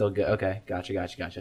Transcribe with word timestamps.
still 0.00 0.10
good. 0.10 0.24
Okay, 0.30 0.62
gotcha, 0.66 0.94
gotcha, 0.94 1.18
gotcha. 1.18 1.40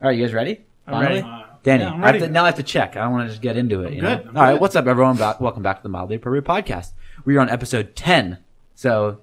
All 0.00 0.08
right, 0.08 0.16
you 0.16 0.24
guys 0.24 0.32
ready? 0.32 0.64
I'm 0.86 1.02
ready. 1.02 1.20
Uh, 1.20 1.42
Danny, 1.64 1.82
yeah, 1.82 1.90
I'm 1.90 1.94
I 2.04 2.06
have 2.06 2.14
ready. 2.14 2.26
to, 2.26 2.30
now 2.30 2.44
I 2.44 2.46
have 2.46 2.54
to 2.54 2.62
check. 2.62 2.96
I 2.96 3.00
don't 3.02 3.10
want 3.12 3.24
to 3.24 3.30
just 3.30 3.42
get 3.42 3.56
into 3.56 3.82
it. 3.82 3.92
You 3.92 4.00
good, 4.00 4.24
know? 4.24 4.30
I'm 4.30 4.36
All 4.36 4.42
right, 4.44 4.52
good. 4.52 4.60
what's 4.60 4.76
up, 4.76 4.86
everyone? 4.86 5.16
Back, 5.16 5.40
welcome 5.40 5.64
back 5.64 5.78
to 5.78 5.82
the 5.82 5.88
Mildly 5.88 6.14
Appropriate 6.14 6.44
Podcast. 6.44 6.92
We 7.24 7.36
are 7.36 7.40
on 7.40 7.50
episode 7.50 7.96
10. 7.96 8.38
So 8.76 9.22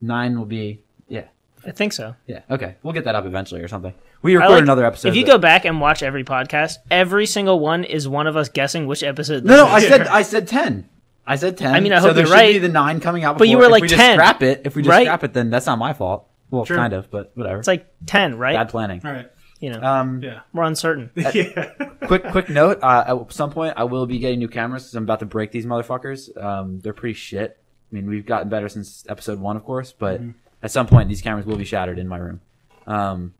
nine 0.00 0.38
will 0.38 0.46
be, 0.46 0.80
yeah. 1.06 1.24
I 1.66 1.72
think 1.72 1.92
so. 1.92 2.14
Yeah, 2.26 2.40
okay. 2.50 2.76
We'll 2.82 2.94
get 2.94 3.04
that 3.04 3.14
up 3.14 3.26
eventually 3.26 3.60
or 3.60 3.68
something. 3.68 3.92
We 4.22 4.36
I 4.36 4.40
record 4.40 4.52
like- 4.54 4.62
another 4.62 4.86
episode. 4.86 5.08
If 5.08 5.16
you 5.16 5.26
that- 5.26 5.32
go 5.32 5.38
back 5.38 5.66
and 5.66 5.78
watch 5.78 6.02
every 6.02 6.24
podcast, 6.24 6.76
every 6.90 7.26
single 7.26 7.60
one 7.60 7.84
is 7.84 8.08
one 8.08 8.26
of 8.26 8.38
us 8.38 8.48
guessing 8.48 8.86
which 8.86 9.02
episode. 9.02 9.44
No, 9.44 9.54
no, 9.56 9.64
this 9.66 9.74
I 9.74 9.78
is. 9.80 9.88
said 9.88 10.06
I 10.06 10.22
said 10.22 10.48
10. 10.48 10.88
I 11.26 11.36
said 11.36 11.58
10. 11.58 11.74
I 11.74 11.80
mean, 11.80 11.92
I 11.92 11.98
so 11.98 12.06
hope 12.06 12.14
there 12.14 12.26
you're 12.26 12.34
should 12.34 12.46
be 12.46 12.52
right. 12.54 12.62
the 12.62 12.68
9 12.70 13.00
coming 13.00 13.22
out 13.24 13.34
before. 13.34 13.40
But 13.40 13.48
you 13.50 13.58
were 13.58 13.64
if 13.64 13.70
like 13.70 13.82
we 13.82 13.88
just 13.88 14.00
10, 14.00 14.16
scrap 14.16 14.42
it, 14.42 14.62
if 14.64 14.74
we 14.74 14.80
just 14.80 14.88
right? 14.90 15.04
scrap 15.04 15.24
it, 15.24 15.34
then 15.34 15.50
that's 15.50 15.66
not 15.66 15.78
my 15.78 15.92
fault. 15.92 16.24
Well, 16.50 16.64
True. 16.64 16.76
kind 16.76 16.92
of, 16.94 17.10
but 17.10 17.32
whatever. 17.34 17.58
It's 17.58 17.68
like 17.68 17.86
ten, 18.06 18.36
right? 18.38 18.54
Bad 18.56 18.68
planning. 18.70 19.00
All 19.04 19.12
right. 19.12 19.30
You 19.60 19.70
know, 19.70 19.82
Um, 19.82 20.22
Yeah. 20.22 20.40
we're 20.52 20.62
uncertain. 20.64 21.10
yeah. 21.16 21.64
quick 22.06 22.24
quick 22.30 22.48
note 22.48 22.78
uh, 22.82 23.04
at 23.20 23.32
some 23.32 23.50
point 23.50 23.74
i 23.76 23.82
will 23.84 24.06
be 24.06 24.18
getting 24.20 24.38
new 24.38 24.46
cameras 24.48 24.84
because 24.84 24.94
i'm 24.94 25.02
about 25.02 25.18
to 25.18 25.26
break 25.26 25.50
these 25.50 25.66
motherfuckers 25.66 26.30
um, 26.42 26.78
they're 26.78 26.92
pretty 26.94 27.12
shit 27.14 27.58
i 27.90 27.94
mean 27.94 28.06
we've 28.08 28.24
gotten 28.24 28.48
better 28.48 28.68
since 28.68 29.04
episode 29.08 29.40
one 29.40 29.56
of 29.56 29.64
course 29.64 29.92
but 29.92 30.20
Mm-hmm. 30.20 30.30
at 30.62 30.70
some 30.70 30.86
point 30.86 31.08
these 31.08 31.20
cameras 31.22 31.44
will 31.44 31.56
be 31.56 31.64
shattered 31.64 31.98
in 31.98 32.06
my 32.06 32.18
room 32.18 32.40
um, 32.86 33.34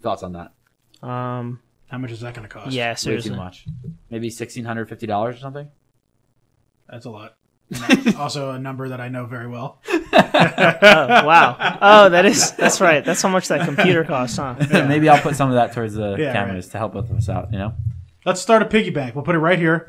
thoughts 0.00 0.22
on 0.22 0.32
that 0.32 0.52
Um, 1.06 1.60
How 1.88 1.98
much 1.98 2.10
is 2.10 2.20
that 2.20 2.32
going 2.34 2.48
to 2.48 2.52
cost? 2.52 2.72
yeah, 2.72 2.96
way 3.04 3.20
too 3.20 3.36
much 3.36 3.66
maybe 4.10 4.30
$1650 4.30 5.10
or 5.12 5.36
something 5.36 5.68
That's 6.88 7.04
a 7.04 7.10
lot. 7.10 7.36
also 8.18 8.50
a 8.52 8.58
number 8.58 8.88
that 8.90 9.00
I 9.00 9.08
know 9.08 9.26
very 9.26 9.48
well. 9.48 9.80
Oh, 10.36 11.26
wow. 11.26 11.78
Oh, 11.80 12.08
that 12.08 12.24
is 12.26 12.52
that's 12.52 12.80
right. 12.80 13.04
That's 13.04 13.20
how 13.22 13.28
much 13.28 13.48
that 13.48 13.64
computer 13.66 14.04
costs, 14.04 14.36
huh? 14.36 14.54
maybe 14.88 15.08
i'll 15.08 15.20
put 15.20 15.36
some 15.36 15.48
of 15.48 15.54
that 15.56 15.72
towards 15.72 15.94
the 15.94 16.16
Yeah, 16.18 16.32
cameras 16.32 16.68
to 16.68 16.78
help 16.78 16.92
both 16.94 17.08
of 17.10 17.16
us 17.16 17.28
out 17.28 17.52
you 17.52 17.58
know 17.58 17.74
Let's 18.26 18.40
start 18.40 18.62
a 18.62 18.64
piggy 18.66 18.90
bank. 18.90 19.14
We'll 19.14 19.24
put 19.24 19.34
it 19.34 19.38
right 19.38 19.58
here. 19.58 19.86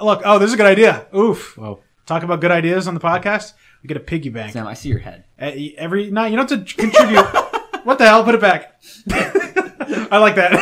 Look, 0.00 0.22
oh, 0.24 0.38
this 0.38 0.48
is 0.48 0.54
a 0.54 0.56
good 0.56 0.66
idea. 0.66 1.06
Oof. 1.16 1.56
whoa 1.56 1.80
Talk 2.04 2.22
about 2.22 2.40
good 2.40 2.50
ideas 2.50 2.86
on 2.88 2.94
the 2.94 3.00
podcast. 3.00 3.52
We 3.82 3.86
get 3.88 3.96
a 3.96 4.00
piggy 4.00 4.28
bank. 4.28 4.52
sam 4.52 4.66
i 4.66 4.74
see 4.74 4.88
your 4.88 4.98
head 4.98 5.24
Uh, 5.40 5.50
Every 5.78 6.10
night, 6.10 6.30
you 6.30 6.36
don't 6.36 6.50
have 6.50 6.66
to 6.66 6.74
contribute. 6.76 7.24
what 7.84 7.98
the 7.98 8.06
hell? 8.06 8.24
Put 8.24 8.34
it 8.34 8.40
back. 8.40 8.80
I 10.10 10.18
like 10.18 10.34
that. 10.36 10.52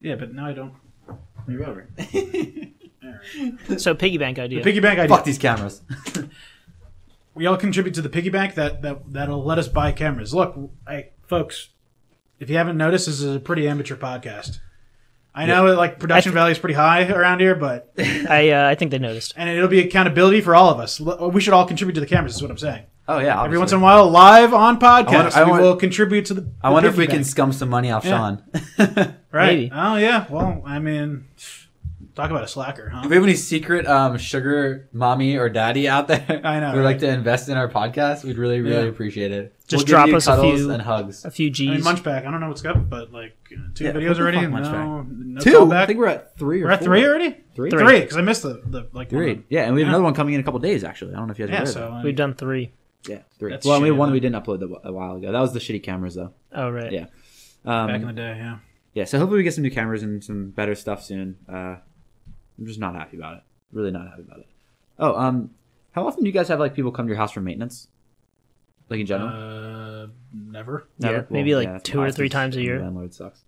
yeah, 0.00 0.14
but 0.16 0.32
now 0.32 0.46
I 0.46 0.52
don't. 0.52 0.74
Move 1.50 1.68
over 1.68 1.88
So 3.78 3.94
piggy 3.94 4.18
bank 4.18 4.38
idea. 4.38 4.62
Piggy 4.62 4.80
bank 4.80 4.98
idea. 4.98 5.14
fuck 5.14 5.24
these 5.24 5.38
cameras 5.38 5.82
we 7.34 7.46
all 7.46 7.56
contribute 7.56 7.94
to 7.94 8.02
the 8.02 8.08
piggy 8.08 8.28
bank 8.30 8.54
that, 8.54 8.82
that 8.82 9.12
that'll 9.12 9.42
let 9.44 9.58
us 9.58 9.68
buy 9.68 9.92
cameras. 9.92 10.34
Look, 10.34 10.56
I, 10.86 11.10
folks, 11.26 11.68
if 12.38 12.50
you 12.50 12.56
haven't 12.56 12.76
noticed, 12.76 13.06
this 13.06 13.20
is 13.20 13.36
a 13.36 13.40
pretty 13.40 13.68
amateur 13.68 13.96
podcast. 13.96 14.58
I 15.34 15.46
know 15.46 15.74
like 15.74 16.00
production 16.00 16.32
value 16.32 16.50
is 16.52 16.58
pretty 16.58 16.74
high 16.74 17.08
around 17.08 17.38
here, 17.40 17.54
but 17.54 17.92
I 17.98 18.50
uh, 18.50 18.68
I 18.68 18.74
think 18.74 18.90
they 18.90 18.98
noticed. 18.98 19.32
and 19.36 19.48
it'll 19.48 19.68
be 19.68 19.78
accountability 19.80 20.40
for 20.40 20.54
all 20.56 20.70
of 20.70 20.80
us. 20.80 21.00
L- 21.00 21.30
We 21.30 21.40
should 21.40 21.54
all 21.54 21.66
contribute 21.66 21.94
to 21.94 22.00
the 22.00 22.06
cameras. 22.06 22.34
Is 22.34 22.42
what 22.42 22.50
I'm 22.50 22.58
saying. 22.58 22.84
Oh 23.10 23.18
yeah 23.18 23.42
Every 23.44 23.58
once 23.58 23.72
in 23.72 23.78
a 23.78 23.82
while, 23.82 24.08
live 24.10 24.52
on 24.54 24.78
podcast, 24.80 25.12
wonder- 25.12 25.30
I 25.36 25.44
we 25.44 25.50
wonder- 25.50 25.66
will 25.66 25.76
contribute 25.76 26.24
to 26.26 26.34
the. 26.34 26.50
i 26.62 26.70
wonder 26.70 26.88
if 26.88 26.96
piggy 26.96 27.08
we 27.08 27.12
can 27.14 27.24
scum 27.24 27.52
some 27.52 27.68
money 27.68 27.90
off 27.90 28.04
Yeah. 28.04 28.16
sean 28.18 28.42
Right. 29.32 29.56
Maybe. 29.58 29.72
Oh 29.72 29.96
yeah. 29.96 30.26
Well, 30.28 30.60
I 30.66 30.80
mean, 30.80 31.26
talk 32.16 32.30
about 32.30 32.42
a 32.42 32.48
slacker, 32.48 32.88
huh? 32.88 33.02
If 33.04 33.10
we 33.10 33.14
have 33.14 33.22
any 33.24 33.34
secret 33.36 33.86
um, 33.86 34.18
sugar 34.18 34.88
mommy 34.92 35.36
or 35.36 35.48
daddy 35.48 35.88
out 35.88 36.08
there, 36.08 36.40
I 36.44 36.58
know, 36.58 36.72
who'd 36.72 36.82
like 36.84 36.98
to 36.98 37.08
invest 37.08 37.48
in 37.48 37.56
our 37.56 37.68
podcast, 37.68 38.24
we'd 38.24 38.38
really, 38.38 38.60
really 38.60 38.82
Yeah. 38.84 38.88
appreciate 38.88 39.30
it. 39.30 39.54
Just 39.68 39.70
We'll 39.72 39.86
give 39.86 39.88
drop 39.94 40.08
you 40.08 40.16
us 40.16 40.26
a 40.26 40.40
few- 40.40 40.70
and 40.72 40.82
hugs. 40.82 41.24
A 41.24 41.30
few 41.30 41.46
I 41.46 41.48
mean, 41.48 41.54
G's. 41.78 41.84
Munchback. 41.86 42.26
I 42.26 42.30
don't 42.32 42.40
know 42.40 42.48
what's 42.48 42.64
up, 42.64 42.90
but 42.90 43.12
like 43.12 43.36
uh, 43.56 43.60
two 43.72 43.84
Yeah, 43.84 43.92
videos 43.92 44.18
already. 44.18 44.40
No, 44.40 45.02
no 45.02 45.40
Two. 45.40 45.52
callback. 45.60 45.76
I 45.82 45.86
think 45.86 46.00
we're 46.00 46.08
at 46.08 46.36
three 46.36 46.62
or 46.62 46.64
We're 46.64 46.70
at 46.72 46.80
four. 46.80 46.86
three 46.88 47.06
already. 47.06 47.36
Three. 47.54 47.70
Three. 47.70 47.84
Three, 47.84 48.00
because 48.00 48.16
I 48.16 48.22
missed 48.22 48.42
the 48.42 48.60
the 48.66 48.88
like 48.92 49.10
Three. 49.10 49.34
one. 49.34 49.44
Yeah, 49.48 49.62
and 49.66 49.74
we 49.76 49.82
have 49.82 49.86
Yeah. 49.86 49.90
another 49.90 50.02
one 50.04 50.14
coming 50.14 50.34
in 50.34 50.40
a 50.40 50.42
couple 50.42 50.58
days. 50.58 50.82
Actually, 50.82 51.14
I 51.14 51.18
don't 51.18 51.28
know 51.28 51.32
if 51.32 51.38
you 51.38 51.46
guys 51.46 51.52
Yeah. 51.52 51.58
have 51.60 51.68
So 51.68 52.00
We've 52.02 52.16
done 52.16 52.34
three. 52.34 52.72
It. 53.04 53.10
Yeah, 53.10 53.18
three. 53.38 53.50
That's 53.50 53.66
well, 53.66 53.80
we 53.80 53.88
have 53.88 53.94
shitty, 53.94 53.98
one 53.98 54.08
though. 54.10 54.12
we 54.14 54.20
didn't 54.20 54.42
upload 54.42 54.62
a, 54.62 54.88
a 54.88 54.92
while 54.92 55.16
ago. 55.16 55.32
That 55.32 55.40
was 55.40 55.52
the 55.52 55.60
shitty 55.60 55.82
cameras, 55.82 56.14
though. 56.14 56.32
Oh 56.52 56.70
right. 56.70 56.92
Yeah. 56.92 57.06
Um, 57.64 57.86
back 57.86 58.00
in 58.00 58.06
the 58.06 58.12
day. 58.12 58.36
Yeah. 58.38 58.58
yeah, 58.94 59.04
so 59.04 59.18
hopefully 59.18 59.38
we 59.38 59.44
get 59.44 59.54
some 59.54 59.62
new 59.62 59.70
cameras 59.70 60.02
and 60.02 60.22
some 60.24 60.50
better 60.50 60.74
stuff 60.74 61.02
soon. 61.02 61.36
Uh, 61.48 61.76
I'm 62.58 62.66
just 62.66 62.80
not 62.80 62.94
happy 62.94 63.16
about 63.16 63.38
it. 63.38 63.42
Really 63.72 63.90
not 63.90 64.08
happy 64.08 64.22
about 64.22 64.40
it. 64.40 64.46
Oh, 64.98 65.14
um, 65.16 65.50
how 65.92 66.06
often 66.06 66.22
do 66.22 66.28
you 66.28 66.32
guys 66.32 66.48
have 66.48 66.60
like 66.60 66.74
people 66.74 66.92
come 66.92 67.06
to 67.06 67.10
your 67.10 67.18
house 67.18 67.32
for 67.32 67.40
maintenance? 67.40 67.88
Like 68.88 69.00
in 69.00 69.06
general? 69.06 69.28
Uh, 69.28 70.06
never. 70.34 70.88
Yeah, 70.98 71.22
maybe, 71.30 71.54
like, 71.54 71.68
that's 71.68 71.84
two 71.84 72.00
or 72.00 72.10
three 72.10 72.28
times 72.28 72.56
a 72.56 72.62
year. 72.62 72.80
Landlord 72.80 73.14
sucks. 73.14 73.44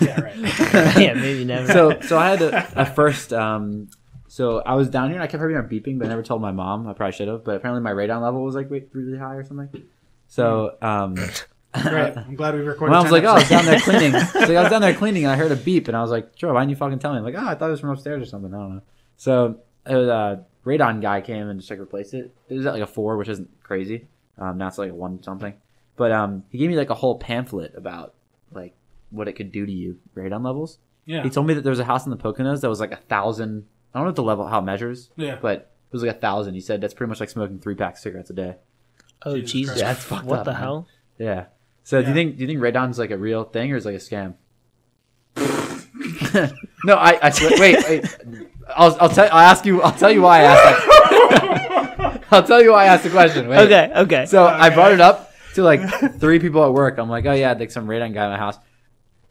Yeah. 0.00 0.20
Right. 0.20 0.36
yeah, 0.98 1.14
maybe 1.14 1.44
never. 1.44 1.70
so 1.70 2.00
so 2.00 2.18
I 2.18 2.30
had 2.30 2.40
a, 2.42 2.82
a 2.82 2.86
first 2.86 3.32
um 3.34 3.88
so 4.34 4.58
I 4.66 4.74
was 4.74 4.88
down 4.88 5.10
here 5.10 5.14
and 5.14 5.22
I 5.22 5.28
kept 5.28 5.40
hearing 5.40 5.54
our 5.54 5.62
beeping, 5.62 5.96
but 5.96 6.06
I 6.06 6.08
never 6.08 6.24
told 6.24 6.42
my 6.42 6.50
mom. 6.50 6.88
I 6.88 6.92
probably 6.92 7.12
should 7.12 7.28
have, 7.28 7.44
but 7.44 7.54
apparently 7.54 7.84
my 7.84 7.92
radon 7.92 8.20
level 8.20 8.42
was 8.42 8.56
like 8.56 8.68
really 8.68 9.16
high 9.16 9.36
or 9.36 9.44
something. 9.44 9.68
So 10.26 10.76
um 10.82 11.14
Great. 11.82 12.16
I'm 12.16 12.34
glad 12.34 12.54
we 12.54 12.60
recorded. 12.60 12.90
my 12.90 12.98
mom's 12.98 13.10
10 13.10 13.12
like, 13.12 13.24
"Oh, 13.24 13.28
I 13.28 13.34
was 13.34 13.48
down 13.48 13.64
there 13.64 13.78
cleaning." 13.78 14.12
So 14.12 14.56
I 14.56 14.62
was 14.62 14.70
down 14.70 14.80
there 14.82 14.94
cleaning 15.02 15.22
and 15.22 15.30
I 15.32 15.36
heard 15.36 15.52
a 15.52 15.56
beep 15.56 15.86
and 15.86 15.96
I 15.96 16.02
was 16.02 16.10
like, 16.10 16.32
"Sure, 16.34 16.52
why 16.52 16.62
didn't 16.62 16.70
you 16.70 16.76
fucking 16.76 16.98
tell 16.98 17.12
me?" 17.12 17.18
I'm 17.18 17.24
like, 17.24 17.36
"Oh, 17.36 17.46
I 17.46 17.54
thought 17.54 17.68
it 17.68 17.70
was 17.70 17.80
from 17.80 17.90
upstairs 17.90 18.22
or 18.22 18.26
something. 18.26 18.52
I 18.52 18.58
don't 18.58 18.74
know." 18.76 18.82
So 19.16 19.60
it 19.86 19.94
was, 19.94 20.08
uh, 20.08 20.36
radon 20.66 21.00
guy 21.00 21.20
came 21.20 21.48
and 21.48 21.60
just 21.60 21.70
like 21.70 21.78
replaced 21.78 22.14
it. 22.14 22.34
It 22.48 22.54
was 22.54 22.66
at 22.66 22.72
like 22.72 22.82
a 22.82 22.88
four, 22.88 23.16
which 23.16 23.28
isn't 23.28 23.62
crazy. 23.62 24.08
Um, 24.36 24.58
now 24.58 24.66
it's 24.66 24.78
like 24.78 24.90
a 24.90 24.94
one 24.94 25.22
something. 25.22 25.54
But 25.94 26.10
um, 26.10 26.42
he 26.50 26.58
gave 26.58 26.70
me 26.70 26.76
like 26.76 26.90
a 26.90 26.94
whole 26.94 27.18
pamphlet 27.18 27.74
about 27.76 28.14
like 28.52 28.74
what 29.10 29.28
it 29.28 29.34
could 29.34 29.52
do 29.52 29.64
to 29.64 29.72
you, 29.72 29.98
radon 30.16 30.44
levels. 30.44 30.78
yeah. 31.06 31.22
He 31.22 31.30
told 31.30 31.46
me 31.46 31.54
that 31.54 31.62
there 31.62 31.70
was 31.70 31.80
a 31.80 31.84
house 31.84 32.04
in 32.04 32.10
the 32.10 32.16
Poconos 32.16 32.62
that 32.62 32.68
was 32.68 32.80
like 32.80 32.92
a 32.92 32.96
thousand. 32.96 33.66
I 33.94 33.98
don't 33.98 34.04
know 34.06 34.08
what 34.10 34.16
the 34.16 34.22
level 34.24 34.46
how 34.46 34.58
it 34.58 34.62
measures, 34.62 35.10
Yeah. 35.16 35.38
but 35.40 35.52
it 35.60 35.68
was 35.92 36.02
like 36.02 36.16
a 36.16 36.18
thousand. 36.18 36.54
He 36.54 36.60
said 36.60 36.80
that's 36.80 36.94
pretty 36.94 37.08
much 37.08 37.20
like 37.20 37.30
smoking 37.30 37.58
three 37.60 37.74
packs 37.76 38.00
of 38.00 38.02
cigarettes 38.02 38.30
a 38.30 38.34
day. 38.34 38.56
oh 39.24 39.36
Jesus 39.36 39.50
Jesus. 39.52 39.78
Yeah, 39.78 39.92
that's 39.92 40.04
fucked 40.04 40.24
What 40.26 40.40
up, 40.40 40.44
the 40.46 40.52
man. 40.52 40.60
hell? 40.60 40.88
Yeah. 41.18 41.44
So 41.84 42.00
do 42.00 42.08
you 42.08 42.08
Yeah. 42.08 42.14
think 42.14 42.36
do 42.36 42.42
you 42.42 42.46
think 42.48 42.60
radon's 42.60 42.98
like 42.98 43.10
a 43.10 43.18
real 43.18 43.44
thing 43.44 43.72
or 43.72 43.76
is 43.76 43.86
it 43.86 43.90
like 43.92 44.00
a 44.00 44.04
scam? 44.04 44.34
no, 46.84 46.94
I, 46.96 47.18
I 47.22 47.30
swear, 47.30 47.52
wait, 47.58 47.76
wait. 47.88 48.16
I'll, 48.76 48.96
I'll 49.00 49.08
tell. 49.08 49.26
I'll 49.26 49.38
ask 49.50 49.64
you. 49.64 49.82
I'll 49.82 49.92
tell 49.92 50.10
you 50.10 50.22
why 50.22 50.40
I 50.40 50.42
asked. 50.42 50.86
That. 50.86 52.24
I'll 52.32 52.42
tell 52.44 52.62
you 52.62 52.72
why 52.72 52.84
I 52.84 52.86
asked 52.86 53.04
the 53.04 53.10
question. 53.10 53.48
Wait. 53.48 53.58
Okay, 53.58 53.92
okay. 53.94 54.26
So 54.26 54.44
I 54.46 54.70
brought 54.70 54.92
it 54.92 55.00
up 55.00 55.32
to 55.54 55.62
like 55.62 55.80
three 56.18 56.38
people 56.38 56.64
at 56.64 56.72
work. 56.72 56.98
I'm 56.98 57.08
like, 57.08 57.26
oh 57.26 57.32
yeah, 57.32 57.52
like 57.52 57.70
some 57.70 57.86
radon 57.86 58.12
guy 58.14 58.24
in 58.24 58.30
my 58.32 58.36
house. 58.38 58.58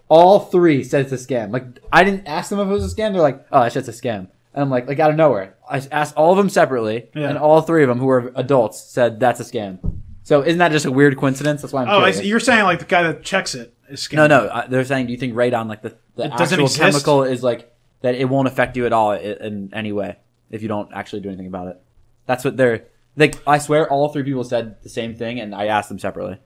All 0.10 0.40
three 0.40 0.84
said 0.84 1.02
it's 1.10 1.12
a 1.12 1.16
scam. 1.28 1.52
Like 1.52 1.66
I 1.92 2.04
didn't 2.04 2.28
ask 2.28 2.50
them 2.50 2.60
if 2.60 2.68
it 2.68 2.72
was 2.72 2.92
a 2.92 2.96
scam. 2.96 3.12
They're 3.14 3.22
like, 3.22 3.46
oh, 3.52 3.62
that 3.64 3.74
shit's 3.74 3.88
a 3.88 3.92
scam. 3.92 4.28
And 4.54 4.62
I'm 4.64 4.70
like, 4.70 4.88
like 4.88 5.00
out 5.00 5.10
of 5.10 5.16
nowhere. 5.18 5.56
I 5.70 5.82
asked 5.92 6.16
all 6.16 6.32
of 6.32 6.38
them 6.38 6.50
separately, 6.50 7.10
Yeah. 7.16 7.30
and 7.30 7.38
all 7.38 7.62
three 7.62 7.84
of 7.84 7.90
them, 7.90 7.98
who 8.00 8.06
were 8.06 8.32
adults, 8.36 8.82
said 8.84 9.20
that's 9.20 9.40
a 9.40 9.44
scam. 9.44 9.80
So 10.24 10.42
isn't 10.44 10.60
that 10.60 10.72
just 10.72 10.86
a 10.86 10.92
weird 10.92 11.18
coincidence? 11.18 11.62
That's 11.62 11.74
why 11.74 11.84
I'm 11.84 11.90
Oh, 11.90 12.00
I 12.00 12.12
see. 12.12 12.28
you're 12.28 12.40
saying 12.40 12.64
like 12.64 12.80
the 12.80 12.86
guy 12.86 13.04
that 13.04 13.24
checks 13.24 13.56
it 13.56 13.74
is 13.90 14.00
scam. 14.02 14.16
no, 14.16 14.28
no. 14.28 14.46
uh, 14.46 14.68
They're 14.68 14.86
saying, 14.86 15.08
do 15.08 15.12
you 15.12 15.18
think 15.18 15.34
radon, 15.34 15.68
like 15.68 15.82
the, 15.82 15.96
the 16.16 16.26
It 16.26 16.32
actual 16.32 16.68
chemical, 16.70 17.24
is 17.24 17.42
like 17.44 17.74
that? 18.02 18.16
It 18.16 18.26
won't 18.30 18.48
affect 18.48 18.78
you 18.78 18.86
at 18.86 18.94
all 18.94 19.12
i- 19.12 19.18
in 19.18 19.72
any 19.74 19.92
way 19.92 20.18
if 20.52 20.62
you 20.62 20.68
don't 20.68 20.94
actually 20.94 21.22
do 21.22 21.30
anything 21.30 21.48
about 21.48 21.68
it. 21.70 21.82
That's 22.26 22.46
what 22.46 22.56
they're 22.56 22.86
like. 23.18 23.36
I 23.48 23.58
swear, 23.58 23.90
all 23.92 24.10
three 24.10 24.24
people 24.24 24.44
said 24.44 24.82
the 24.84 24.90
same 24.90 25.14
thing, 25.16 25.40
and 25.40 25.54
I 25.54 25.66
asked 25.66 25.90
them 25.90 26.00
separately. 26.00 26.38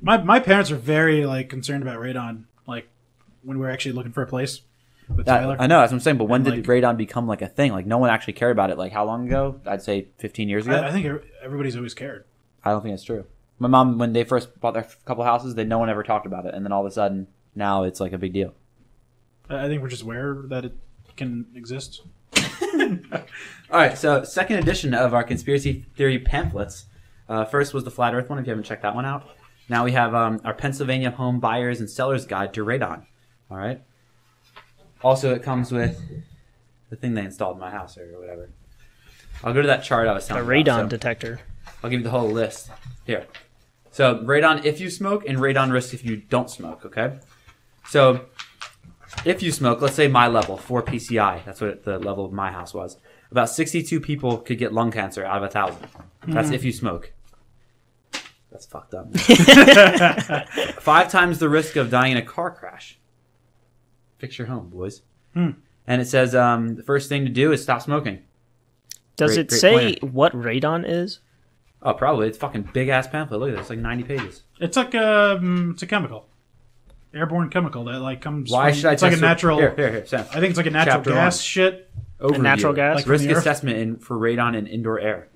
My 0.00 0.16
my 0.22 0.38
parents 0.40 0.70
are 0.70 0.76
very 0.76 1.26
like 1.26 1.48
concerned 1.50 1.82
about 1.82 1.98
radon. 1.98 2.44
Like 2.66 2.88
when 3.42 3.58
we're 3.58 3.70
actually 3.70 3.92
looking 3.92 4.12
for 4.12 4.22
a 4.22 4.26
place 4.26 4.60
with 5.16 5.26
That- 5.26 5.40
Tyler. 5.40 5.56
I 5.58 5.66
know 5.66 5.80
that's 5.80 5.90
what 5.92 5.96
I'm 5.96 6.00
saying. 6.00 6.18
But 6.18 6.24
when 6.26 6.46
And, 6.46 6.56
did 6.56 6.68
like- 6.68 6.82
radon 6.82 6.96
become 6.96 7.26
like 7.26 7.42
a 7.42 7.48
thing? 7.48 7.72
Like 7.72 7.86
no 7.86 7.98
one 7.98 8.10
actually 8.10 8.34
cared 8.34 8.52
about 8.52 8.70
it. 8.70 8.78
Like 8.78 8.92
how 8.92 9.04
long 9.04 9.26
ago? 9.26 9.60
I'd 9.66 9.82
say 9.82 10.08
15 10.18 10.48
years 10.48 10.66
ago. 10.66 10.76
I, 10.76 10.88
I 10.88 10.92
think 10.92 11.06
everybody's 11.42 11.76
always 11.76 11.94
cared. 11.94 12.24
I 12.64 12.70
don't 12.70 12.82
think 12.82 12.92
that's 12.92 13.04
true. 13.04 13.24
My 13.60 13.68
mom, 13.68 13.98
when 13.98 14.12
they 14.12 14.24
first 14.24 14.60
bought 14.60 14.74
their 14.74 14.86
couple 15.04 15.24
houses, 15.24 15.54
they 15.54 15.64
no 15.64 15.78
one 15.78 15.90
ever 15.90 16.02
talked 16.04 16.26
about 16.26 16.46
it, 16.46 16.54
and 16.54 16.64
then 16.64 16.70
all 16.72 16.84
of 16.84 16.90
a 16.90 16.94
sudden, 16.94 17.26
now 17.56 17.82
it's 17.82 17.98
like 18.00 18.12
a 18.12 18.18
big 18.18 18.32
deal. 18.32 18.54
I 19.50 19.64
I 19.64 19.68
think 19.68 19.82
we're 19.82 19.88
just 19.88 20.02
aware 20.02 20.42
that 20.48 20.64
it 20.64 20.74
can 21.16 21.46
exist. 21.56 22.02
All 23.70 23.78
right, 23.78 23.98
so 23.98 24.22
second 24.24 24.58
edition 24.58 24.94
of 24.94 25.12
our 25.14 25.24
conspiracy 25.24 25.86
theory 25.96 26.18
pamphlets. 26.18 26.86
Uh, 27.28 27.44
first 27.44 27.74
was 27.74 27.84
the 27.84 27.90
flat 27.90 28.14
Earth 28.14 28.28
one. 28.30 28.38
If 28.38 28.46
you 28.46 28.50
haven't 28.50 28.64
checked 28.64 28.82
that 28.82 28.94
one 28.94 29.04
out, 29.04 29.28
now 29.68 29.84
we 29.84 29.92
have 29.92 30.14
um, 30.14 30.40
our 30.44 30.54
Pennsylvania 30.54 31.10
home 31.10 31.40
buyers 31.40 31.80
and 31.80 31.90
sellers 31.90 32.24
guide 32.26 32.54
to 32.54 32.64
radon. 32.64 33.04
All 33.50 33.56
right. 33.58 33.82
Also, 35.02 35.34
it 35.34 35.42
comes 35.42 35.70
with 35.70 36.00
the 36.90 36.96
thing 36.96 37.14
they 37.14 37.24
installed 37.24 37.56
in 37.56 37.60
my 37.60 37.70
house 37.70 37.96
or 37.96 38.06
whatever. 38.18 38.50
I'll 39.44 39.52
go 39.52 39.62
to 39.62 39.68
that 39.68 39.84
chart 39.84 40.08
I 40.08 40.12
was 40.12 40.28
A 40.30 40.34
radon 40.34 40.62
about, 40.62 40.82
so- 40.82 40.88
detector. 40.88 41.40
I'll 41.82 41.90
give 41.90 42.00
you 42.00 42.04
the 42.04 42.10
whole 42.10 42.28
list 42.28 42.70
here. 43.04 43.26
So 43.92 44.18
radon 44.18 44.64
if 44.64 44.80
you 44.80 44.90
smoke 44.90 45.24
and 45.26 45.38
radon 45.38 45.72
risk 45.72 45.94
if 45.94 46.04
you 46.04 46.16
don't 46.16 46.50
smoke. 46.50 46.84
Okay. 46.84 47.18
So 47.86 48.26
if 49.24 49.42
you 49.42 49.52
smoke, 49.52 49.80
let's 49.80 49.94
say 49.94 50.08
my 50.08 50.28
level 50.28 50.56
four 50.56 50.82
PCI. 50.82 51.44
That's 51.44 51.60
what 51.60 51.84
the 51.84 51.98
level 51.98 52.24
of 52.24 52.32
my 52.32 52.50
house 52.50 52.74
was. 52.74 52.96
About 53.30 53.50
62 53.50 54.00
people 54.00 54.38
could 54.38 54.58
get 54.58 54.72
lung 54.72 54.90
cancer 54.90 55.24
out 55.24 55.38
of 55.38 55.42
a 55.44 55.48
thousand. 55.48 55.86
That's 56.26 56.46
mm-hmm. 56.46 56.54
if 56.54 56.64
you 56.64 56.72
smoke. 56.72 57.12
That's 58.50 58.66
fucked 58.66 58.94
up. 58.94 59.14
Five 60.80 61.10
times 61.10 61.38
the 61.38 61.48
risk 61.48 61.76
of 61.76 61.90
dying 61.90 62.12
in 62.12 62.18
a 62.18 62.22
car 62.22 62.50
crash. 62.50 62.98
Fix 64.18 64.38
your 64.38 64.46
home, 64.48 64.68
boys. 64.68 65.02
Hmm. 65.34 65.50
And 65.86 66.02
it 66.02 66.06
says 66.06 66.34
um, 66.34 66.74
the 66.76 66.82
first 66.82 67.08
thing 67.08 67.24
to 67.24 67.30
do 67.30 67.52
is 67.52 67.62
stop 67.62 67.80
smoking. 67.82 68.20
Does 69.16 69.34
Great- 69.34 69.38
it 69.40 69.48
great 69.48 69.60
say 69.60 69.96
what 70.00 70.32
radon 70.32 70.84
is? 70.86 71.20
Oh, 71.82 71.94
probably. 71.94 72.26
It's 72.28 72.36
fucking 72.38 72.70
big 72.72 72.88
ass 72.88 73.06
pamphlet. 73.06 73.38
Look 73.40 73.50
at 73.50 73.52
this. 73.52 73.60
It's 73.62 73.70
like 73.70 73.78
90 73.78 74.02
pages. 74.04 74.42
It's 74.60 74.76
like 74.76 74.94
um, 74.96 75.70
it's 75.74 75.82
a 75.82 75.86
chemical, 75.86 76.26
airborne 77.14 77.50
chemical 77.50 77.84
that 77.84 78.00
like 78.00 78.20
comes. 78.20 78.50
Why 78.50 78.70
from- 78.72 78.78
should 78.80 78.86
I 78.88 78.92
It's 78.94 79.02
like 79.02 79.12
a 79.12 79.16
natural. 79.16 79.58
Here, 79.58 79.74
here, 79.76 79.90
here, 79.92 80.06
Sam. 80.06 80.26
I 80.30 80.40
think 80.40 80.46
it's 80.50 80.56
like 80.56 80.66
a 80.66 80.70
natural 80.70 80.96
Chapter 80.96 81.10
gas 81.10 81.36
one. 81.38 81.42
shit. 81.42 81.90
Overview. 82.20 82.42
natural 82.42 82.72
gas? 82.72 82.96
Like 82.96 83.06
Risk 83.06 83.28
assessment 83.30 83.78
in, 83.78 83.96
for 83.98 84.16
radon 84.16 84.56
in 84.56 84.66
indoor 84.66 84.98
air. 84.98 85.28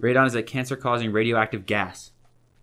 Radon 0.00 0.26
is 0.26 0.34
a 0.34 0.42
cancer-causing 0.42 1.12
radioactive 1.12 1.66
gas. 1.66 2.12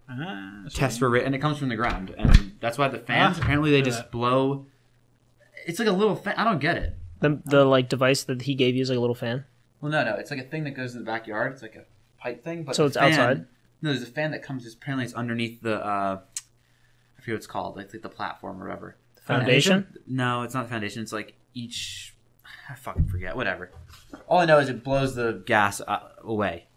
Ah, 0.09 0.63
Test 0.73 0.97
for 0.97 1.07
ra- 1.09 1.19
and 1.21 1.35
it 1.35 1.39
comes 1.39 1.59
from 1.59 1.69
the 1.69 1.75
ground, 1.75 2.15
and 2.17 2.53
that's 2.59 2.77
why 2.79 2.87
the 2.87 2.97
fans 2.97 3.37
Ah, 3.37 3.41
apparently 3.43 3.69
they 3.69 3.83
just 3.83 3.99
that. 3.99 4.11
blow. 4.11 4.65
It's 5.67 5.79
like 5.79 5.87
a 5.87 5.91
little 5.91 6.15
fan. 6.15 6.33
I 6.37 6.43
don't 6.43 6.59
get 6.59 6.77
it. 6.77 6.95
The 7.19 7.41
the 7.45 7.65
like 7.65 7.89
device 7.89 8.23
that 8.23 8.41
he 8.43 8.55
gave 8.55 8.75
you 8.75 8.81
is 8.81 8.89
like 8.89 8.97
a 8.97 9.01
little 9.01 9.15
fan. 9.15 9.45
Well, 9.81 9.91
no, 9.91 10.03
no, 10.03 10.15
it's 10.15 10.31
like 10.31 10.39
a 10.39 10.43
thing 10.43 10.63
that 10.63 10.71
goes 10.71 10.93
in 10.93 10.99
the 10.99 11.05
backyard. 11.05 11.53
It's 11.53 11.61
like 11.61 11.75
a 11.75 11.83
pipe 12.21 12.43
thing, 12.43 12.63
but 12.63 12.75
So 12.75 12.85
it's 12.85 12.95
fan- 12.97 13.11
outside? 13.11 13.45
No, 13.81 13.89
there's 13.91 14.01
a 14.01 14.07
fan 14.11 14.31
that 14.31 14.41
comes. 14.41 14.71
Apparently, 14.73 15.05
it's 15.05 15.13
underneath 15.13 15.61
the. 15.61 15.75
uh 15.85 16.19
I 17.17 17.21
forget 17.21 17.33
what 17.33 17.37
it's 17.37 17.47
called, 17.47 17.75
like, 17.75 17.91
like 17.93 18.01
the 18.01 18.09
platform 18.09 18.61
or 18.61 18.67
whatever. 18.67 18.97
Foundation? 19.23 19.87
No, 20.07 20.43
it's 20.43 20.53
not 20.53 20.63
the 20.63 20.69
foundation. 20.69 21.01
It's 21.03 21.11
like 21.13 21.35
each. 21.53 22.15
I 22.69 22.75
fucking 22.75 23.07
forget. 23.07 23.35
Whatever. 23.35 23.71
All 24.27 24.39
I 24.39 24.45
know 24.45 24.57
is 24.59 24.69
it 24.69 24.83
blows 24.83 25.15
the 25.15 25.43
gas 25.45 25.81
uh, 25.81 25.99
away. 26.23 26.67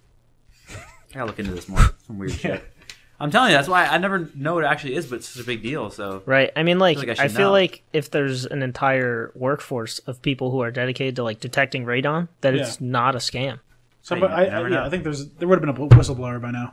I 0.68 1.14
gotta 1.14 1.26
look 1.26 1.38
into 1.38 1.52
this 1.52 1.68
more. 1.68 1.80
Some 2.06 2.18
weird 2.18 2.32
shit. 2.42 2.62
I'm 3.20 3.30
telling 3.30 3.50
you, 3.50 3.56
that's 3.56 3.68
why 3.68 3.84
I 3.86 3.98
never 3.98 4.30
know 4.34 4.54
what 4.54 4.64
it 4.64 4.68
actually 4.68 4.94
is, 4.94 5.06
but 5.06 5.16
it's 5.16 5.28
such 5.28 5.42
a 5.42 5.46
big 5.46 5.62
deal. 5.62 5.90
So 5.90 6.22
Right. 6.24 6.50
I 6.56 6.62
mean, 6.62 6.78
like, 6.78 6.98
feel 6.98 7.08
like 7.08 7.20
I 7.20 7.24
I, 7.24 7.28
feel 7.28 7.50
like 7.50 7.82
if 7.92 8.10
there's 8.10 8.46
an 8.46 8.62
entire 8.62 9.30
workforce 9.34 9.98
of 10.00 10.22
people 10.22 10.50
who 10.50 10.60
are 10.62 10.70
dedicated 10.70 11.16
to 11.16 11.22
like 11.22 11.38
detecting 11.38 11.84
radon, 11.84 12.28
that 12.40 12.54
Yeah. 12.54 12.62
it's 12.62 12.80
not 12.80 13.14
a 13.14 13.18
scam. 13.18 13.60
Somebody, 14.02 14.32
Hey, 14.34 14.44
you 14.44 14.46
I, 14.46 14.50
I, 14.50 14.54
never 14.56 14.68
yeah, 14.70 14.74
know. 14.76 14.84
I 14.84 14.90
think 14.90 15.04
there's 15.04 15.28
there 15.32 15.46
would 15.46 15.62
have 15.62 15.76
been 15.76 15.84
a 15.84 15.88
whistleblower 15.88 16.40
by 16.40 16.50
now. 16.50 16.72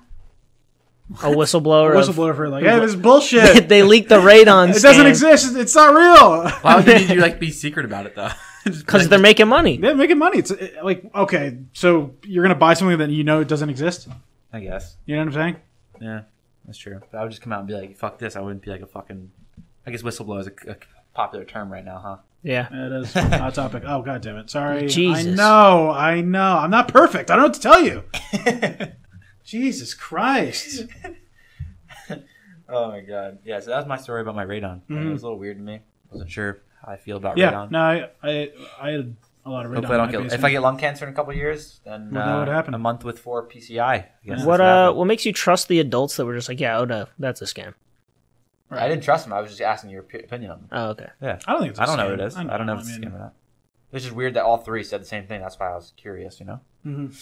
A 1.22 1.28
whistleblower. 1.30 1.94
A 1.96 2.00
of- 2.00 2.08
whistleblower 2.08 2.36
for 2.36 2.48
like, 2.50 2.64
hey, 2.64 2.80
this 2.80 2.92
is 2.92 2.96
bullshit. 2.96 3.68
they 3.70 3.84
leaked 3.84 4.08
the 4.10 4.20
radon. 4.20 4.70
it 4.76 4.82
doesn't 4.82 5.06
exist. 5.06 5.56
It's 5.56 5.76
not 5.76 5.94
real. 5.94 6.50
why 6.62 6.76
would 6.78 6.88
you, 6.88 7.16
you 7.16 7.22
like 7.22 7.40
be 7.40 7.52
secret 7.52 7.86
about 7.86 8.06
it 8.06 8.16
though? 8.16 8.32
Because 8.64 9.04
like, 9.04 9.10
they're 9.10 9.20
making 9.20 9.48
money. 9.48 9.78
They're 9.78 9.96
making 9.96 10.18
money. 10.18 10.40
It's 10.40 10.52
it, 10.52 10.84
like 10.84 11.04
okay, 11.16 11.58
so 11.74 12.16
you're 12.24 12.44
gonna 12.44 12.56
buy 12.56 12.74
something 12.74 12.98
that 12.98 13.10
you 13.10 13.24
know 13.24 13.44
doesn't 13.44 13.70
exist. 13.70 14.08
I 14.54 14.60
guess. 14.62 14.96
You 15.06 15.16
know 15.16 15.22
what 15.22 15.28
I'm 15.28 15.34
saying? 15.34 15.56
Yeah, 16.02 16.22
that's 16.68 16.78
true. 16.78 17.00
But 17.12 17.18
I 17.18 17.24
would 17.24 17.32
just 17.32 17.42
come 17.42 17.52
out 17.54 17.60
and 17.60 17.68
be 17.68 17.74
like, 17.74 17.98
"Fuck 17.98 18.20
this." 18.20 18.36
I 18.36 18.42
wouldn't 18.42 18.62
be 18.62 18.70
like 18.70 18.82
a 18.82 18.86
fucking. 18.88 19.32
I 19.88 19.92
guess 19.92 20.04
whistleblower 20.04 20.42
is 20.42 20.48
a, 20.48 20.72
a 20.72 20.76
popular 21.16 21.46
term 21.46 21.72
right 21.72 21.84
now, 21.86 21.98
huh? 22.00 22.18
Yeah. 22.44 22.68
It 22.72 22.92
is 23.04 23.14
hot 23.14 23.54
topic. 23.56 23.84
Oh 23.88 24.02
god 24.04 24.22
damn 24.22 24.38
it! 24.38 24.50
Sorry. 24.50 24.88
Jesus. 24.88 25.26
I 25.28 25.32
know. 25.36 25.90
I 25.92 26.22
know. 26.22 26.58
I'm 26.58 26.70
not 26.70 26.88
perfect. 26.90 27.32
I 27.32 27.36
don't 27.36 27.42
know 27.44 27.48
what 27.48 27.54
to 27.56 27.62
tell 27.62 27.82
you. 27.82 28.04
Jesus 29.44 29.94
Christ. 29.94 30.86
Oh 32.70 32.90
my 32.90 33.00
god. 33.00 33.40
Yeah. 33.46 33.60
So 33.62 33.70
that 33.70 33.78
was 33.78 33.86
my 33.88 33.98
story 33.98 34.22
about 34.22 34.36
my 34.36 34.46
radon. 34.46 34.82
Mhm. 34.90 35.08
It 35.08 35.12
was 35.14 35.22
a 35.24 35.26
little 35.26 35.40
weird 35.40 35.58
to 35.58 35.64
me. 35.64 35.80
Wasn't 36.12 36.30
sure 36.30 36.62
how 36.86 36.92
I 36.92 36.98
feel 36.98 37.16
about 37.18 37.38
Yeah. 37.38 37.52
radon. 37.54 37.72
No, 37.72 37.80
I, 37.80 38.10
I 38.22 38.52
I 38.82 38.90
had 38.92 39.16
a 39.48 39.52
lot 39.52 39.66
of 39.66 39.72
radon. 39.72 39.76
Hopefully, 39.76 39.94
I 39.96 39.98
don't 39.98 40.22
my 40.24 40.28
get. 40.30 40.34
If. 40.40 40.44
I 40.44 40.52
get 40.52 40.62
lung 40.62 40.78
cancer 40.78 41.06
in 41.06 41.12
a 41.12 41.16
couple 41.16 41.32
of 41.32 41.38
years, 41.38 41.80
then 41.86 42.10
Well, 42.12 42.26
that 42.26 42.32
uh, 42.36 42.40
would 42.40 42.48
happen. 42.48 42.74
a 42.74 42.78
month 42.78 43.04
with 43.04 43.20
four 43.20 43.48
PCI. 43.48 43.82
I 43.82 44.10
guess 44.26 44.44
What 44.46 44.62
uh? 44.62 44.94
What 44.94 45.06
makes 45.06 45.26
you 45.26 45.34
trust 45.34 45.68
the 45.68 45.80
adults 45.80 46.18
that 46.18 46.26
were 46.26 46.36
just 46.36 46.50
like, 46.50 46.60
yeah, 46.60 46.78
oh 46.80 46.86
no, 46.86 47.08
that's 47.18 47.42
a 47.42 47.46
scam. 47.46 47.74
I 48.70 48.88
didn't 48.90 49.04
trust 49.04 49.24
them. 49.26 49.32
I 49.34 49.40
was 49.40 49.50
just 49.50 49.62
asking 49.62 49.92
your 49.92 50.02
opinion 50.02 50.52
on 50.52 50.58
them. 50.60 50.68
Oh, 50.74 50.90
okay. 50.90 51.08
Yeah. 51.22 51.40
I 51.48 51.54
don't 51.54 51.62
think 51.62 51.72
it's. 51.72 51.80
I 51.80 51.84
I 51.84 51.86
don't 51.86 51.98
know 51.98 52.10
what 52.10 52.20
it 52.20 52.28
is. 52.28 52.36
I 52.36 52.58
don't 52.58 52.66
know 52.68 52.74
if 52.74 52.80
it's 52.82 52.90
a 52.90 53.00
mean, 53.00 53.10
scam 53.10 53.16
or 53.16 53.20
not. 53.20 53.34
It's 53.94 54.04
just 54.04 54.16
weird 54.16 54.34
that 54.34 54.44
all 54.44 54.58
three 54.58 54.84
said 54.84 55.02
the 55.02 55.06
same 55.06 55.26
thing. 55.26 55.40
That's 55.40 55.58
why 55.58 55.72
I 55.72 55.76
was 55.76 55.94
curious. 55.96 56.40
You 56.42 56.48
know. 56.48 56.60
mhm. 56.86 57.16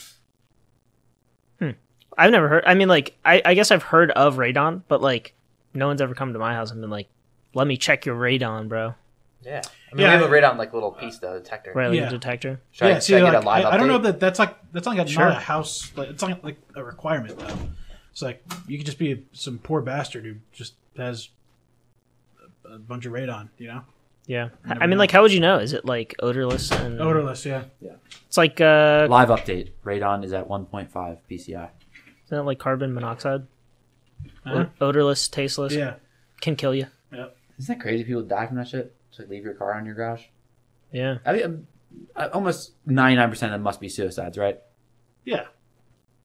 I've 2.17 2.31
never 2.31 2.47
heard. 2.47 2.63
I 2.65 2.75
mean, 2.75 2.87
like, 2.87 3.17
I, 3.25 3.41
I 3.43 3.53
guess 3.55 3.71
I've 3.71 3.83
heard 3.83 4.09
of 4.11 4.37
radon, 4.37 4.83
but 4.87 5.01
like, 5.01 5.33
no 5.73 5.87
one's 5.87 5.99
ever 6.01 6.15
come 6.15 6.31
to 6.31 6.39
my 6.39 6.53
house 6.53 6.71
and 6.71 6.79
been 6.79 6.89
like, 6.89 7.09
"Let 7.53 7.67
me 7.67 7.75
check 7.75 8.05
your 8.05 8.15
radon, 8.15 8.69
bro." 8.69 8.95
Yeah. 9.41 9.61
I 9.95 9.97
mean, 9.97 10.05
Yeah, 10.07 10.15
we 10.17 10.21
have 10.23 10.31
a 10.31 10.35
I- 10.35 10.41
radon 10.41 10.57
like 10.57 10.73
little 10.73 10.91
piece 10.91 11.19
though 11.19 11.39
detector. 11.39 11.71
Right, 11.73 11.87
like 11.87 11.97
Yeah. 11.97 12.07
a 12.07 12.09
detector. 12.09 12.59
Should 12.71 12.87
I, 12.87 12.89
yeah, 12.91 12.99
see, 12.99 13.13
should 13.13 13.21
I 13.23 13.31
like, 13.31 13.43
a 13.43 13.45
live 13.45 13.65
I, 13.65 13.69
I 13.71 13.77
don't 13.77 13.87
know 13.87 13.97
update? 13.99 14.03
that 14.03 14.19
that's 14.19 14.39
like 14.39 14.55
that's 14.73 14.85
like 14.87 14.99
a, 14.99 15.07
Sure. 15.07 15.23
not 15.29 15.37
a 15.37 15.39
house. 15.39 15.91
Like, 15.95 16.09
it's 16.09 16.21
not 16.21 16.43
like 16.43 16.57
a 16.75 16.83
requirement 16.83 17.39
though. 17.39 17.55
It's 18.11 18.21
like 18.21 18.43
you 18.67 18.77
could 18.77 18.85
just 18.85 18.99
be 18.99 19.25
some 19.31 19.57
poor 19.57 19.81
bastard 19.81 20.25
who 20.25 20.35
just 20.51 20.73
has 20.97 21.29
a, 22.65 22.73
a 22.73 22.79
bunch 22.79 23.05
of 23.05 23.13
radon. 23.13 23.49
You 23.57 23.67
know, 23.67 23.81
Yeah. 24.25 24.49
Never 24.65 24.83
I 24.83 24.87
mean, 24.87 24.91
know. 24.91 24.97
like, 24.97 25.11
how 25.11 25.21
would 25.21 25.31
you 25.31 25.39
know? 25.39 25.59
Is 25.59 25.71
it 25.71 25.85
like 25.85 26.13
odorless 26.21 26.71
and 26.71 26.99
odorless. 26.99 27.45
Yeah. 27.45 27.63
yeah. 27.79 27.93
It's 28.27 28.37
like 28.37 28.59
uh, 28.59 29.07
Live 29.09 29.29
update. 29.29 29.71
Radon 29.85 30.25
is 30.25 30.33
at 30.33 30.47
1.5 30.49 30.89
PCI. 31.29 31.69
isn't 32.25 32.37
it 32.37 32.41
like 32.41 32.59
carbon 32.59 32.93
monoxide? 32.93 33.43
Uh-huh. 34.45 34.65
Odorless, 34.81 35.27
tasteless, 35.29 35.73
Yeah. 35.73 35.95
can 36.41 36.55
kill 36.55 36.73
you. 36.73 36.87
Yeah. 37.13 37.27
Isn't 37.59 37.77
that 37.77 37.81
crazy? 37.81 38.03
People 38.03 38.23
die 38.23 38.47
from 38.47 38.57
that 38.57 38.67
shit. 38.67 38.94
Just 39.15 39.19
like 39.21 39.29
leave 39.29 39.45
your 39.45 39.53
car 39.53 39.73
on 39.73 39.85
your 39.85 39.95
garage. 39.95 40.23
Yeah. 40.91 41.19
I 41.25 41.37
think 41.37 41.65
uh, 42.17 42.27
almost 42.33 42.73
99% 42.85 43.31
of 43.31 43.39
them 43.39 43.61
must 43.61 43.79
be 43.79 43.87
suicides, 43.87 44.37
right? 44.37 44.59
Yeah. 45.23 45.45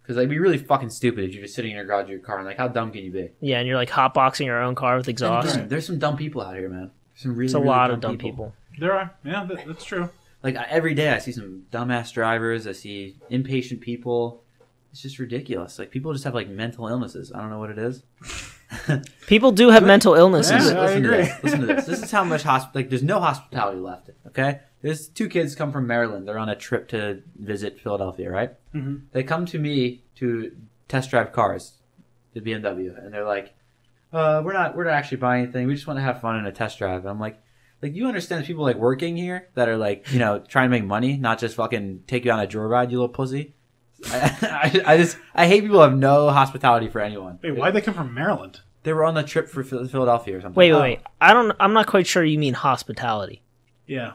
Because 0.03 0.17
like, 0.17 0.23
it'd 0.23 0.31
be 0.31 0.41
really 0.41 0.59
fucking 0.59 0.91
stupid 0.91 1.23
if 1.25 1.33
you're 1.33 1.45
just 1.45 1.55
sitting 1.55 1.71
in 1.71 1.77
your 1.77 1.87
garage 1.87 2.05
of 2.05 2.11
your 2.11 2.19
car 2.19 2.39
and 2.39 2.47
like, 2.47 2.57
how 2.57 2.67
dumb 2.67 2.91
can 2.91 3.05
you 3.05 3.13
be? 3.13 3.31
Yeah, 3.41 3.59
and 3.59 3.69
you're 3.69 3.77
like 3.77 3.91
hotboxing 3.91 4.47
your 4.47 4.61
own 4.61 4.75
car 4.75 4.97
with 4.97 5.09
exhaust. 5.09 5.55
There's, 5.55 5.69
there's 5.69 5.87
some 5.87 6.01
dumb 6.01 6.17
people 6.17 6.43
out 6.43 6.57
here, 6.57 6.69
man. 6.69 6.91
Some 7.15 7.37
really, 7.37 7.45
It's 7.45 7.55
a 7.55 7.59
really 7.59 7.69
lot 7.69 7.93
of 7.93 8.01
dumb 8.01 8.19
people. 8.19 8.55
There 8.81 8.93
are. 8.93 9.15
Yeah, 9.25 9.45
that, 9.45 9.67
that's 9.69 9.85
true. 9.85 10.11
Like 10.43 10.57
every 10.57 10.95
day, 10.95 11.11
I 11.11 11.19
see 11.19 11.31
some 11.33 11.67
dumbass 11.71 12.13
drivers. 12.13 12.67
I 12.67 12.73
see 12.73 13.19
impatient 13.29 13.83
people. 13.83 14.43
It's 14.91 15.03
just 15.03 15.21
ridiculous. 15.21 15.79
Like 15.79 15.93
people 15.93 16.13
just 16.13 16.25
have 16.25 16.35
like 16.35 16.49
mental 16.49 16.89
illnesses. 16.89 17.31
I 17.33 17.41
don't 17.41 17.51
know 17.51 17.61
what 17.61 17.71
it 17.71 17.79
is. 17.79 18.03
People 19.27 19.53
do 19.53 19.71
have 19.71 19.85
mental 19.85 20.15
illnesses. 20.15 20.53
Listen, 20.73 20.77
Yeah, 20.77 20.81
I 20.81 20.85
listen 20.87 21.03
to 21.03 21.09
this. 21.11 21.43
Listen 21.45 21.61
to 21.61 21.67
this. 21.67 21.87
This 21.87 22.03
is 22.03 22.11
how 22.11 22.25
much 22.25 22.43
hosp- 22.51 22.75
like 22.75 22.89
there's 22.91 23.03
no 23.03 23.21
hospitality 23.21 23.79
left. 23.81 24.11
Okay, 24.29 24.61
there's 24.83 25.09
two 25.09 25.29
kids 25.29 25.55
come 25.55 25.73
from 25.73 25.87
Maryland. 25.87 26.27
They're 26.29 26.39
on 26.39 26.49
a 26.49 26.57
trip 26.57 26.89
to 26.89 27.23
visit 27.39 27.81
Philadelphia. 27.81 28.31
Right? 28.31 28.53
Mhm. 28.75 29.03
They 29.13 29.23
come 29.23 29.47
to 29.47 29.59
me 29.59 30.03
to 30.17 30.53
test 30.89 31.11
drive 31.11 31.33
cars, 31.33 31.75
the 32.35 32.41
BMW, 32.41 32.97
and 33.05 33.13
they're 33.13 33.25
like, 33.25 33.55
uh, 34.13 34.43
"We're 34.45 34.53
not 34.53 34.77
we're 34.77 34.85
not 34.85 34.95
actually 34.95 35.19
buying 35.19 35.45
anything. 35.45 35.67
We 35.67 35.75
just 35.75 35.87
want 35.87 35.99
to 35.99 36.03
have 36.03 36.21
fun 36.21 36.37
in 36.39 36.47
a 36.47 36.53
test 36.53 36.79
drive." 36.79 37.01
And 37.01 37.09
I'm 37.11 37.21
like. 37.21 37.41
Like 37.83 37.95
you 37.95 38.09
understand 38.09 38.45
people 38.45 38.63
like 38.63 38.77
working 38.77 39.17
here 39.17 39.49
that 39.55 39.67
are 39.67 39.79
like 39.79 40.13
you 40.13 40.19
know 40.19 40.41
trying 40.41 40.67
to 40.67 40.71
make 40.71 40.85
money, 40.85 41.17
not 41.17 41.39
just 41.39 41.55
fucking 41.57 42.03
take 42.07 42.27
you 42.27 42.31
on 42.31 42.39
a 42.39 42.47
joyride, 42.47 42.91
you 42.91 42.99
little 42.99 43.09
pussy. 43.09 43.55
I, 44.05 44.37
I, 44.85 44.93
I 44.93 44.97
just 44.99 45.17
I 45.35 45.47
hate 45.47 45.63
people 45.63 45.77
who 45.79 45.83
have 45.85 45.97
no 45.97 46.29
hospitality 46.29 46.89
for 46.91 47.01
anyone. 47.01 47.39
Wait, 47.43 47.57
why'd 47.57 47.73
they 47.73 47.81
come 47.81 47.95
from 47.95 48.13
Maryland? 48.13 48.61
They 48.83 48.93
were 48.93 49.05
on 49.05 49.15
the 49.15 49.23
trip 49.23 49.49
for 49.49 49.63
Philadelphia 49.63 50.39
or 50.39 50.41
something. 50.41 50.57
Wait, 50.57 50.73
wait, 50.73 50.79
Oh. 50.79 50.81
wait. 50.83 51.01
I 51.21 51.33
don't. 51.35 51.55
I'm 51.61 51.73
not 51.75 51.87
quite 51.87 52.07
sure 52.07 52.25
you 52.25 52.39
mean 52.39 52.55
hospitality. 52.55 53.43
Yeah. 53.87 54.13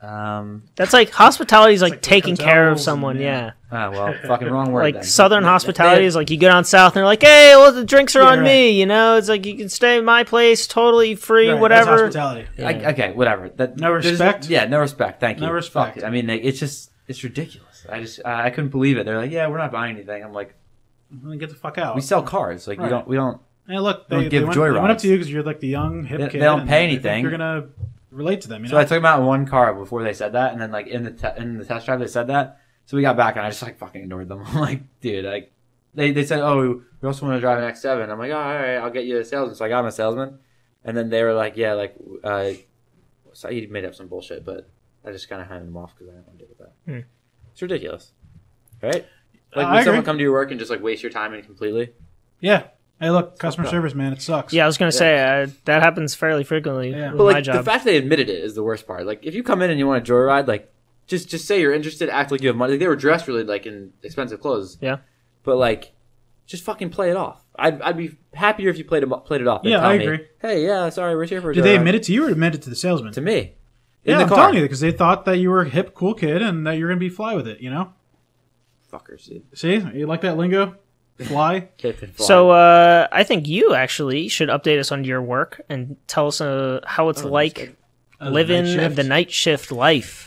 Um. 0.00 0.62
That's 0.76 0.92
like 0.92 1.10
hospitality 1.10 1.74
is 1.74 1.82
like, 1.82 1.94
like 1.94 2.02
taking 2.02 2.36
care 2.36 2.68
of 2.70 2.78
someone. 2.78 3.16
and- 3.16 3.24
yeah. 3.24 3.50
Ah, 3.72 3.90
well, 3.90 4.14
fucking 4.26 4.48
wrong 4.48 4.70
word. 4.70 4.82
Like 4.82 4.94
then. 4.94 5.02
Southern 5.02 5.42
They- 5.42 5.48
hospitality 5.48 6.02
they- 6.02 6.06
is 6.06 6.14
like 6.14 6.30
you 6.30 6.38
go 6.38 6.46
down 6.48 6.64
south 6.64 6.92
and 6.92 6.98
they're 7.00 7.04
like, 7.04 7.20
"Hey, 7.22 7.54
well, 7.56 7.72
the 7.72 7.84
drinks 7.84 8.14
are 8.14 8.22
Yeah, 8.22 8.28
on 8.28 8.38
right. 8.38 8.44
me." 8.44 8.70
You 8.78 8.86
know, 8.86 9.16
it's 9.16 9.28
like 9.28 9.44
you 9.44 9.56
can 9.56 9.68
stay 9.68 9.98
at 9.98 10.04
my 10.04 10.22
place, 10.22 10.68
totally 10.68 11.16
free, 11.16 11.48
Right, 11.48 11.54
that's 11.54 11.60
whatever. 11.60 11.90
hospitality. 12.04 12.46
I, 12.58 12.70
Yeah. 12.70 12.90
okay, 12.90 13.12
whatever. 13.12 13.48
That 13.56 13.76
No 13.78 13.88
there's- 13.88 14.04
respect? 14.06 14.48
Yeah, 14.48 14.66
no 14.66 14.78
respect. 14.78 15.18
Thank 15.20 15.40
you. 15.40 15.46
No 15.46 15.52
respect. 15.52 15.94
Fuck 15.94 16.04
it. 16.04 16.06
I 16.06 16.10
mean, 16.10 16.28
like, 16.28 16.42
it's 16.44 16.60
just 16.60 16.92
it's 17.08 17.24
ridiculous. 17.24 17.84
I 17.90 18.00
just 18.00 18.20
I, 18.24 18.46
I 18.46 18.50
couldn't 18.50 18.70
believe 18.70 18.98
it. 18.98 19.04
They're 19.04 19.18
like, 19.18 19.32
yeah, 19.32 19.48
we're 19.48 19.58
not 19.58 19.72
buying 19.72 19.96
anything. 19.96 20.22
I'm 20.22 20.32
like, 20.32 20.54
Then 21.10 21.38
Get 21.38 21.48
the 21.48 21.56
fuck 21.56 21.76
out. 21.76 21.96
we 21.96 22.02
sell 22.02 22.22
cars. 22.22 22.68
Like, 22.68 22.78
we 22.78 22.84
Right. 22.84 22.90
don't 22.90 23.08
we 23.08 23.16
don't. 23.16 23.40
Hey, 23.68 23.78
look, 23.78 24.08
they 24.08 24.16
Don't 24.16 24.24
they, 24.24 24.30
give 24.30 24.40
they, 24.42 24.46
went, 24.58 24.74
they 24.74 24.80
went 24.80 24.90
up 24.92 24.98
to 24.98 25.08
you 25.08 25.14
because 25.16 25.30
you're 25.30 25.42
like 25.42 25.60
the 25.60 25.68
young 25.68 26.04
hip 26.04 26.18
They- 26.20 26.28
kid. 26.28 26.40
they 26.40 26.44
don't 26.46 26.66
pay 26.66 26.88
think 26.88 26.92
anything. 27.04 27.22
You're 27.22 27.30
gonna 27.30 27.66
relate 28.10 28.40
to 28.42 28.48
them. 28.48 28.62
You 28.64 28.70
So. 28.70 28.78
I 28.78 28.82
took 28.82 28.90
them 28.90 29.04
out 29.04 29.20
in 29.20 29.26
one 29.26 29.46
car 29.46 29.74
before 29.74 30.02
they 30.02 30.14
said 30.14 30.32
that, 30.32 30.52
and 30.52 30.60
then 30.60 30.70
like 30.72 30.86
in 30.86 31.04
the 31.04 31.10
te- 31.10 31.36
in 31.36 31.58
the 31.58 31.64
test 31.64 31.84
drive 31.86 32.00
they 32.00 32.06
said 32.06 32.28
that. 32.28 32.60
So 32.86 32.96
we 32.96 33.02
got 33.02 33.16
back 33.18 33.36
and 33.36 33.44
I 33.44 33.50
just 33.50 33.62
like 33.62 33.76
fucking 33.78 34.00
ignored 34.02 34.28
them. 34.28 34.42
I'm 34.46 34.56
like, 34.58 34.80
dude, 35.00 35.24
like 35.26 35.52
they 35.94 36.12
they 36.12 36.24
said, 36.24 36.40
oh, 36.40 36.82
we 37.00 37.06
also 37.06 37.26
want 37.26 37.36
to 37.36 37.40
drive 37.40 37.62
an 37.62 37.70
X7. 37.70 38.08
I'm 38.10 38.18
like, 38.18 38.30
oh, 38.30 38.36
all 38.38 38.54
right, 38.54 38.76
I'll 38.76 38.90
get 38.90 39.04
you 39.04 39.18
a 39.18 39.24
salesman. 39.24 39.54
So 39.56 39.64
I 39.64 39.68
got 39.68 39.80
him 39.80 39.86
a 39.86 39.92
salesman, 39.92 40.38
and 40.84 40.96
then 40.96 41.10
they 41.10 41.22
were 41.22 41.34
like, 41.34 41.56
yeah, 41.58 41.74
like 41.74 41.94
uh, 42.24 42.52
so 43.34 43.48
he 43.50 43.66
made 43.66 43.84
up 43.84 43.94
some 43.94 44.08
bullshit, 44.08 44.44
but 44.46 44.68
I 45.04 45.12
just 45.12 45.28
kind 45.28 45.42
of 45.42 45.48
handed 45.48 45.68
him 45.68 45.76
off 45.76 45.94
because 45.94 46.08
I 46.08 46.12
didn't 46.16 46.26
want 46.26 46.38
to 46.38 46.44
deal 46.46 46.54
with 46.56 46.58
that. 46.66 46.72
Hmm. 46.90 47.00
It's 47.52 47.60
ridiculous, 47.60 48.12
right? 48.82 49.04
Like, 49.54 49.66
Uh, 49.66 49.70
would 49.74 49.84
someone 49.84 50.04
come 50.04 50.16
to 50.16 50.22
your 50.22 50.32
work 50.32 50.50
and 50.50 50.58
just 50.58 50.70
like 50.70 50.82
waste 50.82 51.02
your 51.02 51.12
time 51.12 51.34
and 51.34 51.44
completely? 51.44 51.92
yeah. 52.40 52.68
Hey, 53.00 53.10
look, 53.10 53.38
customer 53.38 53.66
up. 53.66 53.70
service, 53.70 53.94
man. 53.94 54.12
It 54.12 54.20
sucks. 54.22 54.52
Yeah, 54.52 54.64
I 54.64 54.66
was 54.66 54.76
gonna 54.76 54.90
say 54.92 55.18
uh, 55.42 55.46
that 55.66 55.82
happens 55.82 56.14
fairly 56.14 56.42
frequently 56.44 56.90
Yeah. 56.90 57.10
with 57.10 57.18
But 57.18 57.24
my 57.24 57.32
like 57.32 57.44
the 57.44 57.52
job. 57.52 57.64
fact 57.64 57.84
they 57.84 57.96
admitted 57.96 58.28
it 58.28 58.42
is 58.42 58.54
the 58.54 58.62
worst 58.62 58.86
part. 58.86 59.06
Like 59.06 59.24
if 59.24 59.34
you 59.34 59.42
come 59.42 59.62
in 59.62 59.70
and 59.70 59.78
you 59.78 59.86
want 59.86 60.06
a 60.08 60.12
joyride, 60.12 60.46
like 60.48 60.72
just 61.06 61.28
just 61.28 61.46
say 61.46 61.60
you're 61.60 61.72
interested, 61.72 62.08
act 62.08 62.30
like 62.32 62.42
you 62.42 62.48
have 62.48 62.56
money. 62.56 62.72
Like, 62.72 62.80
they 62.80 62.88
were 62.88 62.96
dressed 62.96 63.28
really 63.28 63.44
like 63.44 63.66
in 63.66 63.92
expensive 64.02 64.40
clothes. 64.40 64.78
Yeah. 64.80 64.98
But 65.44 65.56
like 65.58 65.92
just 66.46 66.64
fucking 66.64 66.90
play 66.90 67.10
it 67.10 67.16
off. 67.16 67.44
I'd, 67.56 67.80
I'd 67.82 67.96
be 67.96 68.16
happier 68.34 68.68
if 68.70 68.78
you 68.78 68.84
played 68.84 69.02
it 69.02 69.06
played 69.24 69.40
it 69.42 69.46
off. 69.48 69.62
Yeah, 69.64 69.78
tell 69.80 69.90
I 69.90 69.98
me, 69.98 70.04
agree. 70.04 70.26
Hey, 70.40 70.64
yeah, 70.66 70.88
sorry, 70.90 71.14
we're 71.14 71.26
here 71.26 71.40
for. 71.40 71.50
a 71.50 71.54
Did 71.54 71.62
they 71.64 71.74
joyride." 71.74 71.78
admit 71.78 71.94
it 71.94 72.02
to 72.04 72.12
you 72.12 72.26
or 72.26 72.30
admit 72.30 72.54
it 72.54 72.62
to 72.62 72.70
the 72.70 72.76
salesman? 72.76 73.12
to 73.12 73.20
me? 73.20 73.54
In 74.04 74.12
yeah, 74.12 74.16
the 74.18 74.22
I'm 74.22 74.28
car. 74.28 74.38
telling 74.38 74.54
you 74.56 74.62
because 74.62 74.80
they 74.80 74.92
thought 74.92 75.24
that 75.26 75.38
you 75.38 75.50
were 75.50 75.62
a 75.62 75.68
hip, 75.68 75.94
cool 75.94 76.14
kid 76.14 76.40
and 76.42 76.66
that 76.66 76.78
you're 76.78 76.88
gonna 76.88 76.98
be 77.00 77.08
fly 77.08 77.34
with 77.34 77.46
it. 77.46 77.60
You 77.60 77.70
know? 77.70 77.92
Fuckers, 78.92 79.28
dude. 79.28 79.42
See, 79.54 79.74
you 79.94 80.06
like 80.06 80.22
that 80.22 80.36
lingo? 80.36 80.76
Fly. 81.24 81.68
Hip 81.78 82.02
and 82.02 82.14
fly. 82.14 82.26
So 82.26 82.50
uh, 82.50 83.08
I 83.10 83.24
think 83.24 83.48
you 83.48 83.74
actually 83.74 84.28
should 84.28 84.48
update 84.48 84.78
us 84.78 84.92
on 84.92 85.04
your 85.04 85.20
work 85.20 85.60
and 85.68 85.96
tell 86.06 86.28
us 86.28 86.40
uh, 86.40 86.80
how 86.86 87.08
it's 87.08 87.22
Oh, 87.22 87.28
like 87.28 87.74
Uh, 88.20 88.26
the 88.26 88.30
living 88.30 88.76
night 88.76 88.94
the 88.96 89.02
night 89.04 89.30
shift 89.30 89.70
life. 89.72 90.26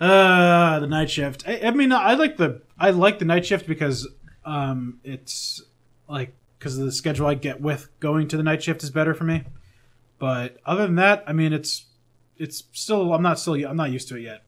Uh, 0.00 0.80
the 0.80 0.86
night 0.86 1.10
shift. 1.10 1.44
I, 1.46 1.60
I 1.64 1.70
mean, 1.70 1.92
I 1.92 2.14
like 2.14 2.36
the 2.36 2.62
I 2.78 2.90
like 2.90 3.18
the 3.18 3.24
night 3.24 3.46
shift 3.46 3.66
because 3.66 4.08
um, 4.44 4.98
it's 5.04 5.62
like 6.08 6.34
because 6.58 6.76
of 6.78 6.84
the 6.84 6.92
schedule 6.92 7.26
I 7.26 7.34
get 7.34 7.60
with 7.60 7.88
going 8.00 8.28
to 8.28 8.36
the 8.36 8.42
night 8.42 8.62
shift 8.62 8.82
is 8.82 8.90
better 8.90 9.14
for 9.14 9.24
me. 9.24 9.44
But 10.18 10.56
other 10.66 10.82
than 10.86 10.96
that, 10.96 11.22
I 11.26 11.32
mean, 11.32 11.52
it's 11.52 11.84
it's 12.36 12.64
still 12.72 13.12
I'm 13.12 13.22
not 13.22 13.38
still 13.38 13.54
I'm 13.54 13.76
not 13.76 13.90
used 13.90 14.08
to 14.08 14.16
it 14.16 14.22
yet. 14.22 14.42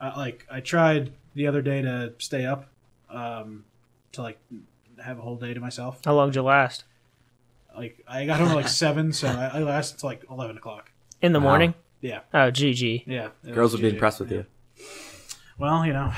Uh, 0.00 0.12
like 0.16 0.46
I 0.50 0.60
tried 0.60 1.12
the 1.34 1.46
other 1.46 1.60
day 1.62 1.82
to 1.82 2.14
stay 2.18 2.46
up, 2.46 2.66
um, 3.10 3.64
to 4.12 4.22
like 4.22 4.38
have 5.02 5.18
a 5.18 5.22
whole 5.22 5.36
day 5.36 5.54
to 5.54 5.60
myself. 5.60 6.00
How 6.04 6.14
long 6.14 6.28
did 6.28 6.36
you 6.36 6.42
last? 6.42 6.84
Like 7.76 8.02
I 8.08 8.26
got 8.26 8.40
home 8.40 8.48
at 8.48 8.56
like 8.56 8.68
seven, 8.84 9.12
so 9.12 9.28
I, 9.28 9.58
I 9.58 9.58
lasted 9.60 9.96
until 9.96 10.08
like 10.10 10.22
eleven 10.30 10.56
o'clock. 10.56 10.90
In 11.22 11.32
the 11.32 11.40
Wow. 11.40 11.46
morning? 11.46 11.74
Yeah, 12.00 12.20
Oh, 12.32 12.50
GG. 12.50 13.04
yeah. 13.06 13.28
it 13.44 13.52
girls 13.54 13.72
was 13.72 13.80
would 13.80 13.86
be 13.86 13.90
GG. 13.90 13.94
impressed 13.94 14.20
with 14.20 14.30
Yeah. 14.30 14.38
you. 14.38 14.46
Well, 15.58 15.84
you 15.84 15.92
know, 15.92 16.12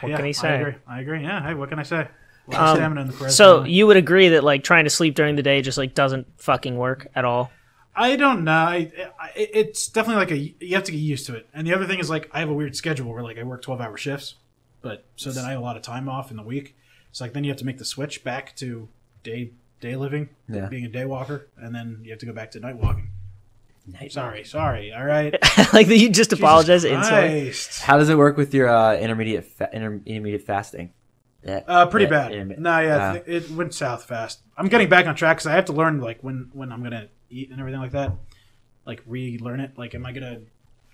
What 0.00 0.08
yeah, 0.10 0.16
can 0.16 0.24
he 0.24 0.30
I 0.30 0.32
say? 0.32 0.60
agree. 0.60 0.74
I 0.86 1.00
agree. 1.00 1.22
Yeah. 1.22 1.42
Hey, 1.46 1.54
what 1.54 1.68
can 1.68 1.78
I 1.78 1.82
say? 1.82 2.08
A 2.48 2.50
lot 2.50 2.60
of 2.60 2.68
Um, 2.68 2.76
stamina 2.76 3.00
in 3.02 3.06
the 3.08 3.12
press. 3.12 3.36
So 3.36 3.64
you 3.64 3.86
would 3.86 3.96
agree 3.96 4.28
that 4.30 4.44
like 4.44 4.64
trying 4.64 4.84
to 4.84 4.90
sleep 4.90 5.14
during 5.14 5.36
the 5.36 5.42
day 5.42 5.60
just 5.62 5.76
like 5.78 5.94
doesn't 5.94 6.26
fucking 6.40 6.76
work 6.76 7.08
at 7.14 7.24
all? 7.24 7.50
I 7.94 8.16
don't 8.16 8.44
know. 8.44 8.52
I, 8.52 8.90
I, 9.18 9.30
it's 9.34 9.88
definitely 9.88 10.20
like 10.24 10.30
a 10.30 10.64
you 10.64 10.74
have 10.74 10.84
to 10.84 10.92
get 10.92 10.98
used 10.98 11.26
to 11.26 11.34
it. 11.34 11.48
And 11.54 11.66
the 11.66 11.74
other 11.74 11.86
thing 11.86 11.98
is 11.98 12.08
like 12.10 12.30
I 12.32 12.40
have 12.40 12.48
a 12.50 12.54
weird 12.54 12.76
schedule 12.76 13.12
where 13.12 13.22
like 13.22 13.38
I 13.38 13.42
work 13.42 13.62
twelve 13.62 13.80
hour 13.80 13.96
shifts, 13.96 14.34
but 14.82 15.04
so 15.16 15.30
then 15.32 15.44
I 15.44 15.50
have 15.52 15.60
a 15.60 15.62
lot 15.62 15.76
of 15.76 15.82
time 15.82 16.08
off 16.08 16.30
in 16.30 16.36
the 16.36 16.42
week. 16.42 16.76
It's 17.16 17.20
like 17.22 17.32
then 17.32 17.44
you 17.44 17.50
have 17.50 17.56
to 17.60 17.64
make 17.64 17.78
the 17.78 17.84
switch 17.86 18.22
back 18.24 18.54
to 18.56 18.90
day 19.22 19.52
day 19.80 19.96
living, 19.96 20.28
Yeah. 20.50 20.66
being 20.66 20.84
a 20.84 20.88
day 20.88 21.06
walker, 21.06 21.48
and 21.56 21.74
then 21.74 22.00
you 22.02 22.10
have 22.10 22.18
to 22.18 22.26
go 22.26 22.32
back 22.34 22.50
to 22.50 22.60
night 22.60 22.76
walking. 22.76 23.08
Sorry, 24.10 24.44
sorry. 24.44 24.92
All 24.92 25.02
right. 25.02 25.32
like 25.72 25.86
that 25.86 25.96
you 25.96 26.10
just 26.10 26.34
apologize 26.34 26.84
instantly. 26.84 27.44
Christ. 27.44 27.80
How 27.80 27.96
does 27.96 28.10
it 28.10 28.18
work 28.18 28.36
with 28.36 28.52
your 28.52 28.68
uh, 28.68 28.96
intermediate 28.98 29.46
fa- 29.46 29.70
inter- 29.72 30.02
intermediate 30.04 30.42
fasting? 30.42 30.92
Yeah, 31.42 31.62
Uh, 31.66 31.86
pretty 31.86 32.04
yeah, 32.04 32.10
bad. 32.10 32.32
intermi- 32.32 32.58
no, 32.58 32.80
yeah, 32.80 32.96
uh, 32.96 33.12
th- 33.14 33.44
it 33.44 33.50
went 33.50 33.72
south 33.72 34.04
fast. 34.04 34.40
I'm 34.58 34.68
getting 34.68 34.90
back 34.90 35.06
on 35.06 35.14
track 35.14 35.38
because 35.38 35.46
I 35.46 35.52
have 35.52 35.64
to 35.66 35.72
learn 35.72 36.02
like 36.02 36.20
when 36.20 36.50
when 36.52 36.70
I'm 36.70 36.82
gonna 36.82 37.08
eat 37.30 37.50
and 37.50 37.58
everything 37.58 37.80
like 37.80 37.92
that. 37.92 38.12
Like 38.84 39.02
relearn 39.06 39.60
it. 39.60 39.78
Like, 39.78 39.94
am 39.94 40.04
I 40.04 40.12
gonna 40.12 40.40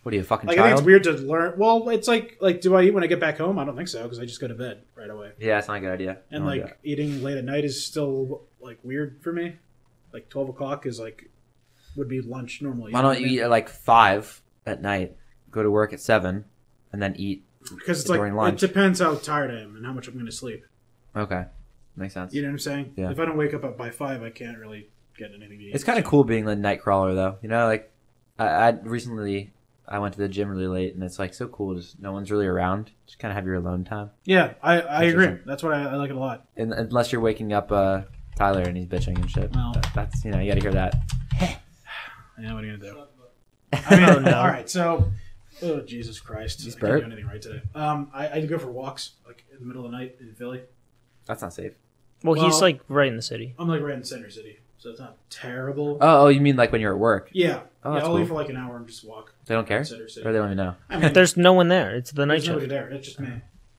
what 0.02 0.12
are 0.12 0.16
you, 0.16 0.22
a 0.22 0.24
fucking 0.24 0.48
Like 0.48 0.58
I 0.58 0.64
think 0.64 0.78
it's 0.78 0.86
weird 0.86 1.04
to 1.04 1.12
learn. 1.12 1.54
Well, 1.56 1.88
it's 1.90 2.08
like 2.08 2.36
like 2.40 2.60
do 2.60 2.74
I 2.74 2.82
eat 2.82 2.94
when 2.94 3.04
I 3.04 3.06
get 3.06 3.20
back 3.20 3.38
home? 3.38 3.58
I 3.58 3.64
don't 3.64 3.76
think 3.76 3.88
so 3.88 4.02
because 4.02 4.18
I 4.18 4.24
just 4.24 4.40
go 4.40 4.48
to 4.48 4.54
bed 4.54 4.82
right 4.96 5.08
away. 5.08 5.32
Yeah, 5.38 5.58
it's 5.58 5.68
not 5.68 5.76
a 5.76 5.80
good 5.80 5.92
idea. 5.92 6.18
And 6.30 6.44
like 6.44 6.62
yeah. 6.62 6.72
eating 6.82 7.22
late 7.22 7.36
at 7.36 7.44
night 7.44 7.64
is 7.64 7.84
still 7.84 8.42
like 8.60 8.78
weird 8.82 9.20
for 9.22 9.32
me. 9.32 9.56
Like 10.12 10.28
twelve 10.28 10.48
o'clock 10.48 10.86
is 10.86 10.98
like 10.98 11.30
would 11.96 12.08
be 12.08 12.20
lunch 12.20 12.62
normally. 12.62 12.92
why 12.92 13.02
don't 13.02 13.20
you 13.20 13.26
eat 13.26 13.40
at 13.42 13.50
like 13.50 13.68
five 13.68 14.42
at 14.66 14.82
night, 14.82 15.16
go 15.50 15.62
to 15.62 15.70
work 15.70 15.92
at 15.92 16.00
seven, 16.00 16.46
and 16.92 17.00
then 17.00 17.14
eat? 17.16 17.44
Because 17.62 18.00
it's 18.00 18.08
like 18.08 18.20
lunch? 18.32 18.60
it 18.60 18.66
depends 18.66 18.98
how 18.98 19.14
tired 19.14 19.52
I 19.52 19.60
am 19.60 19.76
and 19.76 19.86
how 19.86 19.92
much 19.92 20.08
I'm 20.08 20.14
going 20.14 20.26
to 20.26 20.32
sleep. 20.32 20.64
Okay, 21.14 21.44
makes 21.94 22.14
sense. 22.14 22.34
You 22.34 22.42
know 22.42 22.48
what 22.48 22.52
I'm 22.52 22.58
saying? 22.58 22.94
Yeah. 22.96 23.10
If 23.12 23.20
I 23.20 23.24
don't 23.24 23.36
wake 23.36 23.54
up 23.54 23.76
by 23.76 23.90
five, 23.90 24.22
I 24.24 24.30
can't 24.30 24.58
really 24.58 24.88
get 25.16 25.30
anything 25.32 25.58
to 25.58 25.64
eat. 25.64 25.74
It's 25.74 25.84
kind 25.84 26.00
of 26.00 26.04
cool 26.04 26.24
being 26.24 26.44
the 26.44 26.56
night 26.56 26.80
crawler 26.82 27.14
though. 27.14 27.38
You 27.40 27.48
know, 27.48 27.66
like 27.66 27.92
I, 28.36 28.46
I 28.46 28.70
recently 28.70 29.52
I 29.92 29.98
went 29.98 30.14
to 30.14 30.20
the 30.20 30.28
gym 30.28 30.48
really 30.48 30.66
late, 30.66 30.94
and 30.94 31.02
it's 31.04 31.18
like 31.18 31.34
so 31.34 31.46
cool. 31.48 31.74
Just 31.74 32.00
no 32.00 32.12
one's 32.12 32.30
really 32.30 32.46
around. 32.46 32.90
Just 33.06 33.18
kind 33.18 33.30
of 33.30 33.36
have 33.36 33.44
your 33.46 33.56
alone 33.56 33.84
time, 33.84 34.10
Yeah, 34.24 34.54
I, 34.62 34.80
I 34.80 35.00
Which 35.04 35.10
agree. 35.12 35.24
isn't- 35.26 35.46
That's 35.46 35.62
what 35.62 35.74
I, 35.74 35.82
I 35.90 35.96
like 35.96 36.10
it 36.10 36.16
a 36.16 36.18
lot. 36.18 36.46
and, 36.56 36.72
unless 36.72 37.12
you're 37.12 37.20
waking 37.20 37.52
up 37.52 37.70
uh, 37.70 38.02
Tyler 38.34 38.62
and 38.62 38.76
he's 38.76 38.86
bitching 38.86 39.16
and 39.16 39.30
shit. 39.30 39.54
Well. 39.54 39.72
That- 39.74 39.88
that's 39.94 40.24
you 40.24 40.30
know 40.30 40.38
you 40.40 40.48
got 40.50 40.54
to 40.54 40.60
hear 40.62 40.72
that. 40.72 40.94
Yeah, 42.40 42.54
what 42.54 42.64
are 42.64 42.66
you 42.66 42.76
gonna 42.78 42.92
do? 42.92 43.02
I 43.86 43.96
mean, 44.00 44.08
Oh, 44.08 44.18
no. 44.18 44.32
all 44.38 44.46
right. 44.48 44.68
So, 44.68 45.12
oh 45.62 45.80
Jesus 45.82 46.18
Christ, 46.18 46.62
He's 46.62 46.74
I 46.76 46.80
can't 46.80 47.00
do 47.00 47.06
anything 47.06 47.26
right 47.26 47.40
today. 47.42 47.62
Um, 47.74 48.10
I, 48.12 48.28
I 48.30 48.46
go 48.46 48.58
for 48.58 48.70
walks 48.70 49.12
like 49.26 49.44
in 49.52 49.60
the 49.60 49.66
middle 49.66 49.84
of 49.84 49.90
the 49.92 49.96
night 49.98 50.16
in 50.18 50.34
Philly. 50.34 50.62
That's 51.26 51.42
not 51.42 51.52
safe. 51.52 51.72
Well, 52.24 52.42
he's 52.42 52.60
like 52.60 52.80
right 52.88 53.08
in 53.08 53.16
the 53.16 53.22
city. 53.22 53.54
I'm 53.58 53.68
like 53.68 53.80
right 53.82 53.94
in 53.94 54.00
the 54.00 54.06
center 54.06 54.30
city, 54.30 54.58
so 54.82 54.90
it's 54.90 55.00
not 55.00 55.16
terrible. 55.30 55.98
Oh, 56.00 56.24
oh, 56.24 56.28
you 56.28 56.40
mean 56.40 56.56
like 56.56 56.72
when 56.72 56.80
you're 56.80 56.92
at 56.92 56.98
work? 56.98 57.30
yeah, 57.32 57.60
Oh, 57.84 57.94
yeah. 57.96 58.02
I'll 58.04 58.12
leave 58.12 58.28
cool. 58.28 58.36
for 58.36 58.42
like 58.42 58.50
an 58.50 58.56
hour 58.56 58.76
and 58.76 58.86
just 58.86 59.04
walk. 59.04 59.32
They 59.46 59.54
don't 59.54 59.66
care, 59.66 59.78
in 59.78 59.84
center 59.84 60.08
city. 60.08 60.26
or 60.26 60.32
they 60.32 60.38
don't 60.38 60.48
even 60.48 60.56
know. 60.56 60.74
I 60.90 60.98
mean, 60.98 61.12
There's 61.14 61.36
no 61.36 61.52
one 61.52 61.68
there. 61.68 61.94
It's 61.96 62.10
the 62.12 62.26
night 62.26 62.34
there's 62.36 62.48
nobody 62.48 62.66
shift. 62.66 62.70
there. 62.70 62.88
It's 62.90 63.06
just 63.06 63.20
me. 63.20 63.30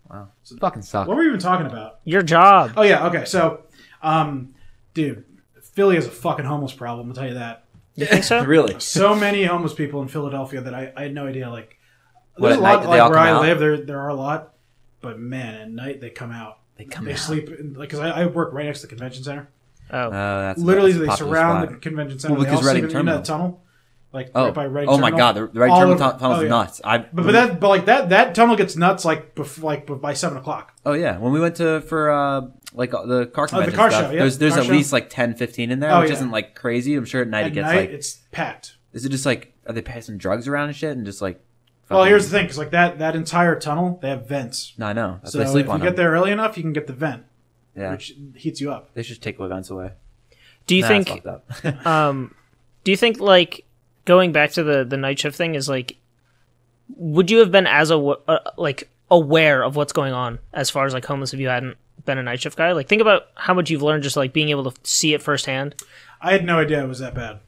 Wow, 0.09 0.29
So- 0.43 0.57
fucking 0.57 0.81
suck. 0.83 1.07
What 1.07 1.17
were 1.17 1.23
we 1.23 1.27
even 1.29 1.39
talking 1.39 1.65
about? 1.65 1.99
Your 2.05 2.21
job. 2.21 2.73
Oh 2.77 2.83
yeah, 2.83 3.07
okay. 3.07 3.25
So, 3.25 3.63
um, 4.01 4.53
dude, 4.93 5.25
Philly 5.73 5.95
has 5.95 6.05
a 6.05 6.11
fucking 6.11 6.45
homeless 6.45 6.73
problem. 6.73 7.09
I'll 7.09 7.15
tell 7.15 7.27
you 7.27 7.33
that. 7.35 7.65
You 7.95 8.05
think 8.05 8.23
so? 8.23 8.43
really? 8.45 8.79
So 8.79 9.15
many 9.15 9.43
homeless 9.43 9.73
people 9.73 10.01
in 10.01 10.07
Philadelphia 10.07 10.61
that 10.61 10.73
I, 10.73 10.91
I 10.95 11.03
had 11.03 11.13
no 11.13 11.27
idea. 11.27 11.49
Like, 11.49 11.77
What, 12.37 12.49
there's 12.49 12.59
a 12.61 12.61
at 12.61 12.63
night 12.63 12.73
lot 12.75 12.81
do 12.83 12.87
they 12.89 12.99
all 12.99 13.09
like 13.09 13.11
where 13.11 13.19
come 13.19 13.27
I 13.27 13.31
out? 13.31 13.41
live. 13.41 13.59
There 13.59 13.77
there 13.77 13.99
are 14.01 14.09
a 14.09 14.15
lot, 14.15 14.53
but 15.01 15.19
man, 15.19 15.55
at 15.61 15.71
night 15.71 16.01
they 16.01 16.09
come 16.09 16.31
out. 16.31 16.59
They 16.77 16.85
come 16.85 17.05
they 17.05 17.13
out. 17.13 17.19
sleep 17.19 17.49
in, 17.49 17.73
like 17.73 17.89
because 17.89 17.99
I, 17.99 18.09
I 18.23 18.25
work 18.25 18.51
right 18.53 18.65
next 18.65 18.81
to 18.81 18.87
the 18.87 18.89
convention 18.89 19.23
center. 19.23 19.49
Oh, 19.91 20.09
that's 20.09 20.59
Literally, 20.59 20.93
that's 20.93 21.19
they 21.19 21.25
surround 21.25 21.63
spot. 21.67 21.73
the 21.75 21.79
convention 21.81 22.19
center. 22.19 22.33
Well, 22.35 22.43
they 22.43 22.49
because 22.49 22.65
all 22.67 22.73
Reading 22.73 22.89
sleep 22.89 22.95
in, 22.95 22.99
in 23.01 23.05
that 23.15 23.25
tunnel, 23.25 23.63
like 24.11 24.31
Oh, 24.33 24.45
right 24.45 24.53
by 24.53 24.63
Reading 24.65 24.89
oh 24.89 24.97
my 24.97 25.09
Terminal. 25.11 25.17
god, 25.19 25.31
the, 25.33 25.47
the 25.47 25.59
right 25.59 25.69
All 25.71 25.79
German 25.81 26.01
over- 26.01 26.17
tunnel's 26.19 26.39
oh, 26.39 26.41
yeah. 26.43 26.49
nuts. 26.49 26.81
I 26.83 26.97
But, 26.99 27.13
but 27.13 27.31
that 27.33 27.59
but 27.59 27.69
like 27.69 27.85
that 27.85 28.09
that 28.09 28.33
tunnel 28.35 28.55
gets 28.55 28.75
nuts 28.75 29.05
like 29.05 29.35
bef- 29.35 29.61
like 29.61 29.85
by 30.01 30.13
seven 30.13 30.37
o'clock. 30.37 30.73
oh 30.85 30.93
yeah, 30.93 31.17
when 31.17 31.31
we 31.31 31.39
went 31.39 31.55
to 31.57 31.81
for 31.81 32.09
uh 32.11 32.41
like 32.73 32.93
uh, 32.93 33.05
the 33.05 33.27
car 33.27 33.47
Oh, 33.53 33.61
the 33.61 33.71
car 33.71 33.91
stuff, 33.91 34.05
show, 34.05 34.11
yeah, 34.11 34.19
there's 34.19 34.37
there's 34.39 34.53
car 34.53 34.61
at 34.61 34.65
show. 34.67 34.71
least 34.71 34.91
like 34.93 35.09
10, 35.11 35.35
15 35.35 35.69
in 35.71 35.79
there, 35.79 35.91
Oh, 35.91 35.99
which 36.01 36.09
yeah. 36.09 36.15
isn't 36.15 36.31
like 36.31 36.55
crazy. 36.55 36.95
I'm 36.95 37.05
sure 37.05 37.21
at 37.21 37.27
night 37.27 37.41
At 37.41 37.47
it 37.47 37.53
gets 37.53 37.65
night, 37.67 37.75
like. 37.75 37.89
it's 37.91 38.19
packed. 38.31 38.77
Is 38.93 39.05
it 39.05 39.09
just 39.09 39.25
like 39.27 39.53
are 39.67 39.73
they 39.73 39.81
passing 39.83 40.17
drugs 40.17 40.47
around 40.47 40.67
and 40.69 40.75
shit 40.75 40.95
and 40.97 41.05
just 41.05 41.21
like? 41.21 41.39
Well, 41.89 42.05
here's 42.05 42.25
the 42.27 42.31
thing, 42.35 42.45
because 42.45 42.57
like 42.57 42.71
that 42.71 42.97
that 42.99 43.15
entire 43.15 43.59
tunnel, 43.59 43.99
they 44.01 44.09
have 44.09 44.27
vents. 44.27 44.73
No, 44.79 44.87
I 44.87 44.93
know. 44.93 45.19
That's 45.21 45.33
so 45.33 45.39
why 45.39 45.45
I 45.45 45.47
if 45.49 45.55
you 45.57 45.63
them. 45.63 45.81
get 45.81 45.95
there 45.95 46.09
early 46.11 46.31
enough, 46.31 46.57
you 46.57 46.63
can 46.63 46.73
get 46.73 46.87
the 46.87 46.93
vent, 46.93 47.23
yeah, 47.75 47.91
which 47.91 48.13
heats 48.35 48.61
you 48.61 48.71
up. 48.71 48.93
they 48.93 49.03
should 49.03 49.21
take 49.21 49.39
events 49.39 49.69
away. 49.69 49.91
do 50.67 50.75
you 50.75 50.81
Nah, 50.81 50.87
think? 50.87 51.07
fucked 51.09 51.27
up. 51.27 51.45
Um, 51.85 52.33
do 52.83 52.91
you 52.91 52.97
think 52.97 53.19
like 53.19 53.65
going 54.05 54.31
back 54.31 54.51
to 54.51 54.63
the 54.63 54.83
the 54.83 54.97
night 54.97 55.19
shift 55.19 55.35
thing 55.37 55.55
is 55.55 55.69
like, 55.69 55.97
would 56.97 57.31
you 57.31 57.39
have 57.39 57.51
been 57.51 57.67
as 57.67 57.91
a 57.91 57.97
uh, 57.97 58.39
like 58.57 58.89
aware 59.09 59.63
of 59.63 59.75
what's 59.75 59.93
going 59.93 60.13
on 60.13 60.39
as 60.53 60.69
far 60.69 60.85
as 60.85 60.93
like 60.93 61.05
homeless 61.05 61.33
if 61.33 61.39
you 61.39 61.47
hadn't 61.47 61.77
been 62.05 62.17
a 62.17 62.23
night 62.23 62.41
shift 62.41 62.57
guy? 62.57 62.71
Like, 62.73 62.87
think 62.87 63.01
about 63.01 63.23
how 63.35 63.53
much 63.53 63.69
you've 63.69 63.81
learned 63.81 64.03
just 64.03 64.17
like 64.17 64.33
being 64.33 64.49
able 64.49 64.69
to 64.69 64.77
see 64.83 65.13
it 65.13 65.21
firsthand. 65.21 65.75
I 66.21 66.31
had 66.33 66.45
no 66.45 66.59
idea 66.59 66.83
it 66.83 66.87
was 66.87 66.99
that 66.99 67.15
bad. 67.15 67.39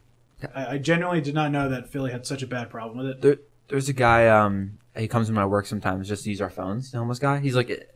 I, 0.54 0.66
I 0.74 0.78
genuinely 0.78 1.20
did 1.22 1.34
not 1.34 1.50
know 1.50 1.68
that 1.70 1.88
Philly 1.88 2.12
had 2.12 2.26
such 2.26 2.42
a 2.42 2.46
bad 2.46 2.68
problem 2.70 2.98
with 2.98 3.06
it. 3.06 3.22
there, 3.22 3.36
there's 3.68 3.88
a 3.88 3.92
guy. 3.94 4.28
Um, 4.28 4.78
he 4.96 5.08
comes 5.08 5.26
to 5.28 5.32
my 5.32 5.44
work 5.46 5.66
sometimes 5.66 6.08
just 6.08 6.24
to 6.24 6.30
use 6.30 6.40
our 6.40 6.50
phones. 6.50 6.90
The 6.90 6.98
homeless 6.98 7.18
guy. 7.18 7.38
He's 7.40 7.56
like 7.56 7.90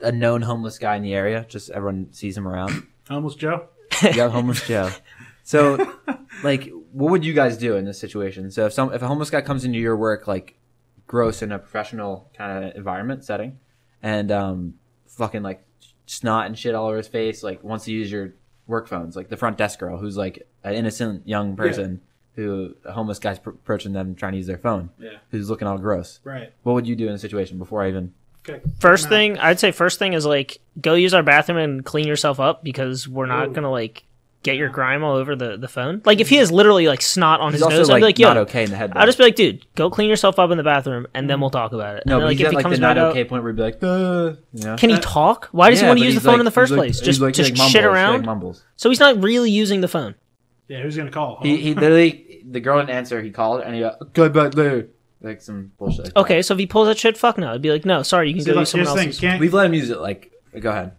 a, 0.00 0.12
known 0.12 0.42
homeless 0.42 0.78
guy 0.78 0.96
in 0.96 1.02
the 1.02 1.14
area. 1.14 1.46
Just 1.48 1.70
everyone 1.70 2.12
sees 2.12 2.36
him 2.36 2.46
around. 2.46 2.86
Almost 3.10 3.38
Joe. 3.38 3.68
yeah, 4.02 4.28
homeless 4.28 4.66
Joe. 4.66 4.90
So, 5.44 5.94
like, 6.42 6.70
what 6.92 7.10
would 7.10 7.24
you 7.24 7.32
guys 7.32 7.56
do 7.56 7.76
in 7.76 7.84
this 7.84 7.98
situation? 7.98 8.50
So, 8.50 8.66
if 8.66 8.72
some 8.72 8.92
if 8.92 9.02
a 9.02 9.06
homeless 9.08 9.30
guy 9.30 9.40
comes 9.40 9.64
into 9.64 9.78
your 9.78 9.96
work, 9.96 10.26
like, 10.26 10.56
gross 11.06 11.40
in 11.42 11.52
a 11.52 11.58
professional 11.58 12.30
kind 12.36 12.64
of 12.64 12.76
environment 12.76 13.24
setting, 13.24 13.58
and 14.02 14.30
um, 14.30 14.74
fucking 15.06 15.42
like 15.42 15.64
snot 16.06 16.46
and 16.46 16.58
shit 16.58 16.74
all 16.74 16.86
over 16.88 16.96
his 16.98 17.08
face, 17.08 17.42
like 17.42 17.64
wants 17.64 17.86
to 17.86 17.92
use 17.92 18.12
your 18.12 18.34
work 18.66 18.86
phones, 18.88 19.16
like 19.16 19.28
the 19.30 19.36
front 19.36 19.56
desk 19.56 19.78
girl 19.78 19.96
who's 19.98 20.16
like 20.18 20.46
an 20.64 20.74
innocent 20.74 21.26
young 21.26 21.56
person 21.56 22.02
who 22.34 22.74
a 22.84 22.92
homeless 22.92 23.18
guy's 23.18 23.38
pr- 23.38 23.50
approaching 23.50 23.92
them 23.94 24.14
trying 24.14 24.32
to 24.32 24.38
use 24.38 24.46
their 24.46 24.58
phone, 24.58 24.90
Yeah. 24.98 25.16
who's 25.30 25.48
looking 25.50 25.66
all 25.66 25.78
gross. 25.78 26.20
Right. 26.22 26.52
What 26.62 26.74
would 26.74 26.86
you 26.86 26.94
do 26.94 27.08
in 27.08 27.14
a 27.14 27.18
situation 27.18 27.58
before 27.58 27.82
I 27.82 27.88
even? 27.88 28.12
Okay. 28.48 28.60
First 28.80 29.04
Now- 29.04 29.10
thing 29.10 29.38
I'd 29.38 29.60
say, 29.60 29.70
first 29.72 29.98
thing 29.98 30.12
is 30.14 30.24
like 30.26 30.58
go 30.80 30.94
use 30.94 31.14
our 31.14 31.22
bathroom 31.22 31.58
and 31.58 31.84
clean 31.84 32.06
yourself 32.06 32.40
up 32.40 32.62
because 32.64 33.06
we're 33.08 33.26
not 33.26 33.48
Ooh. 33.48 33.52
gonna 33.52 33.70
like 33.70 34.04
get 34.44 34.54
your 34.56 34.68
grime 34.68 35.02
all 35.02 35.16
over 35.16 35.34
the 35.34 35.56
the 35.56 35.66
phone. 35.68 36.00
Like 36.04 36.20
if 36.20 36.28
he 36.28 36.36
has 36.36 36.50
literally 36.52 36.86
like 36.86 37.02
snot 37.02 37.40
on 37.40 37.50
He's 37.52 37.60
his 37.60 37.62
also 37.64 37.76
nose, 37.78 37.88
like, 37.88 37.96
I'd 37.96 37.98
be 38.00 38.04
like, 38.04 38.18
yo, 38.20 38.28
not 38.28 38.36
okay 38.38 38.64
in 38.64 38.70
the 38.70 38.76
head. 38.76 38.92
I'll 38.94 39.04
just 39.06 39.18
be 39.18 39.24
like, 39.24 39.34
dude, 39.34 39.66
go 39.74 39.90
clean 39.90 40.08
yourself 40.08 40.38
up 40.38 40.50
in 40.50 40.56
the 40.56 40.62
bathroom 40.64 41.06
and 41.14 41.28
then 41.28 41.40
we'll 41.40 41.50
talk 41.50 41.72
about 41.72 41.96
it. 41.96 42.04
no, 42.06 42.14
and 42.16 42.22
but 42.22 42.28
then, 42.28 42.36
he's 42.36 42.46
at 42.46 42.54
like 42.54 42.62
the 42.64 42.70
back 42.70 42.80
not 42.80 42.98
out- 42.98 43.10
okay 43.10 43.24
point 43.24 43.42
where 43.42 43.52
he'd 43.52 43.56
be 43.56 43.62
like, 43.62 43.82
uh, 43.82 44.34
you 44.54 44.64
know? 44.64 44.76
Can 44.76 44.90
he 44.90 44.96
Uh, 44.96 45.00
talk? 45.02 45.48
Why 45.52 45.70
does 45.70 45.80
he 45.80 45.86
want 45.86 45.98
to 45.98 46.04
use 46.04 46.14
the 46.14 46.20
phone 46.20 46.34
like- 46.34 46.38
in 46.40 46.44
the 46.44 46.50
first 46.52 46.70
like- 46.70 46.78
place? 46.78 47.00
Just 47.00 47.20
like- 47.20 47.34
just 47.34 47.50
like, 47.50 47.70
shit 47.70 47.82
mumbles, 47.82 47.96
he, 47.96 48.00
around. 48.00 48.12
like, 48.18 48.24
mumbles. 48.26 48.64
so 48.76 48.88
he's 48.88 49.00
not 49.00 49.22
really 49.22 49.50
using 49.50 49.80
the 49.80 49.88
phone. 49.88 50.14
Yeah, 50.68 50.82
who's 50.82 50.96
gonna 50.96 51.10
call? 51.10 51.40
He 51.42 51.56
he 51.56 51.74
literally 51.74 52.42
the 52.48 52.60
girl 52.60 52.78
didn't 52.78 52.90
answer. 52.90 53.20
He 53.22 53.30
called 53.30 53.62
and 53.62 53.74
he 53.74 53.80
got 53.80 54.00
okay 54.02 54.28
back 54.28 54.52
there 54.52 54.86
like 55.20 55.40
some 55.42 55.72
bullshit. 55.78 56.04
Like 56.06 56.14
that. 56.14 56.20
Okay, 56.20 56.42
so 56.42 56.54
if 56.54 56.60
he 56.60 56.66
pulls 56.66 56.88
that 56.88 56.98
shit, 56.98 57.16
fuck 57.16 57.38
no. 57.38 57.52
I'd 57.52 57.62
be 57.62 57.70
like, 57.70 57.84
no, 57.84 58.02
sorry, 58.02 58.28
you 58.28 58.34
can 58.34 58.44
See, 58.44 58.50
go 58.50 58.54
look, 58.54 58.60
use 58.62 58.70
someone 58.70 58.86
here's 58.86 58.94
the 58.94 58.98
thing. 59.00 59.08
else's. 59.08 59.20
Can't, 59.20 59.40
we've 59.40 59.54
let 59.54 59.66
him 59.66 59.74
use 59.74 59.90
it. 59.90 59.98
Like 60.00 60.32
go 60.60 60.70
ahead. 60.70 60.92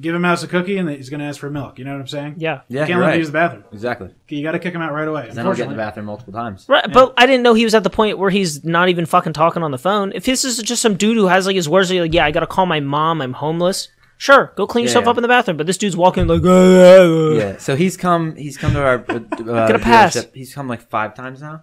give 0.00 0.14
him 0.14 0.24
out 0.24 0.42
a 0.42 0.46
cookie 0.46 0.76
and 0.78 0.88
he's 0.90 1.08
going 1.10 1.20
to 1.20 1.26
ask 1.26 1.38
for 1.40 1.48
milk. 1.50 1.78
You 1.78 1.84
know 1.84 1.92
what 1.92 2.00
I'm 2.00 2.06
saying? 2.06 2.34
Yeah. 2.38 2.62
Yeah, 2.68 2.80
you 2.82 2.86
can't 2.86 2.88
you're 2.90 2.98
let 2.98 3.04
him 3.04 3.10
right. 3.10 3.18
use 3.18 3.26
the 3.28 3.32
bathroom. 3.32 3.64
Exactly. 3.72 4.10
You 4.28 4.42
got 4.42 4.52
to 4.52 4.58
kick 4.58 4.74
him 4.74 4.82
out 4.82 4.92
right 4.92 5.06
away. 5.08 5.28
Then 5.32 5.46
I'll 5.46 5.54
get 5.54 5.62
in 5.62 5.68
the 5.68 5.74
Unfortunately. 5.74 5.76
bathroom 5.76 6.06
multiple 6.06 6.32
times. 6.32 6.66
Right, 6.68 6.92
but 6.92 7.14
I 7.16 7.26
didn't 7.26 7.42
know 7.42 7.54
he 7.54 7.64
was 7.64 7.74
at 7.74 7.84
the 7.84 7.90
point 7.90 8.18
where 8.18 8.30
he's 8.30 8.64
not 8.64 8.88
even 8.88 9.06
fucking 9.06 9.32
talking 9.32 9.62
on 9.62 9.70
the 9.70 9.78
phone. 9.78 10.12
If 10.14 10.24
this 10.24 10.44
is 10.44 10.58
just 10.58 10.82
some 10.82 10.94
dude 10.96 11.16
who 11.16 11.26
has 11.28 11.46
like 11.46 11.56
his 11.56 11.68
words, 11.68 11.90
like, 11.92 12.12
yeah, 12.12 12.24
I 12.24 12.30
gotta 12.30 12.46
call 12.46 12.66
my 12.66 12.80
mom, 12.80 13.22
I'm 13.22 13.32
homeless. 13.32 13.88
Sure, 14.18 14.52
go 14.54 14.66
clean 14.66 14.82
Yeah, 14.84 14.88
yourself 14.90 15.04
yeah. 15.06 15.10
up 15.12 15.16
in 15.16 15.22
the 15.22 15.28
bathroom. 15.28 15.56
But 15.56 15.66
this 15.66 15.78
dude's 15.78 15.96
walking 15.96 16.26
like, 16.26 16.42
Yeah. 16.44 17.56
So 17.56 17.74
he's 17.74 17.96
come. 17.96 18.36
He's 18.36 18.58
come 18.58 18.74
to 18.74 18.82
our 18.82 19.04
uh, 19.08 19.18
Get 19.66 19.76
a 19.76 19.78
pass. 19.78 20.14
dealership. 20.14 20.34
He's 20.34 20.52
come 20.52 20.68
like 20.68 20.82
five 20.90 21.14
times 21.14 21.40
now. 21.40 21.62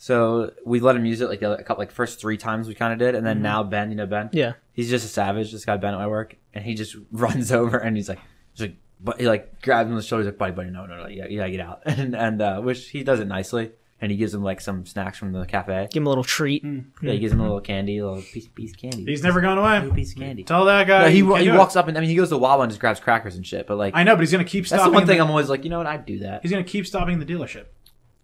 So 0.00 0.52
we 0.64 0.78
let 0.80 0.94
him 0.96 1.04
use 1.04 1.20
it 1.20 1.28
like 1.28 1.40
the 1.40 1.52
a 1.58 1.62
couple 1.64 1.82
like 1.82 1.90
first 1.90 2.20
three 2.20 2.36
times 2.36 2.68
we 2.68 2.74
kind 2.74 2.92
of 2.92 2.98
did, 3.00 3.14
and 3.16 3.26
then 3.26 3.42
now 3.42 3.62
Ben, 3.64 3.90
you 3.90 3.96
know 3.96 4.06
Ben, 4.06 4.30
yeah. 4.32 4.52
he's 4.72 4.88
just 4.88 5.04
a 5.04 5.08
savage. 5.08 5.50
This 5.52 5.64
guy 5.64 5.76
Ben 5.76 5.92
at 5.92 5.98
my 5.98 6.06
work, 6.06 6.36
and 6.54 6.64
he 6.64 6.74
just 6.74 6.96
runs 7.12 7.50
over 7.50 7.78
and 7.78 7.96
he's 7.96 8.08
like, 8.08 8.20
he's 8.52 8.60
like, 8.62 8.76
but 9.00 9.20
he 9.20 9.26
like 9.28 9.60
grabs 9.60 9.86
him 9.88 9.92
on 9.92 9.96
the 9.96 10.02
shoulder, 10.04 10.22
he's 10.22 10.30
like, 10.32 10.38
buddy, 10.38 10.52
buddy, 10.52 10.70
no, 10.70 10.86
no, 10.86 11.02
no, 11.02 11.08
you 11.08 11.18
gotta, 11.22 11.32
you 11.32 11.38
gotta 11.38 11.50
get 11.50 11.60
out, 11.60 11.82
and 11.86 12.14
and 12.14 12.40
uh, 12.40 12.60
which 12.60 12.88
he 12.90 13.02
does 13.02 13.18
it 13.18 13.26
nicely, 13.26 13.72
and 14.00 14.12
he 14.12 14.16
gives 14.16 14.32
him 14.32 14.44
like 14.44 14.60
some 14.60 14.86
snacks 14.86 15.18
from 15.18 15.32
the 15.32 15.44
cafe. 15.44 15.88
Give 15.90 16.00
him 16.00 16.06
a 16.06 16.10
little 16.10 16.22
treat. 16.22 16.62
Yeah, 16.64 17.12
he 17.12 17.18
gives 17.18 17.32
him 17.32 17.40
a 17.40 17.42
little 17.42 17.60
candy, 17.60 17.98
a 17.98 18.06
little 18.06 18.22
piece, 18.22 18.46
piece 18.46 18.70
of 18.70 18.78
candy, 18.78 19.04
He's 19.04 19.24
never 19.24 19.40
gone 19.40 19.58
away. 19.58 19.80
little 19.80 19.96
piece 19.96 20.12
of 20.12 20.18
candy. 20.18 20.44
Tell 20.44 20.64
that 20.66 20.86
guy. 20.86 21.02
No, 21.02 21.08
he 21.08 21.18
you 21.18 21.26
can't 21.26 21.38
he 21.40 21.44
do 21.46 21.54
it. 21.54 21.58
walks 21.58 21.74
up 21.74 21.88
and 21.88 21.98
I 21.98 22.00
mean 22.00 22.08
he 22.10 22.14
goes 22.14 22.28
to 22.28 22.38
Wawa 22.38 22.62
and 22.62 22.70
just 22.70 22.80
grabs 22.80 23.00
crackers 23.00 23.34
and 23.34 23.44
shit, 23.44 23.66
but 23.66 23.76
like 23.78 23.96
I 23.96 24.04
know, 24.04 24.14
but 24.14 24.20
he's 24.20 24.30
going 24.30 24.44
to 24.44 24.48
keep 24.48 24.62
that's 24.68 24.80
stopping. 24.80 24.92
the 24.92 24.94
one 24.94 25.02
in 25.02 25.08
thing 25.08 25.20
I'm 25.20 25.30
always 25.30 25.48
like, 25.48 25.64
you 25.64 25.70
know 25.70 25.78
what, 25.78 25.88
I'd 25.88 26.06
do 26.06 26.20
that. 26.20 26.42
He's 26.42 26.52
going 26.52 26.64
to 26.64 26.70
keep 26.70 26.86
stopping 26.86 27.18
the 27.18 27.26
dealership. 27.26 27.64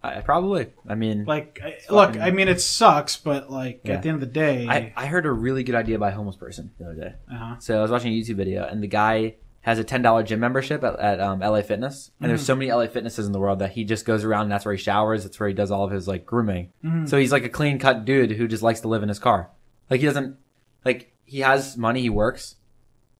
I, 0.04 0.20
probably. 0.20 0.66
I 0.88 0.94
mean, 0.94 1.24
Like, 1.24 1.60
I, 1.64 1.78
look, 1.92 2.16
I 2.18 2.30
mean, 2.30 2.48
it 2.48 2.60
sucks, 2.60 3.16
but 3.16 3.50
like 3.50 3.80
Yeah. 3.84 3.94
at 3.94 4.02
the 4.02 4.08
end 4.10 4.16
of 4.16 4.20
the 4.20 4.26
day, 4.34 4.66
I, 4.68 4.92
I 4.96 5.06
heard 5.06 5.26
a 5.26 5.32
really 5.32 5.64
good 5.64 5.74
idea 5.74 5.98
by 5.98 6.10
a 6.10 6.14
homeless 6.14 6.36
person 6.36 6.72
the 6.78 6.84
other 6.86 6.94
day. 6.94 7.14
uh-huh. 7.32 7.56
So 7.60 7.78
I 7.78 7.82
was 7.82 7.90
watching 7.90 8.12
a 8.12 8.16
YouTube 8.20 8.36
video, 8.36 8.64
and 8.66 8.82
the 8.82 8.86
guy 8.88 9.36
has 9.62 9.78
a 9.78 9.84
ten 9.84 10.02
dollar 10.02 10.22
gym 10.22 10.40
membership 10.40 10.84
at, 10.84 10.98
at 11.00 11.20
um, 11.20 11.40
LA 11.40 11.62
Fitness, 11.62 12.10
and 12.20 12.28
there's 12.30 12.44
so 12.44 12.54
many 12.54 12.70
LA 12.70 12.86
Fitnesses 12.86 13.26
in 13.26 13.32
the 13.32 13.38
world 13.40 13.60
that 13.60 13.70
he 13.72 13.84
just 13.84 14.04
goes 14.04 14.22
around, 14.24 14.42
and 14.42 14.52
that's 14.52 14.64
where 14.66 14.74
he 14.74 14.80
showers. 14.82 15.22
That's 15.24 15.40
where 15.40 15.48
he 15.48 15.54
does 15.54 15.70
all 15.70 15.84
of 15.84 15.90
his 15.90 16.06
like 16.06 16.26
grooming. 16.26 16.70
So 17.06 17.16
he's 17.18 17.32
like 17.32 17.44
a 17.44 17.48
clean 17.48 17.78
cut 17.78 18.04
dude 18.04 18.32
who 18.32 18.46
just 18.46 18.62
likes 18.62 18.80
to 18.80 18.88
live 18.88 19.02
in 19.02 19.08
his 19.08 19.18
car. 19.18 19.50
Like 19.90 20.00
he 20.00 20.06
doesn't 20.06 20.36
like 20.84 21.14
he 21.24 21.40
has 21.40 21.78
money, 21.78 22.02
he 22.02 22.10
works, 22.10 22.56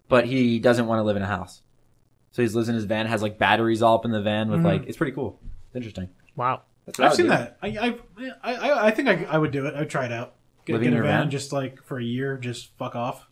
but 0.08 0.26
he 0.26 0.58
doesn't 0.58 0.86
want 0.86 0.98
to 0.98 1.02
live 1.02 1.16
in 1.16 1.22
a 1.22 1.26
house. 1.26 1.62
So 2.32 2.42
he 2.42 2.48
lives 2.48 2.68
in 2.68 2.74
his 2.74 2.84
van, 2.84 3.06
has 3.06 3.22
like 3.22 3.38
batteries 3.38 3.80
all 3.80 3.94
up 3.94 4.04
in 4.04 4.10
the 4.10 4.20
van 4.20 4.50
with 4.50 4.64
like 4.64 4.84
it's 4.86 4.98
pretty 4.98 5.12
cool. 5.12 5.40
It's 5.68 5.76
interesting. 5.76 6.10
Wow. 6.36 6.62
That's 6.86 7.00
I 7.00 7.06
I've 7.06 7.14
seen 7.14 7.26
do. 7.26 7.30
that. 7.30 7.58
I, 7.62 7.68
I, 7.68 8.30
I, 8.42 8.86
I 8.86 8.90
think 8.90 9.08
I, 9.08 9.24
I 9.24 9.38
would 9.38 9.50
do 9.50 9.66
it. 9.66 9.74
I'd 9.74 9.88
try 9.90 10.04
it 10.06 10.12
out. 10.12 10.34
Get, 10.66 10.74
Living 10.74 10.90
get 10.90 10.96
in 10.96 11.00
a 11.00 11.02
van, 11.06 11.20
van? 11.22 11.30
just 11.30 11.52
like 11.52 11.82
for 11.84 11.98
a 11.98 12.02
year, 12.04 12.36
just 12.38 12.76
fuck 12.78 12.94
off. 12.96 13.26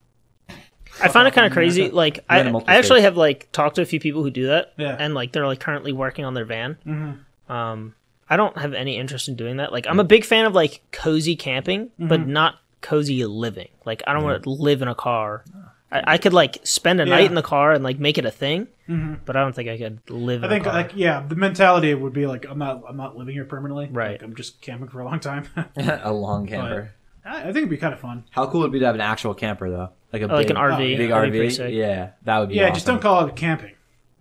I 1.03 1.09
find 1.09 1.27
it 1.27 1.33
kind 1.35 1.47
of 1.47 1.53
crazy. 1.53 1.83
America. 1.83 1.97
Like, 1.97 2.19
I, 2.29 2.41
I 2.41 2.77
actually 2.77 3.01
states. 3.01 3.03
have 3.05 3.17
like 3.17 3.51
talked 3.53 3.77
to 3.77 3.83
a 3.83 3.87
few 3.87 3.99
people 4.01 4.23
who 4.23 4.31
do 4.31 4.49
that, 4.49 4.75
Yeah. 4.77 4.95
and 4.99 5.15
like 5.15 5.33
they're 5.33 5.47
like 5.47 5.61
currently 5.61 5.93
working 5.93 6.25
on 6.27 6.35
their 6.35 6.45
van. 6.45 6.77
Mm-hmm. 6.87 7.53
Um, 7.53 7.95
I 8.29 8.37
don't 8.37 8.57
have 8.59 8.75
any 8.75 8.97
interest 8.99 9.29
in 9.29 9.37
doing 9.37 9.57
that. 9.59 9.73
Like, 9.73 9.87
I'm 9.87 10.01
a 10.01 10.05
big 10.05 10.25
fan 10.25 10.45
of 10.45 10.55
like 10.55 10.83
cozy 10.91 11.37
camping, 11.37 11.91
but 11.99 12.21
Mm-hmm. 12.21 12.33
not 12.33 12.57
cozy 12.83 13.25
living. 13.25 13.69
Like, 13.87 14.03
I 14.07 14.13
don't 14.13 14.23
want 14.25 14.43
to 14.43 14.51
live 14.51 14.83
in 14.83 14.89
a 14.89 14.95
car. 14.95 15.45
I, 15.93 16.15
I 16.15 16.19
could 16.19 16.33
like 16.33 16.59
spend 16.65 17.01
a 17.01 17.05
Yeah. 17.07 17.11
night 17.17 17.27
in 17.27 17.35
the 17.35 17.43
car 17.43 17.73
and 17.73 17.85
like 17.85 17.99
make 17.99 18.17
it 18.19 18.25
a 18.25 18.31
thing, 18.31 18.67
Mhm. 18.89 19.19
but 19.25 19.37
I 19.37 19.41
don't 19.43 19.55
think 19.55 19.69
I 19.69 19.77
could 19.79 20.01
live. 20.11 20.43
I 20.43 20.47
in 20.47 20.51
think 20.51 20.67
a 20.67 20.71
car. 20.71 20.79
like 20.83 20.93
yeah, 20.97 21.23
the 21.29 21.37
mentality 21.37 21.93
would 21.95 22.13
be 22.13 22.27
like 22.27 22.47
I'm 22.49 22.59
not 22.59 22.83
I'm 22.89 22.97
not 22.97 23.17
living 23.17 23.35
here 23.35 23.45
permanently. 23.45 23.89
Right. 23.93 24.13
Like, 24.13 24.23
I'm 24.23 24.35
just 24.35 24.61
camping 24.63 24.89
for 24.89 25.01
a 25.01 25.05
long 25.05 25.21
time. 25.21 25.47
a 25.77 26.13
long 26.13 26.47
camper. 26.47 26.91
I 27.25 27.41
I 27.41 27.43
think 27.45 27.57
it'd 27.59 27.69
be 27.71 27.77
kind 27.77 27.93
of 27.95 28.01
fun. 28.01 28.25
How 28.31 28.47
cool 28.49 28.61
would 28.63 28.69
it 28.71 28.73
be 28.73 28.79
to 28.81 28.87
have 28.87 28.95
an 28.97 29.01
actual 29.01 29.35
camper 29.35 29.71
though? 29.71 29.91
Like 30.13 30.23
a 30.23 30.25
Oh, 30.31 30.35
like 30.35 30.49
big, 30.49 30.57
an 30.57 30.63
RV, 30.63 30.73
oh, 30.73 30.77
big 30.79 31.11
That'd 31.11 31.33
be 31.33 31.39
pretty 31.39 31.53
RV. 31.55 31.57
sick. 31.57 31.75
Yeah, 31.75 32.11
that 32.25 32.39
would 32.39 32.49
be. 32.49 32.55
Yeah, 32.57 32.65
awesome. 32.65 32.75
just 32.75 32.87
don't 32.87 33.01
call 33.03 33.27
it 33.27 33.37
camping. 33.37 33.73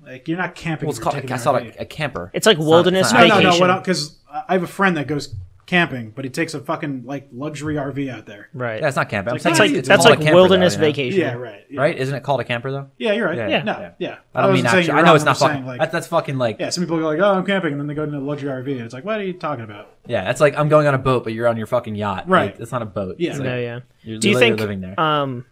Like 0.06 0.28
you're 0.28 0.38
not 0.38 0.56
camping. 0.56 0.88
Well, 0.88 0.92
it's 0.92 1.00
you're 1.00 1.04
called. 1.04 1.16
taking 1.16 1.32
I 1.32 1.36
an 1.36 1.40
saw 1.40 1.54
RV. 1.54 1.66
like 1.66 1.80
a 1.80 1.86
camper. 1.86 2.32
It's 2.34 2.46
like 2.46 2.58
not- 2.58 2.68
wilderness 2.68 3.08
it's 3.08 3.14
not- 3.14 3.22
No, 3.22 3.28
no, 3.28 3.36
no. 3.36 3.42
vacation. 3.52 3.68
What? 3.68 3.84
Because 3.84 4.18
I 4.48 4.54
have 4.54 4.64
a 4.64 4.68
friend 4.68 4.98
that 4.98 5.08
goes 5.08 5.34
camping, 5.72 6.12
but 6.12 6.26
he 6.26 6.30
takes 6.30 6.54
a 6.54 6.60
fucking 6.60 7.04
like 7.06 7.30
luxury 7.32 7.76
RV 7.76 8.12
out 8.12 8.26
there. 8.26 8.50
right. 8.54 8.82
Yeah, 8.82 8.88
it's 8.90 8.98
not 8.98 9.08
camping. 9.10 9.32
I'm 9.32 9.36
It's 9.38 9.44
saying 9.44 9.54
that's 9.56 9.60
like 9.62 9.72
it's 9.72 9.88
that's 9.88 10.06
called 10.06 10.20
a 10.20 10.22
camper, 10.22 10.36
wilderness 10.36 10.76
though, 10.76 10.82
you 10.82 10.88
know? 10.88 10.92
vacation. 10.92 11.20
Yeah, 11.22 11.34
right. 11.36 11.66
Yeah. 11.70 11.82
Right? 11.82 11.98
Isn't 11.98 12.14
it 12.16 12.24
called 12.24 12.42
a 12.42 12.44
camper 12.44 12.72
though? 12.72 12.90
Yeah, 12.98 13.14
you're 13.14 13.26
right. 13.28 13.38
Yeah. 13.38 13.48
Yeah. 13.48 13.64
No, 13.64 13.72
Yeah. 13.80 13.92
yeah. 14.00 14.18
I 14.36 14.42
don't 14.42 14.54
mean 14.54 14.64
wasn't 14.66 14.70
saying 14.72 14.78
actually. 14.80 14.86
you're 14.88 14.96
I 14.98 15.02
know 15.02 15.06
wrong, 15.08 15.16
it's 15.16 15.22
I'm 15.24 15.26
not 15.26 15.32
just 15.32 15.40
fucking. 15.42 15.56
saying, 15.56 15.66
like, 15.66 15.80
that's, 15.80 15.92
that's 15.94 16.08
fucking 16.08 16.38
like. 16.38 16.60
yeah, 16.60 16.70
some 16.70 16.84
people 16.84 17.00
go 17.00 17.06
like, 17.08 17.20
"Oh, 17.20 17.34
I'm 17.34 17.46
camping," 17.46 17.72
and 17.72 17.80
then 17.80 17.88
they 17.88 17.94
go 17.94 18.04
into 18.04 18.18
a 18.18 18.20
luxury 18.20 18.50
RV, 18.52 18.72
and 18.74 18.82
it's 18.82 18.94
like, 18.94 19.06
"What 19.06 19.20
are 19.20 19.24
you 19.24 19.34
talking 19.34 19.64
about?" 19.64 19.96
Yeah, 20.08 20.30
it's 20.30 20.42
like 20.42 20.58
I'm 20.58 20.68
going 20.70 20.88
on 20.88 20.94
a 20.94 20.98
boat, 21.00 21.24
but 21.24 21.34
you're 21.34 21.48
on 21.48 21.56
your 21.58 21.68
fucking 21.68 21.96
yacht. 21.96 22.28
Right. 22.28 22.52
Like, 22.52 22.60
it's 22.60 22.72
not 22.72 22.82
a 22.82 22.86
boat. 22.86 23.16
Yeah. 23.20 23.32
It's 23.32 23.40
No, 23.40 23.58
yeah. 23.58 23.80
You're 24.04 24.20
Do 24.20 24.28
you 24.30 24.36
literally 24.36 24.40
think 24.58 24.60
living 24.60 24.82
there? 24.82 25.00
um 25.00 25.46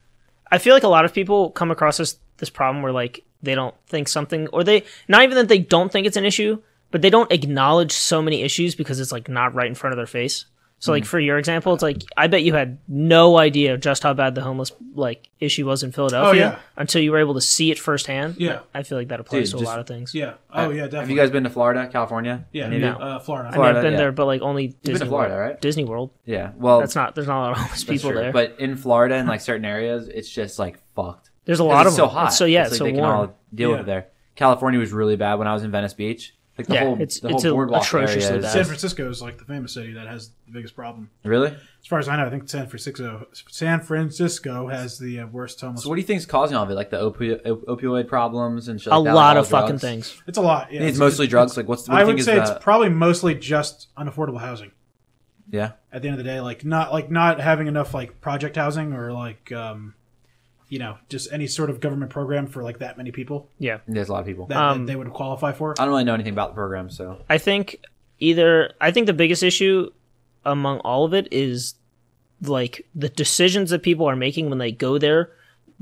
I 0.52 0.58
feel 0.58 0.74
like 0.74 0.84
a 0.84 0.88
lot 0.90 1.06
of 1.06 1.14
people 1.14 1.52
come 1.52 1.72
across 1.72 1.98
this 1.98 2.18
this 2.38 2.50
problem 2.50 2.84
where 2.84 2.92
like 2.92 3.24
they 3.42 3.56
don't 3.56 3.76
think 3.88 4.08
something 4.10 4.48
or 4.50 4.64
they 4.66 4.84
not 5.08 5.24
even 5.24 5.36
that 5.38 5.48
they 5.48 5.60
don't 5.60 5.92
think 5.92 6.06
it's 6.08 6.18
an 6.18 6.26
issue, 6.26 6.62
but 6.92 7.02
they 7.02 7.10
don't 7.10 7.32
acknowledge 7.32 7.92
so 7.92 8.22
many 8.22 8.42
issues 8.42 8.76
because 8.76 9.00
it's 9.00 9.12
like 9.12 9.30
not 9.30 9.54
right 9.54 9.68
in 9.68 9.76
front 9.76 9.94
of 9.94 9.98
their 9.98 10.08
face. 10.08 10.46
So 10.82 10.92
Hmm. 10.92 10.96
like 10.96 11.06
for 11.06 11.20
your 11.20 11.38
example, 11.38 11.74
it's 11.74 11.84
like 11.84 12.04
I 12.16 12.28
bet 12.28 12.44
you 12.44 12.54
had 12.54 12.78
no 12.88 13.38
idea 13.38 13.78
just 13.78 14.02
how 14.02 14.14
bad 14.14 14.34
the 14.34 14.42
homeless 14.42 14.72
like 14.96 15.28
issue 15.42 15.66
was 15.66 15.84
in 15.84 15.92
Philadelphia 15.92 16.40
yeah. 16.40 16.60
until 16.78 17.02
you 17.02 17.12
were 17.12 17.18
able 17.20 17.34
to 17.34 17.42
see 17.42 17.70
it 17.70 17.78
firsthand. 17.78 18.36
Yeah. 18.38 18.60
I 18.74 18.84
feel 18.84 18.98
like 18.98 19.10
that 19.10 19.20
applies 19.20 19.52
Dude, 19.52 19.60
to 19.60 19.66
a 19.66 19.68
lot 19.68 19.80
of 19.80 19.88
things. 19.88 20.16
Yeah. 20.16 20.36
Oh 20.54 20.70
yeah, 20.70 20.84
definitely. 20.84 21.00
Have 21.00 21.10
you 21.10 21.16
guys 21.18 21.32
been 21.32 21.44
to 21.44 21.50
Florida, 21.50 21.90
California? 21.92 22.46
Yeah. 22.54 22.68
Any 22.68 22.78
of 22.78 22.82
you? 22.82 22.88
No. 22.92 22.96
Uh, 22.98 23.20
Florida. 23.20 23.50
I 23.50 23.58
mean, 23.58 23.76
I've 23.76 23.84
been 23.84 23.92
yeah. 23.92 23.98
there, 23.98 24.12
but 24.14 24.26
like 24.26 24.42
only 24.42 24.68
been 24.68 24.78
Disney 24.84 25.00
to 25.00 25.06
Florida, 25.08 25.36
World. 25.36 25.50
right? 25.50 25.62
Disney 25.62 25.84
World. 25.84 26.12
Yeah. 26.24 26.52
Well, 26.56 26.80
That's 26.80 26.96
not. 26.96 27.14
There's 27.14 27.28
not 27.28 27.40
a 27.40 27.44
lot 27.44 27.52
of 27.52 27.58
homeless 27.58 27.84
people 27.84 28.12
true. 28.12 28.20
there. 28.20 28.32
But 28.32 28.56
in 28.62 28.78
Florida 28.78 29.16
and 29.16 29.28
like 29.28 29.42
certain 29.52 29.66
areas, 29.66 30.08
it's 30.08 30.30
just 30.30 30.60
like 30.60 30.80
fucked. 30.96 31.30
there's 31.44 31.60
a 31.60 31.66
lot 31.66 31.88
it's 31.88 31.96
of 31.96 31.98
so 31.98 32.08
hot. 32.08 32.28
It's 32.28 32.38
so 32.38 32.46
yeah, 32.46 32.62
it's 32.64 32.72
it's, 32.72 32.80
like 32.80 32.92
so 32.92 32.96
they 32.96 33.02
warm. 33.02 33.12
can 33.12 33.30
all 33.32 33.40
deal 33.54 33.72
with 33.72 33.82
it 33.82 33.86
there. 33.86 34.08
California 34.36 34.80
was 34.80 34.94
really 34.94 35.18
bad 35.18 35.36
when 35.36 35.48
I 35.50 35.54
was 35.54 35.64
in 35.64 35.72
Venice 35.72 35.94
Beach. 35.94 36.34
Like 36.60 36.68
the 36.68 36.74
Yeah, 36.76 36.80
whole 36.84 36.94
it's- 36.96 37.20
the 37.22 37.30
it's 37.30 37.44
whole 37.44 37.52
a- 37.52 37.56
boardwalk 37.56 37.84
atrociously 37.84 38.24
area 38.24 38.38
is 38.40 38.44
bad. 38.46 38.52
San 38.52 38.66
Francisco 38.66 39.10
is 39.10 39.22
like 39.22 39.38
the 39.38 39.46
famous 39.46 39.74
city 39.74 39.94
that 39.94 40.08
has 40.08 40.30
the 40.46 40.52
biggest 40.52 40.76
problem. 40.76 41.10
Really? 41.24 41.48
As 41.50 41.88
far 41.88 42.00
as 42.00 42.08
I 42.08 42.18
know, 42.18 42.26
I 42.26 42.30
think 42.30 42.48
San 42.50 42.68
Francisco 42.68 43.28
San 43.50 43.80
Francisco 43.82 44.68
has 44.68 45.00
the 45.00 45.22
uh, 45.22 45.28
worst 45.28 45.60
homeless. 45.62 45.84
So 45.84 45.90
what 45.90 45.96
do 45.96 46.02
you 46.02 46.08
think 46.08 46.20
is 46.20 46.26
causing 46.26 46.56
all 46.58 46.64
of 46.64 46.70
it? 46.70 46.76
Like 46.76 46.90
the 46.90 46.98
opi- 47.00 47.40
op- 47.50 47.62
opioid 47.80 48.08
problems 48.08 48.68
and 48.68 48.80
shit. 48.80 48.88
A 48.94 49.02
that, 49.02 49.14
lot 49.16 49.36
like 49.36 49.46
of 49.46 49.54
all 49.54 49.62
fucking 49.62 49.80
things. 49.80 50.22
it's 50.28 50.38
a 50.38 50.42
lot. 50.42 50.68
Yeah, 50.68 50.74
You 50.74 50.80
think 50.82 50.90
it's 50.92 51.00
mostly 51.00 51.28
drugs. 51.28 51.56
Like 51.58 51.68
what's 51.68 51.84
The, 51.84 51.92
what 51.92 51.98
I 51.98 52.02
you 52.02 52.06
think 52.08 52.14
would 52.16 52.20
is 52.20 52.26
say 52.26 52.36
the, 52.36 52.42
it's 52.56 52.64
probably 52.64 52.90
mostly 52.90 53.36
just 53.36 53.88
unaffordable 53.98 54.40
housing. 54.42 54.72
yeah. 55.50 55.72
At 55.92 56.02
the 56.04 56.10
end 56.10 56.20
of 56.20 56.24
the 56.26 56.30
day, 56.30 56.40
like 56.42 56.64
not 56.66 56.92
like 56.94 57.10
not 57.10 57.40
having 57.40 57.68
enough 57.68 57.94
like 57.94 58.22
project 58.22 58.56
housing 58.58 58.94
or 58.94 59.12
like 59.14 59.52
um, 59.52 59.96
you 60.70 60.80
know, 60.80 60.98
just 61.10 61.32
any 61.32 61.48
sort 61.48 61.70
of 61.70 61.80
government 61.80 62.12
program 62.12 62.48
for 62.48 62.64
like 62.64 62.80
that 62.80 62.98
many 62.98 63.12
people 63.12 63.50
Yeah. 63.58 63.80
There's 63.88 64.08
a 64.10 64.14
lot 64.14 64.22
of 64.22 64.28
people. 64.28 64.46
that, 64.48 64.58
Um, 64.58 64.86
that 64.86 64.92
they 64.92 64.96
would 64.96 65.12
qualify 65.12 65.52
for. 65.52 65.74
I 65.80 65.84
don't 65.84 65.90
really 65.90 66.04
know 66.04 66.14
anything 66.14 66.34
about 66.34 66.52
the 66.52 66.56
program, 66.56 66.90
so 66.90 67.22
I 67.30 67.38
think 67.38 67.84
either 68.20 68.74
I 68.80 68.92
think 68.92 69.08
the 69.08 69.14
biggest 69.14 69.44
issue 69.44 69.90
among 70.46 70.80
all 70.80 71.06
of 71.06 71.14
it 71.14 71.28
is 71.32 71.76
like 72.42 72.86
the 72.96 73.10
decisions 73.10 73.72
that 73.72 73.84
people 73.84 74.06
are 74.06 74.16
making 74.16 74.50
when 74.50 74.60
they 74.60 74.72
go 74.72 74.98
there 74.98 75.32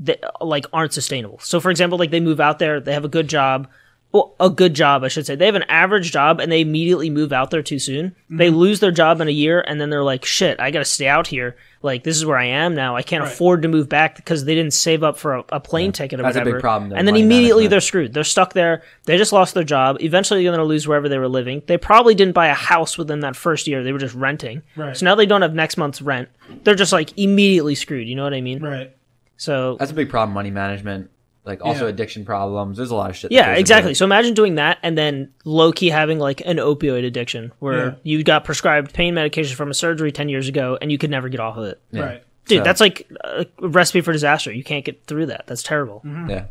that 0.00 0.20
like 0.40 0.64
aren't 0.72 0.92
sustainable. 0.92 1.38
So 1.40 1.60
for 1.60 1.70
example, 1.70 1.98
like 1.98 2.10
they 2.10 2.20
move 2.20 2.40
out 2.40 2.58
there, 2.58 2.80
they 2.80 2.94
have 2.94 3.04
a 3.04 3.08
good 3.08 3.28
job, 3.28 3.68
well, 4.10 4.34
a 4.40 4.48
good 4.48 4.72
job, 4.72 5.04
I 5.04 5.08
should 5.08 5.26
say. 5.26 5.34
They 5.34 5.46
have 5.46 5.54
an 5.54 5.64
average 5.68 6.12
job 6.12 6.40
and 6.40 6.50
they 6.50 6.62
immediately 6.62 7.10
move 7.10 7.30
out 7.32 7.50
there 7.50 7.62
too 7.62 7.78
soon. 7.78 8.16
They 8.30 8.48
mm-hmm. 8.48 8.56
lose 8.56 8.80
their 8.80 8.90
job 8.90 9.20
in 9.20 9.28
a 9.28 9.32
year 9.32 9.62
and 9.66 9.80
then 9.80 9.90
they're 9.90 10.02
like, 10.02 10.24
"Shit, 10.24 10.58
I 10.60 10.70
got 10.70 10.78
to 10.78 10.84
stay 10.86 11.06
out 11.06 11.26
here. 11.26 11.56
Like 11.82 12.04
this 12.04 12.16
is 12.16 12.24
where 12.24 12.38
I 12.38 12.46
am 12.46 12.74
now. 12.74 12.96
I 12.96 13.02
can't 13.02 13.22
Right. 13.22 13.32
afford 13.32 13.62
to 13.62 13.68
move 13.68 13.88
back 13.88 14.16
because 14.16 14.44
they 14.44 14.54
didn't 14.54 14.72
save 14.72 15.02
up 15.02 15.16
for 15.16 15.36
a, 15.36 15.44
a 15.50 15.60
plane 15.60 15.92
ticket 15.92 16.18
or 16.18 16.22
That's 16.22 16.36
a 16.36 16.44
big 16.44 16.58
problem, 16.60 16.90
though, 16.90 16.96
and 16.96 17.06
then 17.06 17.16
immediately 17.16 17.64
management. 17.64 17.70
they're 17.70 17.80
screwed. 17.80 18.14
They're 18.14 18.24
stuck 18.24 18.54
there. 18.54 18.82
They 19.04 19.16
just 19.18 19.32
lost 19.32 19.54
their 19.54 19.62
job. 19.62 19.98
Eventually, 20.00 20.42
they're 20.42 20.50
going 20.52 20.58
to 20.58 20.64
lose 20.64 20.88
wherever 20.88 21.08
they 21.08 21.18
were 21.18 21.28
living. 21.28 21.62
They 21.66 21.76
probably 21.76 22.14
didn't 22.14 22.34
buy 22.34 22.48
a 22.48 22.54
house 22.54 22.98
within 22.98 23.20
that 23.20 23.36
first 23.36 23.66
year. 23.66 23.84
They 23.84 23.92
were 23.92 23.98
just 23.98 24.14
renting. 24.14 24.62
Right. 24.74 24.96
So 24.96 25.04
now 25.04 25.14
they 25.14 25.26
don't 25.26 25.42
have 25.42 25.54
next 25.54 25.76
month's 25.76 26.02
rent. 26.02 26.28
They're 26.64 26.74
just 26.74 26.92
like 26.92 27.16
immediately 27.18 27.74
screwed. 27.74 28.08
You 28.08 28.16
know 28.16 28.24
what 28.24 28.34
I 28.34 28.40
mean? 28.40 28.62
right. 28.62 28.94
So 29.36 29.76
that's 29.76 29.92
a 29.92 29.94
big 29.94 30.10
problem. 30.10 30.34
Money 30.34 30.50
management, 30.50 31.10
like 31.48 31.64
also 31.64 31.84
Yeah. 31.84 31.90
addiction 31.90 32.24
problems. 32.24 32.76
There's 32.76 32.90
a 32.92 32.94
lot 32.94 33.10
of 33.10 33.16
shit. 33.16 33.32
yeah, 33.32 33.54
exactly. 33.54 33.94
So 33.94 34.04
imagine 34.04 34.34
doing 34.34 34.54
that 34.56 34.78
and 34.84 34.96
then 34.96 35.30
low 35.44 35.72
key 35.72 35.88
having 35.88 36.18
like 36.20 36.40
an 36.44 36.58
opioid 36.58 37.04
addiction 37.04 37.50
where 37.58 37.86
Yeah. 37.86 37.94
you 38.04 38.22
got 38.22 38.44
prescribed 38.44 38.92
pain 38.94 39.14
medication 39.14 39.56
from 39.56 39.70
a 39.70 39.74
surgery 39.74 40.12
ten 40.12 40.28
years 40.28 40.46
ago 40.48 40.78
and 40.80 40.92
you 40.92 40.98
could 40.98 41.10
never 41.10 41.28
get 41.28 41.40
off 41.40 41.56
of 41.56 41.64
it. 41.64 41.80
Yeah. 41.90 42.02
Right. 42.02 42.22
Dude, 42.46 42.58
So- 42.58 42.64
that's 42.64 42.80
like 42.80 43.10
a 43.24 43.46
recipe 43.60 44.00
for 44.02 44.12
disaster. 44.12 44.52
You 44.52 44.62
can't 44.62 44.84
get 44.84 45.04
through 45.06 45.26
that. 45.26 45.46
That's 45.46 45.62
terrible. 45.62 46.02
Mm-hmm. 46.06 46.30
Yeah. 46.30 46.44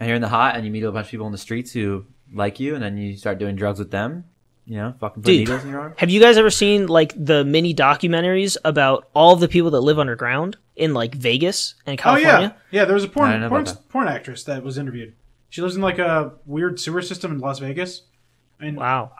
And 0.00 0.08
you're 0.08 0.16
in 0.16 0.22
the 0.22 0.28
hot, 0.28 0.56
and 0.56 0.64
you 0.66 0.70
meet 0.72 0.82
a 0.82 0.90
bunch 0.92 1.06
of 1.06 1.10
people 1.10 1.26
in 1.26 1.32
the 1.32 1.38
streets 1.38 1.72
who 1.72 2.04
like 2.32 2.58
you, 2.60 2.74
and 2.74 2.82
then 2.82 2.98
you 2.98 3.16
start 3.16 3.38
doing 3.38 3.54
drugs 3.56 3.78
with 3.78 3.90
them. 3.92 4.24
You 4.66 4.76
know, 4.78 4.94
fucking 4.98 5.22
put 5.22 5.26
Dude. 5.28 5.40
needles 5.40 5.62
in 5.64 5.70
your 5.70 5.80
arm. 5.80 5.94
Have 5.98 6.08
you 6.10 6.20
guys 6.20 6.36
ever 6.38 6.50
seen 6.50 6.86
like 6.86 7.12
the 7.16 7.44
mini 7.44 7.74
documentaries 7.74 8.56
about 8.64 9.08
all 9.14 9.36
the 9.36 9.46
people 9.46 9.70
that 9.72 9.80
live 9.80 9.98
underground 9.98 10.56
in 10.76 10.94
like 10.94 11.14
Vegas 11.14 11.74
and 11.86 11.98
California. 11.98 12.36
Oh 12.36 12.40
yeah, 12.40 12.52
yeah. 12.80 12.84
There 12.84 12.94
was 12.94 13.04
a 13.04 13.08
porn 13.08 13.48
porn, 13.48 13.64
that. 13.64 13.88
porn 13.88 14.08
actress 14.08 14.44
that 14.44 14.62
was 14.62 14.78
interviewed. 14.78 15.14
She 15.50 15.62
lives 15.62 15.76
in 15.76 15.82
like 15.82 15.98
a 15.98 16.32
weird 16.46 16.80
sewer 16.80 17.00
system 17.02 17.32
in 17.32 17.38
Las 17.38 17.58
Vegas, 17.60 18.02
and 18.60 18.76
Wow. 18.76 19.12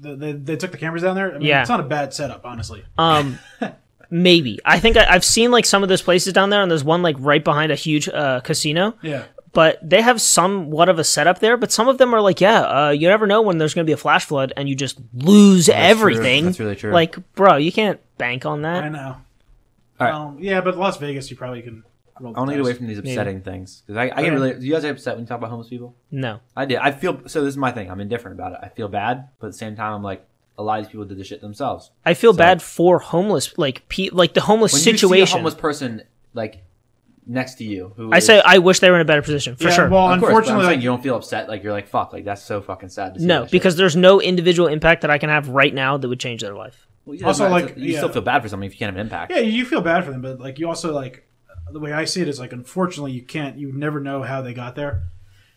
the, 0.00 0.14
they, 0.14 0.32
they 0.32 0.56
took 0.56 0.70
the 0.70 0.78
cameras 0.78 1.02
down 1.02 1.16
there. 1.16 1.30
I 1.34 1.38
mean, 1.38 1.42
Yeah. 1.48 1.60
it's 1.62 1.68
not 1.68 1.80
a 1.80 1.84
bad 1.84 2.14
setup, 2.14 2.44
honestly. 2.46 2.84
Um, 2.96 3.38
maybe. 4.10 4.58
I 4.64 4.78
think 4.78 4.96
I, 4.96 5.06
I've 5.12 5.24
seen 5.24 5.50
like 5.50 5.64
some 5.66 5.82
of 5.82 5.88
those 5.88 6.02
places 6.02 6.32
down 6.32 6.50
there, 6.50 6.62
and 6.62 6.70
there's 6.70 6.84
one 6.84 7.02
like 7.02 7.16
right 7.18 7.42
behind 7.42 7.72
a 7.72 7.74
huge 7.74 8.08
uh, 8.08 8.40
casino. 8.40 8.94
Yeah, 9.02 9.24
but 9.52 9.78
they 9.82 10.00
have 10.00 10.20
somewhat 10.20 10.88
of 10.88 11.00
a 11.00 11.04
setup 11.04 11.40
there. 11.40 11.56
But 11.56 11.72
some 11.72 11.88
of 11.88 11.98
them 11.98 12.14
are 12.14 12.20
like, 12.20 12.40
yeah, 12.40 12.60
uh, 12.60 12.90
you 12.90 13.08
never 13.08 13.26
know 13.26 13.42
when 13.42 13.58
there's 13.58 13.74
going 13.74 13.84
to 13.84 13.88
be 13.88 13.92
a 13.94 13.96
flash 13.96 14.24
flood 14.26 14.52
and 14.56 14.68
you 14.68 14.76
just 14.76 15.00
lose 15.12 15.68
everything. 15.68 16.44
That's 16.44 16.60
really 16.60 16.76
true. 16.76 16.92
Like, 16.92 17.16
bro, 17.34 17.56
you 17.56 17.72
can't 17.72 17.98
bank 18.16 18.46
on 18.46 18.62
that. 18.62 18.84
I 18.84 18.88
know. 18.88 19.16
All 20.00 20.06
right. 20.06 20.14
Um, 20.14 20.38
yeah, 20.40 20.60
but 20.60 20.76
Las 20.78 20.96
Vegas, 20.98 21.30
you 21.30 21.36
probably 21.36 21.62
can. 21.62 21.84
Roll 22.20 22.34
I 22.36 22.40
want 22.40 22.50
to 22.50 22.56
get 22.56 22.60
away 22.60 22.74
from 22.74 22.86
these 22.86 22.98
upsetting 22.98 23.40
things 23.40 23.82
because 23.86 23.96
I, 23.96 24.12
I 24.14 24.22
get 24.22 24.30
really. 24.34 24.52
Do 24.52 24.66
you 24.66 24.72
guys 24.74 24.82
get 24.82 24.90
upset 24.90 25.14
when 25.14 25.22
you 25.24 25.26
talk 25.26 25.38
about 25.38 25.48
homeless 25.48 25.68
people? 25.70 25.96
No, 26.10 26.40
I 26.54 26.66
did. 26.66 26.76
I 26.76 26.90
feel 26.90 27.18
so. 27.26 27.42
This 27.42 27.52
is 27.52 27.56
my 27.56 27.72
thing. 27.72 27.90
I'm 27.90 27.98
indifferent 28.00 28.38
about 28.38 28.52
it. 28.52 28.58
I 28.62 28.68
feel 28.68 28.88
bad, 28.88 29.28
but 29.38 29.46
at 29.46 29.52
the 29.52 29.58
same 29.58 29.74
time, 29.74 29.94
I'm 29.94 30.02
like, 30.02 30.26
a 30.58 30.62
lot 30.62 30.78
of 30.80 30.84
these 30.84 30.92
people 30.92 31.06
did 31.06 31.16
the 31.16 31.24
shit 31.24 31.40
themselves. 31.40 31.90
I 32.04 32.12
feel 32.12 32.34
So- 32.34 32.38
bad 32.38 32.60
for 32.60 32.98
homeless, 32.98 33.56
like 33.56 33.88
pe- 33.88 34.10
like 34.10 34.34
the 34.34 34.42
homeless 34.42 34.72
When 34.74 34.80
you 34.80 34.84
see 34.84 34.90
a 34.90 34.98
situation. 34.98 35.38
homeless 35.38 35.54
person 35.54 36.02
like 36.34 36.62
next 37.26 37.54
to 37.54 37.64
you, 37.64 37.94
who 37.96 38.12
I 38.12 38.18
is- 38.18 38.26
say 38.26 38.42
I 38.44 38.58
wish 38.58 38.80
they 38.80 38.90
were 38.90 38.96
in 38.96 39.02
a 39.02 39.06
better 39.06 39.22
position 39.22 39.56
for 39.56 39.64
Yeah, 39.64 39.70
sure. 39.70 39.88
Well, 39.88 40.12
of 40.12 40.20
course, 40.20 40.20
but 40.20 40.26
I'm 40.26 40.28
unfortunately, 40.34 40.64
saying 40.64 40.76
like, 40.78 40.82
you 40.84 40.90
don't 40.90 41.02
feel 41.02 41.16
upset. 41.16 41.48
Like 41.48 41.62
you're 41.62 41.72
like, 41.72 41.88
fuck, 41.88 42.12
like 42.12 42.26
that's 42.26 42.42
so 42.42 42.60
fucking 42.60 42.90
sad. 42.90 43.14
To 43.14 43.20
see 43.20 43.24
no, 43.26 43.40
that 43.40 43.46
shit. 43.46 43.52
because 43.52 43.76
there's 43.76 43.96
no 43.96 44.20
individual 44.20 44.68
impact 44.68 45.00
that 45.02 45.10
I 45.10 45.16
can 45.16 45.30
have 45.30 45.48
right 45.48 45.72
now 45.72 45.96
that 45.96 46.06
would 46.06 46.20
change 46.20 46.42
their 46.42 46.54
life. 46.54 46.86
Well, 47.04 47.16
yeah, 47.16 47.26
Also, 47.26 47.44
but 47.44 47.50
like, 47.50 47.76
you 47.76 47.92
yeah. 47.92 47.98
still 47.98 48.08
feel 48.10 48.22
bad 48.22 48.42
for 48.42 48.48
something 48.48 48.66
if 48.66 48.72
you 48.74 48.78
can't 48.78 48.90
have 48.90 48.96
an 49.00 49.06
impact. 49.06 49.32
yeah, 49.32 49.38
you 49.40 49.64
feel 49.64 49.80
bad 49.80 50.04
for 50.04 50.10
them, 50.10 50.20
but 50.22 50.38
like 50.40 50.58
you 50.58 50.68
also 50.68 50.92
like 50.92 51.26
the 51.72 51.80
way 51.80 51.92
I 51.92 52.04
see 52.04 52.20
it 52.20 52.28
is 52.28 52.38
like 52.40 52.52
unfortunately 52.52 53.12
you 53.12 53.22
can't 53.22 53.56
you 53.58 53.72
never 53.72 54.00
know 54.00 54.22
how 54.22 54.42
they 54.42 54.52
got 54.54 54.74
there. 54.76 55.04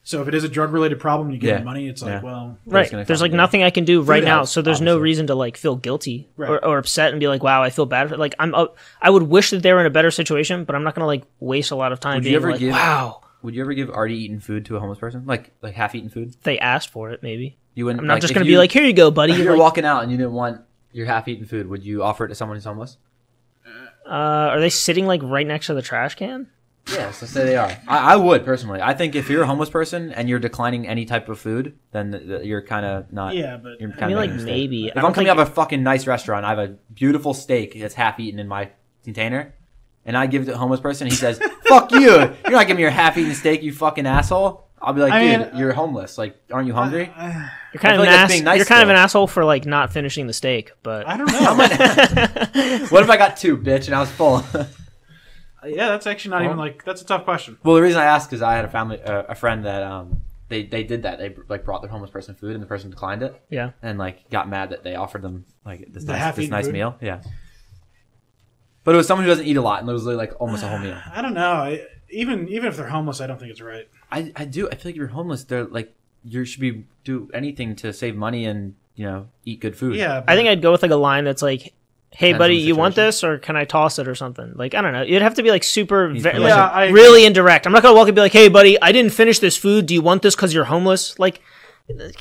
So 0.06 0.22
if 0.22 0.28
it 0.28 0.36
is 0.36 0.44
a 0.44 0.50
drug 0.50 0.74
related 0.74 1.00
problem, 1.00 1.32
you 1.32 1.38
give 1.38 1.48
Yeah. 1.50 1.56
them 1.56 1.66
money. 1.66 1.88
It's 1.88 2.02
like 2.02 2.12
Yeah. 2.12 2.22
well, 2.22 2.58
Right. 2.66 2.90
There's 2.92 3.22
like 3.22 3.32
find 3.32 3.34
it. 3.34 3.38
nothing 3.38 3.64
I 3.64 3.70
can 3.70 3.86
do 3.86 4.02
right 4.02 4.22
now, 4.24 4.38
helps, 4.40 4.52
so 4.52 4.62
there's 4.62 4.82
no 4.82 4.98
reason 4.98 5.28
to 5.28 5.36
like 5.36 5.56
feel 5.58 5.76
guilty 5.78 6.28
Right. 6.36 6.50
or, 6.50 6.66
or 6.66 6.78
upset 6.78 7.12
and 7.12 7.20
be 7.22 7.28
like, 7.30 7.42
"Wow, 7.42 7.64
I 7.64 7.70
feel 7.70 7.86
bad." 7.86 8.10
For 8.10 8.18
Like 8.18 8.36
I'm, 8.38 8.54
uh, 8.54 8.66
I 9.02 9.10
would 9.10 9.24
wish 9.24 9.52
that 9.52 9.64
they 9.64 9.72
were 9.74 9.80
in 9.80 9.86
a 9.86 9.90
better 9.90 10.12
situation, 10.12 10.66
but 10.66 10.76
I'm 10.76 10.84
not 10.84 10.94
gonna 10.96 11.08
like 11.08 11.24
waste 11.40 11.72
a 11.72 11.76
lot 11.76 11.92
of 11.94 12.00
time 12.02 12.16
Would 12.16 12.26
you 12.26 12.36
ever 12.36 12.52
like, 12.52 12.60
give- 12.60 12.74
"Wow." 12.74 13.22
Would 13.44 13.56
you 13.56 13.62
ever 13.62 13.74
give 13.74 13.90
already 13.90 14.16
eaten 14.24 14.40
food 14.40 14.66
to 14.68 14.78
a 14.78 14.80
homeless 14.80 15.00
person, 15.00 15.24
like 15.26 15.52
like 15.62 15.74
half 15.74 15.96
eaten 15.96 16.10
food? 16.10 16.34
They 16.44 16.60
asked 16.60 16.90
for 16.90 17.12
it, 17.12 17.22
maybe. 17.24 17.58
You 17.76 17.86
wouldn't. 17.86 18.02
I'm 18.02 18.08
not 18.08 18.16
like, 18.16 18.22
just 18.22 18.34
gonna 18.34 18.46
you- 18.46 18.54
be 18.54 18.58
like, 18.58 18.72
"Here 18.72 18.84
you 18.86 18.94
go, 18.94 19.10
buddy." 19.12 19.34
You're 19.34 19.52
Like, 19.54 19.60
walking 19.60 19.86
out 19.86 20.04
and 20.04 20.12
you 20.12 20.18
didn't 20.18 20.34
want 20.34 20.62
your 20.94 21.06
half 21.06 21.28
eaten 21.28 21.46
food, 21.46 21.68
would 21.68 21.84
you 21.84 22.02
offer 22.04 22.26
it 22.26 22.30
to 22.30 22.36
someone 22.36 22.56
who's 22.56 22.66
homeless? 22.66 22.98
uh, 24.06 24.10
are 24.10 24.60
they 24.60 24.70
sitting 24.70 25.06
like 25.06 25.22
right 25.24 25.48
next 25.48 25.68
to 25.68 25.74
the 25.74 25.82
trash 25.82 26.16
can? 26.16 26.48
Yes, 26.92 27.22
let's 27.22 27.34
say 27.34 27.46
they 27.46 27.56
are. 27.56 27.72
I, 27.88 28.14
I 28.14 28.16
would 28.18 28.44
personally. 28.44 28.82
I 28.82 28.94
think 28.94 29.16
if 29.16 29.30
you're 29.30 29.44
a 29.44 29.48
homeless 29.48 29.70
person 29.70 30.12
and 30.12 30.28
you're 30.28 30.40
declining 30.40 30.86
any 30.86 31.06
type 31.06 31.30
of 31.30 31.40
food, 31.40 31.78
then 31.92 32.12
th- 32.12 32.24
th- 32.28 32.44
you're 32.44 32.62
kind 32.62 32.86
of 32.86 33.12
not. 33.14 33.36
yeah, 33.36 33.56
but 33.56 33.80
You're 33.80 33.92
I 33.92 33.96
kind 33.96 34.14
mean, 34.14 34.32
of 34.32 34.36
like 34.38 34.46
maybe. 34.46 34.88
If 34.88 34.98
I 34.98 35.02
I'm 35.02 35.14
coming 35.14 35.30
out 35.30 35.40
of 35.40 35.48
a 35.48 35.52
fucking 35.52 35.82
nice 35.82 36.08
restaurant, 36.08 36.44
I 36.44 36.50
have 36.50 36.60
a 36.60 36.76
beautiful 36.94 37.34
steak 37.34 37.80
that's 37.80 37.94
half 37.94 38.20
eaten 38.20 38.38
in 38.38 38.50
my 38.50 38.72
container, 39.06 39.56
and 40.06 40.18
I 40.18 40.28
give 40.28 40.42
it 40.42 40.46
to 40.48 40.56
a 40.56 40.58
homeless 40.58 40.82
person. 40.82 41.08
He 41.08 41.16
says, 41.16 41.40
"Fuck 41.68 41.94
you! 41.94 42.02
You're 42.02 42.52
not 42.52 42.68
giving 42.68 42.76
me 42.76 42.82
your 42.82 42.92
half 42.92 43.18
eaten 43.18 43.34
steak, 43.34 43.64
you 43.64 43.72
fucking 43.72 44.06
asshole." 44.06 44.63
I'll 44.86 44.94
be 44.94 45.02
like, 45.02 45.14
I 45.14 45.20
"Dude, 45.38 45.40
mean, 45.54 45.58
you're 45.60 45.72
homeless. 45.74 46.18
Like, 46.18 46.36
aren't 46.52 46.68
you 46.68 46.74
hungry?" 46.74 47.06
You're 47.06 47.14
kind 47.14 47.34
of 47.34 47.82
feel 47.82 47.92
an 47.92 48.00
like 48.00 48.10
that's 48.10 48.24
ass. 48.24 48.32
being 48.32 48.44
nice, 48.44 48.58
you're 48.58 48.66
kind 48.66 48.84
of 48.84 48.90
an 48.90 48.96
asshole 48.98 49.28
for 49.28 49.46
like 49.46 49.66
not 49.66 49.92
finishing 49.94 50.28
the 50.28 50.34
steak, 50.34 50.74
but 50.84 51.08
I 51.08 51.18
don't 51.18 51.28
know. 51.32 51.56
what 52.90 53.04
if 53.04 53.10
I 53.10 53.18
got 53.18 53.38
two, 53.38 53.58
bitch, 53.58 53.86
and 53.88 53.96
I 53.96 54.00
was 54.02 54.12
full? 54.12 54.44
yeah, 55.66 55.88
that's 55.90 56.06
actually 56.06 56.32
not 56.32 56.44
even 56.44 56.58
like 56.58 56.84
that's 56.84 57.02
a 57.02 57.06
tough 57.06 57.24
question. 57.24 57.58
well, 57.64 57.76
the 57.76 57.82
reason 57.82 58.00
I 58.02 58.06
asked 58.06 58.34
is 58.34 58.42
I 58.42 58.56
had 58.56 58.66
a 58.66 58.70
family, 58.70 59.02
uh, 59.02 59.24
a 59.30 59.36
friend 59.36 59.64
that 59.66 59.82
um, 59.84 60.22
they 60.50 60.64
they 60.66 60.84
did 60.84 61.04
that. 61.04 61.18
They 61.20 61.34
like 61.48 61.64
brought 61.64 61.82
their 61.82 61.90
homeless 61.92 62.12
person 62.12 62.36
food, 62.36 62.54
and 62.54 62.62
the 62.62 62.68
person 62.68 62.90
declined 62.90 63.24
it. 63.24 63.42
yeah. 63.50 63.72
and 63.82 63.98
like 63.98 64.30
got 64.30 64.50
mad 64.50 64.72
that 64.72 64.84
they 64.84 64.96
offered 64.96 65.22
them 65.22 65.46
like 65.66 65.92
this 65.94 66.04
The 66.04 66.12
nice, 66.14 66.36
this 66.36 66.50
nice 66.50 66.66
food? 66.66 66.74
meal. 66.74 66.98
Yeah. 67.02 67.22
But 68.84 68.96
it 68.96 68.98
was 68.98 69.08
someone 69.08 69.24
who 69.24 69.32
doesn't 69.32 69.46
eat 69.46 69.56
a 69.56 69.62
lot, 69.62 69.80
and 69.80 69.90
it 69.90 69.94
was 69.94 70.06
like 70.06 70.34
almost 70.42 70.62
a 70.64 70.68
whole 70.68 70.80
meal. 70.80 70.98
I 71.14 71.22
don't 71.22 71.34
know. 71.34 71.54
I, 71.54 71.86
even 72.10 72.50
even 72.50 72.68
if 72.68 72.76
they're 72.76 72.88
homeless, 72.90 73.22
I 73.22 73.28
don't 73.28 73.40
think 73.40 73.52
it's 73.52 73.62
right. 73.62 73.88
I, 74.14 74.32
I 74.36 74.46
do. 74.46 74.68
I 74.70 74.76
feel 74.76 74.90
like 74.90 74.96
if 74.96 74.98
you're 74.98 75.08
homeless, 75.08 75.44
they're 75.44 75.66
like 75.66 75.94
you 76.24 76.46
should 76.46 76.62
be 76.62 76.86
do 77.04 77.30
anything 77.34 77.76
to 77.78 77.92
save 77.92 78.16
money 78.16 78.46
and 78.46 78.76
you 78.96 79.06
know 79.06 79.28
eat 79.46 79.60
good 79.60 79.76
food. 79.76 79.96
Yeah, 79.96 80.24
I 80.28 80.36
think 80.36 80.48
I'd 80.48 80.62
go 80.62 80.72
with 80.72 80.82
like 80.84 80.92
a 80.92 80.96
line 80.96 81.24
that's 81.26 81.42
like, 81.42 81.74
"Hey, 82.12 82.34
buddy, 82.34 82.56
you 82.58 82.76
want 82.76 82.96
this, 82.96 83.24
or 83.24 83.40
can 83.40 83.56
I 83.56 83.66
toss 83.66 84.00
it, 84.00 84.08
or 84.08 84.16
something?" 84.16 84.54
Like 84.56 84.76
I 84.76 84.82
don't 84.82 84.94
know. 84.94 85.02
It'd 85.04 85.22
have 85.22 85.34
to 85.36 85.44
be 85.44 85.50
like 85.52 85.64
super, 85.64 86.08
ve- 86.10 86.22
putting 86.22 86.42
like, 86.42 86.54
I- 86.54 86.90
really 86.90 87.26
indirect. 87.26 87.66
I'm 87.66 87.74
not 87.74 87.82
gonna 87.84 87.96
walk 87.98 88.08
and 88.08 88.16
be 88.16 88.22
like, 88.22 88.32
"Hey, 88.34 88.48
buddy, 88.50 88.80
I 88.82 88.92
didn't 88.92 89.12
finish 89.14 89.40
this 89.40 89.58
food. 89.58 89.88
Do 89.88 89.94
you 89.94 90.02
want 90.02 90.22
this 90.22 90.36
because 90.36 90.54
you're 90.54 90.66
homeless?" 90.66 91.18
Like, 91.20 91.42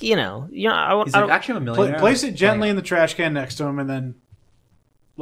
you 0.00 0.16
know, 0.16 0.48
you 0.50 0.68
know, 0.68 0.74
I, 0.74 0.90
I 0.90 0.94
like, 0.94 1.12
don't- 1.12 1.30
actually, 1.30 1.56
I'm 1.56 1.62
a 1.62 1.66
Pla- 1.66 1.74
millionaire. 1.76 2.00
place 2.00 2.22
it 2.24 2.28
Like, 2.28 2.34
gently 2.36 2.68
in 2.70 2.76
the 2.76 2.82
trash 2.82 3.14
can 3.14 3.34
next 3.34 3.56
to 3.56 3.64
him, 3.64 3.78
and 3.78 3.88
then 3.88 4.14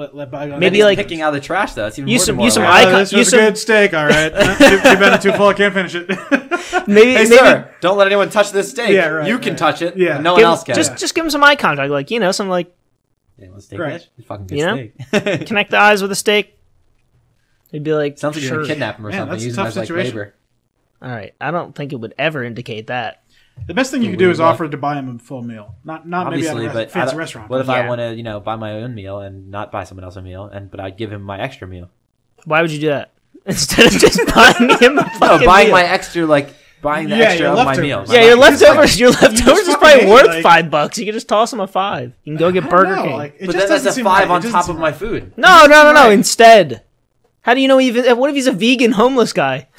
let 0.01 0.15
let 0.15 0.31
bygones. 0.31 0.59
Maybe, 0.61 0.83
like- 0.83 0.99
picking 0.99 1.21
out 1.23 1.29
of 1.35 1.41
the 1.41 1.47
trash 1.47 1.75
though. 1.75 1.83
That's 1.85 1.99
even 1.99 2.09
Use 2.09 2.21
more 2.23 2.27
some- 2.27 2.41
use 2.41 2.55
some 2.55 2.63
Oh, 2.65 2.67
eye 2.67 2.83
con- 2.85 2.93
this 2.95 3.13
use 3.13 3.29
a 3.29 3.31
some- 3.31 3.41
good 3.41 3.59
steak. 3.59 3.95
All 3.95 4.07
right, 4.07 4.31
too, 4.33 4.77
too 4.77 4.83
bad 4.83 5.15
it's 5.15 5.23
too 5.23 5.33
full. 5.33 5.49
I 5.49 5.55
can't 5.55 5.75
finish 5.75 5.95
it. 5.95 6.09
maybe, 6.89 7.13
Hey, 7.13 7.25
maybe 7.25 7.27
sir, 7.37 7.71
don't 7.81 7.97
let 7.99 8.07
anyone 8.07 8.31
touch 8.31 8.51
this 8.53 8.71
steak. 8.71 8.91
Yeah, 8.91 9.07
right, 9.09 9.29
you 9.29 9.39
can 9.39 9.51
right. 9.53 9.59
touch 9.59 9.83
it. 9.83 9.97
Yeah. 9.97 10.17
and 10.17 10.25
no 10.25 10.35
give 10.37 10.45
one 10.45 10.51
else 10.53 10.65
can. 10.65 10.75
just 10.75 10.97
just 10.99 11.15
give 11.15 11.25
him 11.25 11.31
some 11.31 11.45
eye 11.45 11.57
contact, 11.57 11.91
like 11.91 12.11
you 12.11 12.19
know, 12.21 12.33
some 12.33 12.49
like 12.49 12.75
yeah, 13.39 13.49
let's 13.53 13.67
take 13.67 13.79
Right. 13.79 14.07
that. 14.17 14.25
Fucking 14.27 14.47
good 14.49 14.59
You 14.59 14.67
know? 14.67 14.89
steak. 15.09 15.47
connect 15.47 15.71
the 15.71 15.79
eyes 15.79 16.03
with 16.03 16.11
a 16.13 16.17
steak. 16.17 16.57
He'd 17.73 17.85
be 17.85 17.95
like, 17.95 18.19
Sounds 18.19 18.35
like 18.37 18.43
you're 18.43 18.49
sure. 18.51 18.59
gonna 18.59 18.69
kidnap 18.69 18.99
him 18.99 19.07
or 19.07 19.11
Man, 19.11 19.19
something. 19.21 19.31
that's 19.33 19.43
a 19.43 19.47
Use 19.47 19.55
him 19.57 19.65
tough 19.65 19.69
as 19.69 19.77
like 19.77 19.87
situation. 19.87 20.11
labor. 20.17 20.35
All 21.03 21.09
right, 21.11 21.35
I 21.41 21.51
don't 21.51 21.75
think 21.75 21.93
it 21.93 21.97
would 21.97 22.15
ever 22.19 22.43
indicate 22.45 22.89
that. 22.89 23.19
The 23.66 23.75
best 23.75 23.90
thing 23.90 24.03
you 24.03 24.09
Dude, 24.09 24.18
could 24.18 24.25
do 24.25 24.31
is 24.31 24.38
would 24.38 24.44
offer 24.44 24.68
to 24.68 24.77
buy 24.77 24.96
him 24.96 25.16
a 25.16 25.18
full 25.18 25.42
meal, 25.42 25.75
not 25.85 26.07
not 26.09 26.31
maybe 26.31 26.46
at 26.49 26.57
a 26.57 26.70
but 26.73 26.90
fancy 26.90 27.16
restaurant. 27.16 27.49
what 27.51 27.61
if 27.61 27.66
Yeah. 27.68 27.73
I 27.75 27.88
want 27.88 28.01
to, 28.01 28.14
you 28.14 28.23
know, 28.23 28.40
buy 28.40 28.57
my 28.57 28.73
own 28.73 28.94
meal 28.94 29.20
and 29.20 29.51
not 29.51 29.70
buy 29.73 29.85
someone 29.85 30.05
else 30.05 30.16
a 30.16 30.23
meal, 30.23 30.44
and 30.46 30.70
but 30.70 30.81
I 30.81 30.90
give 30.90 31.12
him 31.12 31.23
my 31.23 31.38
extra 31.40 31.66
meal? 31.68 31.90
Why 32.44 32.62
would 32.62 32.70
you 32.73 32.81
do 32.81 32.88
that 32.88 33.12
instead 33.46 33.87
of 33.87 33.92
just 33.92 34.20
buying 34.35 34.70
him 34.81 34.99
a 34.99 35.03
No, 35.20 35.44
buying 35.46 35.68
meal? 35.68 35.73
my 35.77 35.85
extra, 35.85 36.27
like 36.27 36.55
buying 36.83 37.09
the 37.09 37.16
Yeah, 37.16 37.25
extra 37.25 37.40
your 37.46 37.51
of 37.51 37.59
my 37.59 37.64
leftovers. 37.75 38.09
meal. 38.09 38.16
Yeah, 38.16 38.25
your 38.27 38.37
Like, 38.37 38.51
just 38.53 38.62
leftovers. 38.62 39.01
your 39.01 39.11
leftovers 39.11 39.59
is 39.59 39.66
fucking 39.68 39.79
probably 39.79 40.01
hate, 40.01 40.09
worth 40.11 40.27
like- 40.27 40.42
five 40.42 40.70
bucks. 40.70 40.99
You 40.99 41.05
can 41.05 41.12
just 41.14 41.29
toss 41.29 41.51
them 41.51 41.61
a 41.61 41.66
five. 41.66 42.12
You 42.25 42.33
can 42.33 42.38
go 42.38 42.51
get 42.51 42.68
Burger 42.70 42.96
know, 42.96 43.03
King. 43.03 43.12
like, 43.12 43.35
it 43.38 43.46
but 43.46 43.53
just 43.53 43.59
then 43.59 43.68
that's 43.68 43.70
doesn't 43.85 43.88
a 43.90 43.92
seem 43.92 44.05
five 44.05 44.14
right. 44.20 44.25
It 44.25 44.31
on 44.31 44.40
doesn't 44.40 44.53
top 44.53 44.64
seem 44.64 44.75
of 44.77 44.81
my 44.81 44.88
right. 44.88 44.96
food. 44.96 45.33
no, 45.37 45.66
no, 45.66 45.83
no, 45.85 45.92
no. 45.92 46.01
right. 46.05 46.12
Instead, 46.12 46.83
how 47.42 47.53
do 47.55 47.61
you 47.61 47.68
know 47.68 47.81
even? 47.81 48.16
What 48.18 48.31
if 48.31 48.37
he's 48.37 48.46
a 48.46 48.53
vegan 48.53 48.92
homeless 48.92 49.33
guy? 49.33 49.68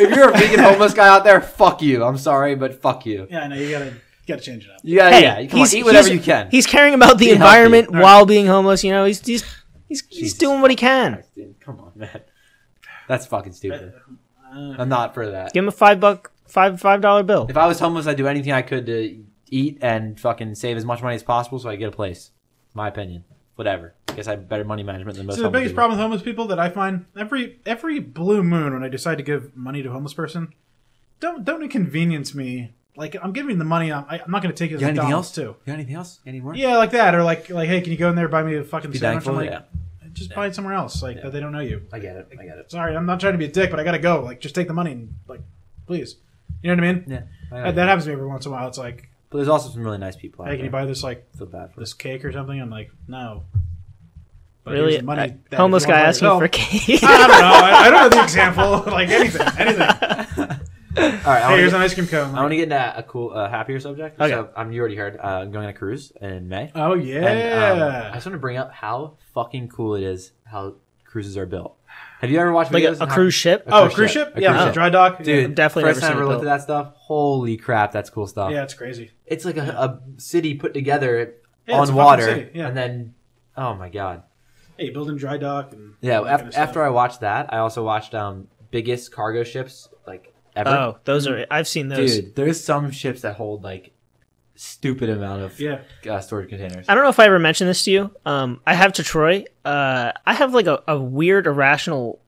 if 0.00 0.14
you're 0.14 0.30
a 0.30 0.32
vegan 0.32 0.60
homeless 0.64 0.94
guy 0.94 1.08
out 1.08 1.24
there, 1.24 1.40
fuck 1.40 1.82
you. 1.82 2.04
I'm 2.04 2.18
sorry, 2.18 2.54
but 2.54 2.80
fuck 2.80 3.06
you. 3.06 3.26
Yeah, 3.30 3.40
I 3.42 3.48
know 3.48 3.56
you 3.56 3.70
gotta 3.70 3.86
you 3.86 3.92
gotta 4.26 4.42
change 4.42 4.64
it 4.64 4.70
up. 4.70 4.80
Yeah, 4.82 5.10
gotta, 5.10 5.16
Hey, 5.16 5.22
yeah, 5.22 5.48
come 5.48 5.60
on, 5.60 5.66
he's- 5.66 5.74
eat 5.74 5.84
whatever 5.84 6.08
he's- 6.08 6.18
you 6.18 6.24
can. 6.24 6.50
He's 6.50 6.66
caring 6.66 6.94
about 6.94 7.14
the 7.18 7.26
Be 7.26 7.26
healthy. 7.26 7.36
environment 7.36 7.90
Right. 7.90 8.02
while 8.02 8.26
being 8.26 8.46
homeless. 8.46 8.82
You 8.84 8.92
know, 8.92 9.04
he's 9.04 9.24
he's 9.24 9.42
he's, 9.88 10.02
he's 10.08 10.20
Jesus 10.20 10.38
doing 10.38 10.60
what 10.60 10.70
he 10.70 10.76
can. 10.76 11.22
Dude, 11.34 11.58
come 11.60 11.80
on, 11.80 11.92
man. 11.94 12.20
That's 13.08 13.26
fucking 13.26 13.52
stupid. 13.52 13.92
Uh, 14.52 14.74
I'm 14.78 14.88
not 14.88 15.14
for 15.14 15.30
that. 15.30 15.52
Give 15.52 15.62
him 15.64 15.68
a 15.68 15.72
five 15.72 16.00
buck, 16.00 16.32
five 16.46 16.80
five 16.80 17.00
dollar 17.00 17.22
bill. 17.22 17.46
If 17.48 17.56
I 17.56 17.66
was 17.66 17.78
homeless, 17.78 18.06
I'd 18.06 18.16
do 18.16 18.26
anything 18.26 18.52
I 18.52 18.62
could 18.62 18.86
to 18.86 19.22
eat 19.48 19.78
and 19.80 20.18
fucking 20.18 20.54
save 20.56 20.76
as 20.76 20.84
much 20.84 21.02
money 21.02 21.14
as 21.14 21.22
possible 21.22 21.58
so 21.60 21.68
I 21.68 21.76
get 21.76 21.88
a 21.88 21.92
place. 21.92 22.30
My 22.74 22.88
opinion. 22.88 23.24
Whatever. 23.56 23.94
I 24.08 24.12
guess 24.12 24.26
I 24.28 24.32
have 24.32 24.48
better 24.48 24.64
money 24.64 24.82
management 24.82 25.16
than 25.16 25.26
most 25.26 25.36
So 25.36 25.42
the 25.42 25.50
biggest 25.50 25.72
people. 25.72 25.76
problem 25.76 25.98
with 25.98 26.02
homeless 26.02 26.22
people 26.22 26.46
that 26.48 26.58
I 26.58 26.68
find 26.70 27.06
every 27.18 27.58
every 27.66 27.98
blue 27.98 28.42
moon 28.42 28.72
when 28.74 28.82
I 28.84 28.88
decide 28.88 29.16
to 29.18 29.24
give 29.24 29.56
money 29.56 29.82
to 29.82 29.88
a 29.88 29.92
homeless 29.92 30.14
person, 30.14 30.52
don't 31.20 31.44
don't 31.44 31.62
inconvenience 31.62 32.34
me. 32.34 32.72
Like 32.96 33.14
I'm 33.22 33.32
giving 33.32 33.58
the 33.58 33.64
money, 33.64 33.92
I'm, 33.92 34.04
I, 34.08 34.20
I'm 34.20 34.30
not 34.30 34.42
going 34.42 34.54
to 34.54 34.58
take 34.58 34.70
it 34.70 34.72
You 34.72 34.76
as 34.76 34.80
got 34.80 34.86
anything 34.88 35.04
McDonald's 35.04 35.28
else? 35.28 35.34
too. 35.34 35.40
You 35.42 35.54
got 35.66 35.74
anything 35.74 35.94
else? 35.96 36.20
Any 36.26 36.40
more? 36.40 36.54
Yeah, 36.54 36.78
like 36.78 36.92
that, 36.92 37.14
or 37.14 37.22
like 37.24 37.50
like 37.50 37.68
hey, 37.68 37.80
can 37.82 37.92
you 37.92 37.98
go 37.98 38.08
in 38.08 38.14
there 38.14 38.24
and 38.26 38.32
buy 38.32 38.42
me 38.42 38.56
a 38.56 38.64
fucking 38.64 38.90
Be 38.90 38.98
sandwich? 38.98 39.24
thankful. 39.24 39.34
Like, 39.42 39.50
yeah. 39.50 39.62
just 40.14 40.34
buy 40.34 40.46
it 40.46 40.54
somewhere 40.54 40.72
else, 40.74 41.02
like 41.02 41.20
that 41.22 41.30
they 41.32 41.40
don't 41.40 41.52
know 41.52 41.60
you. 41.60 41.82
I 41.92 41.98
get 41.98 42.16
it. 42.16 42.28
I 42.38 42.44
get 42.44 42.56
it. 42.58 42.70
Sorry, 42.70 42.96
I'm 42.96 43.04
not 43.04 43.20
trying 43.20 43.32
to 43.34 43.38
be 43.38 43.44
a 43.46 43.48
dick, 43.52 43.70
but 43.70 43.78
I 43.80 43.84
gotta 43.84 43.98
go. 43.98 44.22
Like, 44.22 44.40
just 44.40 44.54
take 44.54 44.66
the 44.68 44.72
money 44.74 44.92
and 44.92 45.14
like, 45.28 45.40
please. 45.86 46.16
You 46.62 46.74
know 46.74 46.82
what 46.82 46.88
I 46.88 46.92
mean? 46.94 47.04
Yeah. 47.06 47.20
I 47.52 47.62
That, 47.64 47.74
that 47.76 47.88
happens 47.88 48.04
to 48.04 48.08
me 48.10 48.14
every 48.14 48.26
once 48.26 48.46
in 48.46 48.52
a 48.52 48.54
while. 48.54 48.66
It's 48.66 48.78
like, 48.78 49.10
But 49.36 49.40
there's 49.40 49.48
also 49.50 49.68
some 49.68 49.82
really 49.84 49.98
nice 49.98 50.16
people 50.16 50.44
out 50.46 50.48
hey, 50.50 50.56
can 50.56 50.64
you 50.64 50.70
there. 50.70 50.80
buy 50.80 50.86
this 50.86 51.02
like 51.02 51.30
feel 51.36 51.46
bad 51.46 51.74
for 51.74 51.80
this 51.80 51.92
cake 51.92 52.24
or 52.24 52.32
something? 52.32 52.58
I'm 52.58 52.70
like, 52.70 52.90
no. 53.06 53.42
But 54.64 54.72
Really, 54.72 54.96
the 54.96 55.02
money 55.02 55.28
that 55.28 55.38
if 55.52 55.58
homeless 55.58 55.82
you 55.82 55.88
guy 55.88 56.02
buy 56.02 56.08
asking 56.08 56.24
yourself- 56.26 56.42
for 56.42 56.48
cake. 56.48 57.00
I 57.04 57.18
don't 57.18 57.28
know. 57.28 57.34
I, 57.36 57.70
I 57.86 57.90
don't 57.90 58.00
know 58.00 58.08
the 58.16 58.22
example. 58.24 58.82
like 58.92 59.08
anything, 59.10 59.46
anything. 59.58 59.80
All 59.82 59.86
right. 59.94 60.56
I 60.96 61.20
Hey, 61.20 61.42
wanna 61.44 61.56
here's 61.58 61.72
get- 61.72 61.76
an 61.76 61.82
ice 61.82 61.94
cream 61.94 62.06
cone. 62.06 62.34
I 62.34 62.40
want 62.40 62.50
to 62.52 62.56
get 62.56 62.62
into 62.64 62.98
a 62.98 63.02
cool, 63.02 63.30
uh, 63.34 63.50
happier 63.50 63.78
subject. 63.78 64.18
Okay. 64.18 64.32
So, 64.32 64.48
um, 64.56 64.72
you 64.72 64.80
already 64.80 64.96
heard. 64.96 65.18
Uh, 65.18 65.26
I'm 65.42 65.50
going 65.52 65.64
on 65.66 65.70
a 65.70 65.74
cruise 65.74 66.10
in 66.20 66.48
May. 66.48 66.72
oh 66.74 66.94
And, 66.94 67.82
um, 67.82 67.92
I 67.92 68.14
just 68.14 68.24
want 68.26 68.34
to 68.34 68.38
bring 68.38 68.56
up 68.56 68.72
how 68.72 69.18
fucking 69.34 69.68
cool 69.68 69.94
it 69.96 70.02
is 70.02 70.32
how 70.44 70.76
cruises 71.04 71.36
are 71.36 71.46
built. 71.46 71.76
Have 72.20 72.30
you 72.30 72.38
ever 72.40 72.52
watched 72.52 72.72
like 72.72 72.82
videos 72.82 72.96
a, 72.96 73.00
a 73.00 73.02
on 73.02 73.08
how- 73.08 73.14
cruise 73.14 73.34
ship. 73.34 73.64
oh, 73.66 73.88
cruise 73.92 74.10
ship? 74.10 74.32
A 74.36 74.40
Yeah, 74.40 74.48
cruise 74.50 74.60
the 74.60 74.66
ship. 74.68 74.74
dry 74.74 74.88
dock. 74.90 75.22
Dude, 75.22 75.44
I've 75.44 75.54
definitely 75.54 75.90
first 75.90 76.00
never 76.02 76.12
time 76.14 76.18
I 76.18 76.24
ever 76.24 76.30
looked 76.32 76.44
at 76.44 76.48
that 76.58 76.62
stuff. 76.62 76.92
Holy 76.96 77.56
crap, 77.56 77.92
that's 77.92 78.10
cool 78.10 78.26
stuff. 78.26 78.50
Yeah, 78.52 78.62
it's 78.62 78.74
crazy. 78.74 79.10
It's 79.26 79.44
like 79.44 79.56
a, 79.58 79.62
a 79.62 80.00
city 80.20 80.54
put 80.54 80.72
together 80.74 81.34
Yeah, 81.66 81.78
on 81.80 81.94
water, 81.94 82.50
yeah. 82.54 82.68
and 82.68 82.76
then 82.76 83.14
oh 83.56 83.74
my 83.74 83.88
god, 83.90 84.22
Hey, 84.78 84.90
building 84.90 85.16
dry 85.16 85.36
dock 85.36 85.72
and 85.72 85.94
yeah. 86.00 86.20
Af- 86.20 86.26
kind 86.40 86.48
of 86.48 86.54
after 86.54 86.82
I 86.82 86.88
watched 86.90 87.20
that, 87.20 87.52
I 87.52 87.58
also 87.58 87.82
watched 87.84 88.14
um 88.14 88.48
biggest 88.70 89.12
cargo 89.12 89.42
ships 89.44 89.88
like 90.06 90.32
ever. 90.54 90.70
Oh, 90.70 90.98
those 91.04 91.26
are. 91.26 91.46
I've 91.50 91.68
seen 91.68 91.88
those. 91.88 92.16
Dude, 92.16 92.34
there's 92.34 92.62
some 92.62 92.90
ships 92.90 93.22
that 93.22 93.36
hold 93.36 93.62
like 93.62 93.92
stupid 94.56 95.08
amount 95.10 95.42
of 95.42 95.60
yeah, 95.60 95.80
uh, 96.08 96.20
storage 96.20 96.48
containers. 96.48 96.86
I 96.88 96.94
don't 96.94 97.04
know 97.04 97.10
if 97.10 97.20
I 97.20 97.26
ever 97.26 97.38
mentioned 97.38 97.70
this 97.70 97.84
to 97.84 97.90
you. 97.90 98.16
Um, 98.24 98.60
I 98.66 98.74
have 98.74 98.94
to 98.94 99.02
Troy. 99.02 99.44
Uh, 99.64 100.12
I 100.24 100.34
have 100.34 100.54
like 100.54 100.66
a, 100.66 100.82
a 100.88 100.98
weird 100.98 101.46
irrational 101.46 102.20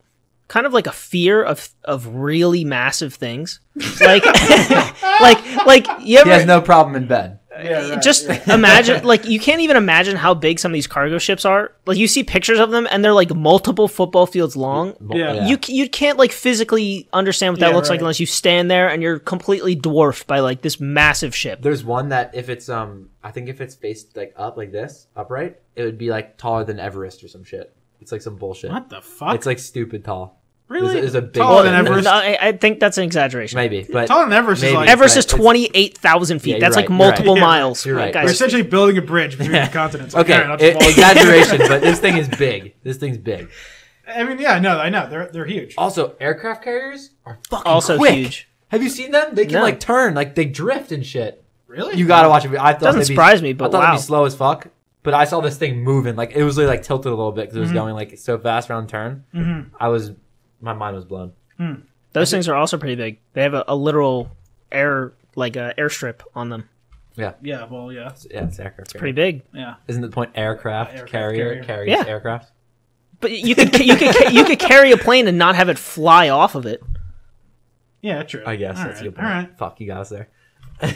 kind 0.49 0.65
of 0.65 0.73
like 0.73 0.87
a 0.87 0.91
fear 0.91 1.41
of 1.41 1.69
of 1.85 2.07
really 2.07 2.65
massive 2.65 3.13
things. 3.13 3.61
Like 4.01 4.25
like 5.21 5.65
like 5.65 5.87
you 6.01 6.21
He 6.23 6.29
has 6.29 6.45
no 6.45 6.59
problem 6.59 6.95
in 6.95 7.07
bed. 7.07 7.38
Yeah, 7.63 7.89
right, 7.89 8.01
just 8.01 8.27
yeah. 8.27 8.53
imagine 8.53 9.03
like 9.05 9.25
you 9.25 9.39
can't 9.47 9.61
even 9.61 9.77
imagine 9.77 10.15
how 10.15 10.33
big 10.33 10.59
some 10.59 10.71
of 10.71 10.73
these 10.73 10.87
cargo 10.87 11.17
ships 11.17 11.45
are. 11.45 11.71
Like 11.85 11.97
you 11.97 12.07
see 12.07 12.23
pictures 12.23 12.59
of 12.59 12.71
them 12.71 12.87
and 12.91 13.03
they're 13.03 13.13
like 13.13 13.33
multiple 13.33 13.87
football 13.87 14.25
fields 14.25 14.55
long. 14.55 14.95
Yeah. 15.13 15.47
You 15.47 15.57
you 15.67 15.89
can't 15.89 16.17
like 16.17 16.31
physically 16.31 17.07
understand 17.13 17.53
what 17.53 17.59
that 17.61 17.69
Yeah, 17.69 17.75
looks 17.75 17.89
like 17.89 17.99
unless 17.99 18.19
you 18.19 18.25
stand 18.25 18.69
there 18.69 18.89
and 18.89 19.01
you're 19.01 19.19
completely 19.19 19.75
dwarfed 19.75 20.27
by 20.27 20.39
like 20.39 20.61
this 20.61 20.79
massive 20.79 21.35
ship. 21.35 21.61
There's 21.61 21.83
one 21.83 22.09
that 22.09 22.31
if 22.33 22.49
it's 22.49 22.69
um, 22.69 23.09
I 23.23 23.31
think 23.31 23.49
if 23.49 23.61
it's 23.61 23.75
faced 23.75 24.15
like 24.15 24.33
up 24.35 24.57
like 24.57 24.71
this, 24.71 25.07
upright, 25.15 25.57
it 25.75 25.83
would 25.83 25.97
be 25.97 26.09
like 26.09 26.37
taller 26.37 26.63
than 26.63 26.79
Everest 26.79 27.23
or 27.23 27.27
some 27.27 27.43
shit. 27.43 27.75
It's 28.01 28.11
like 28.13 28.21
some 28.21 28.37
bullshit. 28.37 28.71
what 28.71 28.89
the 28.89 29.01
fuck? 29.01 29.35
It's 29.35 29.45
like 29.45 29.59
stupid 29.59 30.05
tall. 30.05 30.38
Really? 30.69 30.95
Is, 30.99 31.01
there's 31.11 31.15
a 31.15 31.21
big 31.21 31.33
Taller 31.33 31.55
Well, 31.55 31.63
than 31.65 31.73
n- 31.73 31.85
Everest? 31.87 32.05
no, 32.05 32.11
I, 32.11 32.37
I 32.39 32.51
think 32.53 32.79
that's 32.79 32.97
an 32.97 33.03
exaggeration. 33.03 33.57
maybe, 33.57 33.85
but 33.91 34.07
Taller 34.07 34.23
than 34.25 34.33
Everest 34.33 34.61
Maybe. 34.61 34.71
is 34.71 34.75
like 34.75 34.89
Everest 34.89 35.15
Right, 35.15 35.19
is 35.19 35.25
it's- 35.25 35.41
twenty 35.41 35.69
eight 35.73 35.97
thousand 35.97 36.39
feet. 36.39 36.51
Yeah, 36.51 36.55
you're 36.55 36.59
that's 36.61 36.75
like 36.77 36.89
right, 36.89 36.95
you're 36.97 37.05
right. 37.05 37.11
multiple 37.17 37.35
Yeah, 37.35 37.41
miles. 37.41 37.85
you're 37.85 37.95
right. 37.97 38.15
We're 38.15 38.21
guys. 38.21 38.31
essentially 38.31 38.61
building 38.63 38.97
a 38.97 39.01
bridge 39.01 39.37
between 39.37 39.51
the 39.61 39.69
continents. 39.71 40.13
Like, 40.15 40.25
okay, 40.25 40.35
all 40.35 40.39
right, 40.41 40.49
I'll 40.51 40.57
just 40.57 40.69
it- 40.71 40.79
fall- 40.81 40.89
exaggeration, 40.89 41.57
but 41.67 41.81
this 41.81 41.99
thing 41.99 42.17
is 42.17 42.27
big. 42.37 42.75
This 42.83 42.97
thing's 42.97 43.17
big. 43.17 43.49
I 44.07 44.23
mean, 44.23 44.39
yeah, 44.39 44.57
no, 44.59 44.79
I 44.79 44.89
know 44.89 45.07
they're 45.09 45.27
they're 45.31 45.45
huge. 45.45 45.75
Also, 45.77 46.15
aircraft 46.19 46.63
carriers 46.63 47.11
are 47.25 47.37
fucking 47.49 47.71
Also 47.71 47.97
quick. 47.97 48.13
huge. 48.15 48.49
Have 48.69 48.81
you 48.83 48.89
seen 48.89 49.11
them? 49.11 49.35
They 49.35 49.45
can 49.45 49.55
No. 49.55 49.61
like 49.61 49.79
turn, 49.79 50.13
like 50.15 50.35
they 50.35 50.45
drift 50.45 50.91
and 50.91 51.05
shit. 51.05 51.43
Really? 51.67 51.97
You 51.97 52.07
gotta 52.07 52.29
watch 52.29 52.45
it. 52.45 52.51
I 52.53 52.73
thought 52.73 52.79
Doesn't 52.81 52.99
they'd 53.01 53.07
be- 53.09 53.13
surprise 53.13 53.41
me, 53.43 53.53
but 53.53 53.65
I 53.65 53.71
thought 53.71 53.81
wow. 53.83 53.89
it'd 53.93 53.99
be 53.99 54.05
slow 54.05 54.25
as 54.25 54.35
fuck. 54.35 54.67
But 55.03 55.13
I 55.13 55.25
saw 55.25 55.39
this 55.41 55.57
thing 55.57 55.83
moving, 55.83 56.15
like 56.15 56.31
it 56.31 56.43
was 56.43 56.57
really, 56.57 56.67
like 56.69 56.81
tilted 56.83 57.11
a 57.11 57.15
little 57.15 57.31
bit 57.31 57.43
because 57.45 57.57
it 57.57 57.59
was 57.59 57.69
Mm-hmm. 57.69 57.77
going 57.77 57.93
like 57.93 58.17
so 58.17 58.37
fast 58.39 58.69
around 58.71 58.89
turn. 58.89 59.23
Mhm. 59.33 59.67
I 59.79 59.87
was, 59.89 60.11
my 60.61 60.73
mind 60.73 60.95
was 60.95 61.05
blown. 61.05 61.33
Hmm. 61.57 61.73
Those 62.13 62.31
things 62.31 62.47
are 62.47 62.55
also 62.55 62.77
pretty 62.77 62.95
big. 62.95 63.19
They 63.33 63.43
have 63.43 63.53
a, 63.53 63.63
a 63.67 63.75
literal 63.75 64.31
air 64.71 65.13
like 65.35 65.55
a 65.55 65.73
airstrip 65.77 66.21
on 66.35 66.49
them. 66.49 66.67
Yeah. 67.15 67.33
Yeah. 67.41 67.65
Well, 67.65 67.91
yeah. 67.91 68.09
It's, 68.09 68.25
yeah, 68.31 68.45
it's 68.45 68.59
aircraft. 68.59 68.95
Pretty 68.97 69.11
big. 69.13 69.43
Yeah. 69.53 69.75
Isn't 69.87 70.01
the 70.01 70.09
point 70.09 70.31
aircraft, 70.35 70.91
Aircraft 70.91 71.11
carrier, 71.11 71.45
carrier. 71.45 71.63
carries 71.63 71.89
Yeah. 71.91 72.05
aircraft? 72.07 72.51
But 73.19 73.31
you 73.31 73.53
could 73.55 73.77
you 73.79 73.95
could 73.97 74.15
ca- 74.15 74.29
you 74.31 74.45
could 74.45 74.59
carry 74.59 74.91
a 74.91 74.97
plane 74.97 75.27
and 75.27 75.37
not 75.37 75.55
have 75.55 75.67
it 75.69 75.77
fly 75.77 76.29
off 76.29 76.55
of 76.55 76.65
it. 76.65 76.81
Yeah, 78.01 78.23
true. 78.23 78.43
I 78.45 78.55
guess 78.55 78.77
All 78.77 78.85
that's 78.85 79.01
a 79.01 79.03
good 79.03 79.15
point. 79.15 79.27
All 79.27 79.33
right. 79.33 79.57
Fuck, 79.57 79.81
you 79.81 79.87
got 79.87 80.01
us 80.01 80.09
there. 80.09 80.29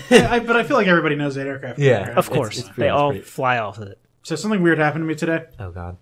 Yeah, 0.10 0.32
I, 0.32 0.39
but 0.39 0.56
I 0.56 0.63
feel 0.63 0.78
like 0.78 0.88
everybody 0.88 1.15
knows 1.15 1.36
that 1.36 1.45
aircraft. 1.45 1.78
Yeah. 1.80 1.99
aircraft. 1.99 2.17
Of 2.17 2.30
course, 2.30 2.58
it's 2.58 2.69
pretty- 2.69 2.82
they 2.84 2.89
all 2.89 3.10
pretty- 3.12 3.26
fly 3.26 3.58
off 3.58 3.78
of 3.78 3.89
it. 3.89 3.99
So 4.23 4.38
something 4.38 4.62
weird 4.62 4.78
happened 4.80 5.04
to 5.04 5.08
me 5.08 5.15
today. 5.15 5.45
Oh 5.60 5.71
god. 5.71 5.97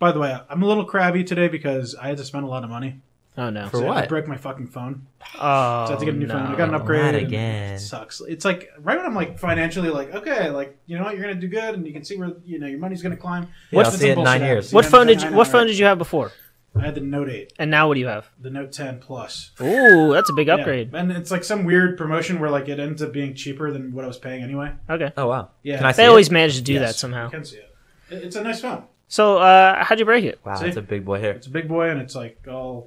By 0.00 0.10
the 0.12 0.18
way, 0.18 0.36
I'm 0.48 0.62
a 0.62 0.66
little 0.66 0.84
crabby 0.84 1.22
today 1.22 1.46
because 1.46 1.94
I 1.94 2.08
had 2.08 2.16
to 2.16 2.24
spend 2.24 2.44
a 2.44 2.48
lot 2.48 2.64
of 2.64 2.70
money. 2.70 3.00
Oh 3.38 3.48
no! 3.48 3.68
For 3.68 3.76
So 3.78 3.86
I 3.86 4.00
what? 4.00 4.08
broke 4.08 4.26
my 4.26 4.36
fucking 4.36 4.66
phone. 4.66 5.06
Oh, 5.36 5.38
So 5.38 5.40
I 5.40 5.88
had 5.90 5.98
to 6.00 6.04
get 6.04 6.14
a 6.14 6.16
new 6.18 6.26
phone. 6.26 6.42
I 6.42 6.56
got 6.56 6.68
an 6.68 6.74
upgrade. 6.74 7.02
Not 7.02 7.14
and 7.14 7.26
again. 7.28 7.74
It 7.74 7.78
sucks. 7.78 8.20
It's 8.26 8.44
like 8.44 8.70
right 8.80 8.96
when 8.96 9.06
I'm 9.06 9.14
like 9.14 9.38
financially 9.38 9.88
like 9.88 10.12
okay, 10.12 10.50
like 10.50 10.76
you 10.86 10.98
know 10.98 11.04
what, 11.04 11.14
you're 11.14 11.22
gonna 11.22 11.36
do 11.40 11.46
good, 11.46 11.74
and 11.74 11.86
you 11.86 11.92
can 11.92 12.02
see 12.04 12.16
where 12.16 12.32
you 12.44 12.58
know 12.58 12.66
your 12.66 12.80
money's 12.80 13.02
gonna 13.02 13.16
climb. 13.16 13.46
Yeah, 13.70 13.78
I'll 13.78 13.84
That's 13.84 13.98
see 13.98 14.08
it 14.08 14.18
in 14.18 14.24
nine 14.24 14.42
years. 14.42 14.72
What 14.72 14.84
phone 14.84 15.06
did 15.06 15.22
you 15.22 15.30
What 15.32 15.46
phone 15.46 15.68
did 15.68 15.78
you 15.78 15.84
have 15.84 15.96
before? 15.98 16.32
I 16.76 16.82
had 16.82 16.94
the 16.94 17.00
Note 17.00 17.28
8, 17.28 17.52
And 17.58 17.68
now 17.68 17.88
what 17.88 17.94
do 17.94 18.00
you 18.00 18.06
have? 18.06 18.30
the 18.40 18.48
Note 18.48 18.70
10 18.70 19.00
Plus. 19.00 19.50
Ooh, 19.60 20.12
that's 20.12 20.30
a 20.30 20.32
big 20.32 20.46
Yeah. 20.46 20.54
upgrade. 20.54 20.94
And 20.94 21.10
it's 21.10 21.32
like 21.32 21.42
some 21.42 21.64
weird 21.64 21.98
promotion 21.98 22.38
where 22.38 22.48
like 22.48 22.68
it 22.68 22.78
ends 22.78 23.02
up 23.02 23.12
being 23.12 23.34
cheaper 23.34 23.72
than 23.72 23.92
what 23.92 24.04
I 24.04 24.08
was 24.08 24.18
paying 24.18 24.42
anyway. 24.44 24.72
Okay, 24.88 25.12
Oh 25.16 25.26
wow. 25.28 25.50
Yeah. 25.64 25.78
Can 25.78 25.86
I 25.86 25.92
see 25.92 25.96
they 25.98 26.04
it? 26.06 26.08
always 26.08 26.30
manage 26.30 26.54
to 26.56 26.62
do 26.62 26.74
Yes, 26.74 26.82
that 26.82 26.94
somehow. 26.94 27.24
You 27.24 27.30
can 27.30 27.44
see 27.44 27.56
it. 27.56 27.74
It- 28.10 28.22
It's 28.24 28.36
a 28.36 28.42
nice 28.44 28.60
phone. 28.60 28.84
So, 29.12 29.38
uh, 29.38 29.82
how'd 29.82 29.98
you 29.98 30.04
break 30.04 30.24
it? 30.24 30.38
Wow, 30.44 30.54
See? 30.54 30.68
it's 30.68 30.76
a 30.76 30.82
big 30.82 31.04
boy 31.04 31.18
here. 31.20 31.32
It's 31.32 31.48
a 31.48 31.50
big 31.50 31.66
boy, 31.66 31.90
and 31.90 32.00
it's 32.00 32.14
like 32.14 32.46
all. 32.48 32.84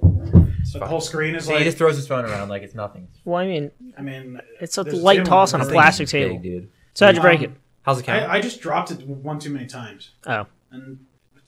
So 0.64 0.78
the 0.78 0.86
whole 0.86 1.02
screen 1.02 1.34
is 1.34 1.44
See, 1.44 1.50
he 1.52 1.56
like. 1.58 1.64
just 1.64 1.76
throws 1.76 1.96
his 1.96 2.08
phone 2.08 2.24
around 2.24 2.48
like 2.48 2.62
it's 2.62 2.74
nothing. 2.74 3.08
Well, 3.26 3.36
I 3.38 3.46
mean, 3.46 3.70
I 3.98 4.00
mean, 4.00 4.40
it's 4.58 4.78
a 4.78 4.84
There's 4.84 5.02
light 5.02 5.18
two 5.18 5.24
toss 5.24 5.52
on 5.52 5.60
a 5.60 5.64
This 5.64 5.68
them. 5.68 5.74
plastic 5.74 6.08
thing's 6.08 6.10
table. 6.24 6.34
big, 6.36 6.42
dude. 6.42 6.70
So 6.94 7.04
how'd 7.04 7.14
you 7.16 7.20
break 7.20 7.40
Um, 7.40 7.44
it? 7.44 7.50
How's 7.82 8.00
it 8.00 8.04
count? 8.04 8.24
I, 8.30 8.36
I 8.36 8.40
just 8.40 8.62
dropped 8.62 8.90
it 8.90 9.06
one 9.06 9.38
too 9.38 9.50
many 9.50 9.66
times, 9.66 10.12
Oh, 10.26 10.46
and 10.70 10.98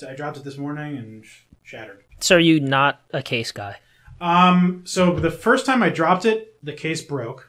I 0.06 0.12
dropped 0.14 0.36
it 0.36 0.44
this 0.44 0.58
morning 0.58 0.98
and 0.98 1.24
sh- 1.24 1.44
shattered. 1.62 2.04
so 2.20 2.36
are 2.36 2.38
you 2.40 2.60
not 2.60 3.00
a 3.14 3.22
case 3.22 3.52
guy? 3.52 3.76
Um. 4.20 4.82
So 4.84 5.14
the 5.18 5.30
first 5.30 5.64
time 5.64 5.82
I 5.82 5.88
dropped 5.88 6.26
it, 6.26 6.62
the 6.62 6.74
case 6.74 7.00
broke, 7.00 7.48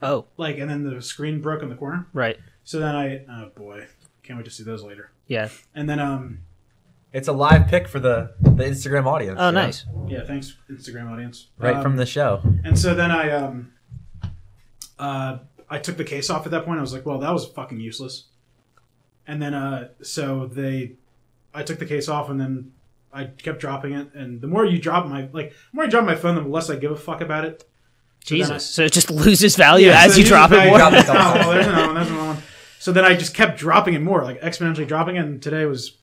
Oh, 0.00 0.26
like, 0.36 0.58
and 0.58 0.70
then 0.70 0.84
the 0.88 1.02
screen 1.02 1.40
broke 1.40 1.64
in 1.64 1.68
the 1.68 1.74
corner. 1.74 2.06
right. 2.12 2.38
So 2.62 2.78
then 2.78 2.94
I, 2.94 3.24
oh 3.28 3.50
boy, 3.56 3.86
can't 4.22 4.36
wait 4.38 4.44
to 4.44 4.50
see 4.52 4.62
those 4.62 4.84
later. 4.84 5.10
Yeah. 5.26 5.48
And 5.74 5.88
then, 5.88 5.98
um, 6.00 6.40
It's 7.12 7.28
a 7.28 7.32
live 7.32 7.68
pick 7.68 7.86
for 7.88 8.00
the 8.00 8.32
the 8.40 8.64
Instagram 8.64 9.06
audience. 9.06 9.38
Oh, 9.40 9.48
you 9.48 9.54
nice. 9.54 9.86
yeah, 10.08 10.24
thanks 10.24 10.56
Instagram 10.70 11.10
audience. 11.12 11.48
Right 11.58 11.76
Um, 11.76 11.82
from 11.82 11.96
the 11.96 12.06
show. 12.06 12.42
And 12.64 12.78
so 12.78 12.94
then 12.94 13.10
I 13.10 13.30
um 13.30 13.72
uh 14.98 15.38
I 15.70 15.78
took 15.78 15.96
the 15.96 16.04
case 16.04 16.28
off 16.30 16.44
at 16.46 16.50
that 16.52 16.64
point. 16.64 16.78
I 16.78 16.82
was 16.82 16.92
like, 16.92 17.06
well, 17.06 17.18
that 17.18 17.32
was 17.32 17.46
fucking 17.46 17.80
useless. 17.80 18.24
And 19.26 19.40
then 19.40 19.54
uh 19.54 19.88
so 20.02 20.46
they 20.46 20.96
I 21.54 21.62
took 21.62 21.78
the 21.78 21.86
case 21.86 22.08
off 22.08 22.30
and 22.30 22.40
then 22.40 22.72
I 23.12 23.24
kept 23.26 23.60
dropping 23.60 23.92
it 23.92 24.12
and 24.14 24.40
the 24.40 24.48
more 24.48 24.66
you 24.66 24.78
drop 24.80 25.06
my 25.06 25.28
like 25.32 25.50
the 25.50 25.56
more 25.72 25.84
I 25.84 25.88
drop 25.88 26.04
my 26.04 26.16
phone, 26.16 26.34
the 26.34 26.42
less 26.42 26.68
I 26.68 26.76
give 26.76 26.90
a 26.90 26.96
fuck 26.96 27.20
about 27.20 27.44
it. 27.44 27.64
So 28.24 28.34
I- 28.34 28.38
Jesus. 28.38 28.66
So 28.70 28.82
it 28.84 28.92
just 28.92 29.10
loses 29.10 29.54
value 29.56 29.90
as 29.90 30.14
so 30.14 30.20
you 30.20 30.26
drop 30.26 30.50
it 30.52 30.66
more. 30.68 30.78
Drop 30.82 30.92
it 30.94 31.06
oh, 31.08 31.12
well, 31.14 31.50
there's 31.52 31.66
another 31.66 31.86
one, 31.86 31.94
there's 31.94 32.08
another 32.10 32.26
one. 32.26 32.42
So 32.84 32.92
then 32.92 33.02
I 33.06 33.14
just 33.14 33.32
kept 33.32 33.56
dropping 33.58 33.94
it 33.94 34.02
more, 34.02 34.22
like 34.24 34.42
exponentially 34.42 34.86
dropping 34.86 35.16
it, 35.16 35.20
and 35.20 35.42
today 35.42 35.64
was 35.64 35.96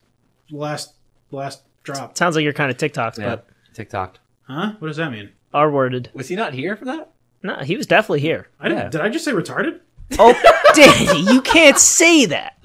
the 0.49 0.57
last 0.57 0.95
last 1.29 1.61
drop. 1.83 2.17
Sounds 2.17 2.35
like 2.35 2.43
you're 2.43 2.53
kind 2.53 2.71
of 2.71 2.77
TikToks, 2.77 3.19
Yeah. 3.19 3.35
but 3.35 3.47
TikTok. 3.75 4.17
Huh? 4.47 4.73
What 4.79 4.87
does 4.87 4.97
that 4.97 5.11
mean? 5.11 5.29
R 5.53 5.69
worded. 5.69 6.09
Was 6.15 6.29
he 6.29 6.35
not 6.35 6.55
here 6.55 6.75
for 6.75 6.85
that? 6.85 7.11
No, 7.43 7.57
he 7.57 7.77
was 7.77 7.85
definitely 7.85 8.21
here. 8.21 8.47
I 8.59 8.67
didn't, 8.67 8.79
Yeah. 8.85 8.89
Did 8.89 9.01
I 9.01 9.09
just 9.09 9.23
say 9.23 9.31
retarded? 9.31 9.81
Oh, 10.17 10.33
Danny, 10.73 11.21
you 11.31 11.43
can't 11.43 11.77
say 11.77 12.25
that. 12.25 12.57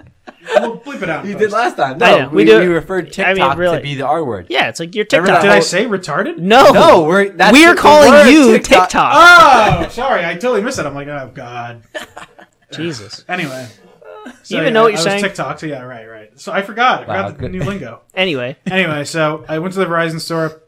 We'll 0.55 0.79
bleep 0.81 1.03
it 1.03 1.11
out. 1.11 1.27
You 1.27 1.35
post. 1.35 1.43
did 1.43 1.53
last 1.53 1.77
time. 1.77 1.99
No, 1.99 2.31
we, 2.31 2.37
we 2.37 2.45
do- 2.47 2.59
we 2.61 2.67
referred 2.69 3.19
I 3.19 3.35
mean, 3.35 3.37
TikTok 3.37 3.59
really- 3.59 3.77
to 3.77 3.83
be 3.83 3.97
the 3.97 4.07
R 4.07 4.25
word. 4.25 4.47
Yeah, 4.49 4.71
it's 4.71 4.81
like 4.81 4.95
your 4.95 5.05
Remember 5.13 5.27
TikTok. 5.33 5.43
Did 5.43 5.51
I 5.51 5.61
say 5.61 5.85
retarded? 5.85 6.39
No, 6.39 6.71
No, 6.73 7.05
we're 7.05 7.29
that's 7.29 7.53
we 7.53 7.67
are 7.67 7.75
calling 7.75 8.09
word, 8.13 8.29
you 8.31 8.59
TikTok. 8.61 8.89
Oh, 9.15 9.89
sorry, 9.91 10.25
I 10.25 10.33
totally 10.37 10.63
missed 10.63 10.79
it. 10.79 10.87
I'm 10.87 10.95
like, 10.95 11.09
oh 11.09 11.31
god. 11.35 11.83
Jesus. 12.73 13.23
Anyway, 13.29 13.69
You 14.47 14.59
even 14.61 14.73
know 14.75 14.83
what 14.83 14.89
you're 14.93 14.99
I 15.01 15.03
was 15.03 15.05
saying? 15.05 15.23
TikTok. 15.23 15.59
So 15.61 15.67
yeah, 15.67 15.83
right, 15.83 16.07
right. 16.07 16.41
So 16.41 16.53
I 16.53 16.63
forgot. 16.63 17.05
I 17.05 17.07
Wow, 17.09 17.27
forgot 17.29 17.37
the 17.37 17.43
good. 17.49 17.53
new 17.53 17.63
lingo. 17.65 18.01
Anyway, 18.15 18.57
anyway, 18.67 19.05
so 19.05 19.45
I 19.49 19.59
went 19.59 19.75
to 19.75 19.81
the 19.81 19.87
Verizon 19.87 20.21
store. 20.21 20.63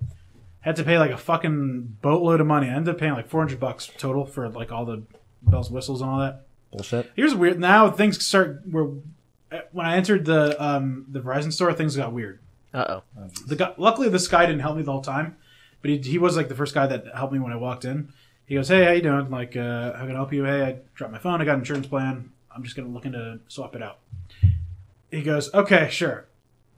Had 0.61 0.77
to 0.77 0.85
pay 0.85 0.99
like 0.99 1.11
a 1.12 1.16
fucking 1.16 1.97
boatload 2.03 2.40
of 2.40 2.47
money. 2.47 2.68
I 2.68 2.75
ended 2.75 2.94
up 2.94 3.01
paying 3.01 3.12
like 3.14 3.29
400 3.29 3.59
bucks 3.59 3.90
total 3.97 4.27
for 4.27 4.49
like 4.51 4.71
all 4.73 4.85
the 4.85 5.03
bells, 5.42 5.71
whistles, 5.71 6.03
and 6.03 6.11
all 6.11 6.18
that. 6.18 6.47
Bullshit. 6.73 7.11
Here's 7.16 7.35
weird. 7.35 7.59
Now 7.59 7.90
things 7.90 8.23
start 8.25 8.62
where 8.71 8.88
when 9.73 9.87
I 9.87 9.97
entered 9.97 10.25
the 10.27 10.62
um 10.62 11.07
the 11.09 11.21
Verizon 11.21 11.53
store, 11.53 11.73
things 11.73 11.97
got 11.97 12.12
weird. 12.12 12.40
uh 12.75 13.01
oh. 13.01 13.03
The 13.47 13.57
guy, 13.57 13.73
luckily, 13.79 14.09
this 14.11 14.29
guy 14.29 14.44
didn't 14.44 14.61
help 14.61 14.77
me 14.77 14.83
the 14.83 14.92
whole 14.92 15.01
time, 15.01 15.37
but 15.81 15.90
he, 15.90 15.99
he 15.99 16.18
was 16.18 16.37
like 16.37 16.49
the 16.49 16.55
first 16.55 16.75
guy 16.75 16.87
that 16.87 17.05
helped 17.14 17.33
me 17.33 17.38
when 17.38 17.53
I 17.53 17.57
walked 17.57 17.87
in. 17.87 18.12
He 18.44 18.55
goes, 18.57 18.68
"Hey, 18.68 18.85
how 18.85 18.90
you 18.90 19.01
doing? 19.03 19.31
Like, 19.31 19.57
uh, 19.57 19.92
how 19.94 20.01
can 20.01 20.11
I 20.11 20.14
help 20.14 20.33
you? 20.35 20.44
Hey, 20.44 20.62
I 20.62 20.77
dropped 20.94 21.12
my 21.12 21.18
phone. 21.18 21.40
I 21.40 21.44
got 21.47 21.55
an 21.55 21.61
insurance 21.61 21.87
plan. 21.87 22.31
I'm 22.59 22.64
just 22.64 22.75
gonna 22.75 22.88
looking 22.88 23.12
to 23.12 23.38
swap 23.47 23.77
it 23.77 23.83
out." 23.83 24.01
He 25.12 25.23
goes, 25.23 25.55
"Okay, 25.55 25.88
sure. 25.90 26.27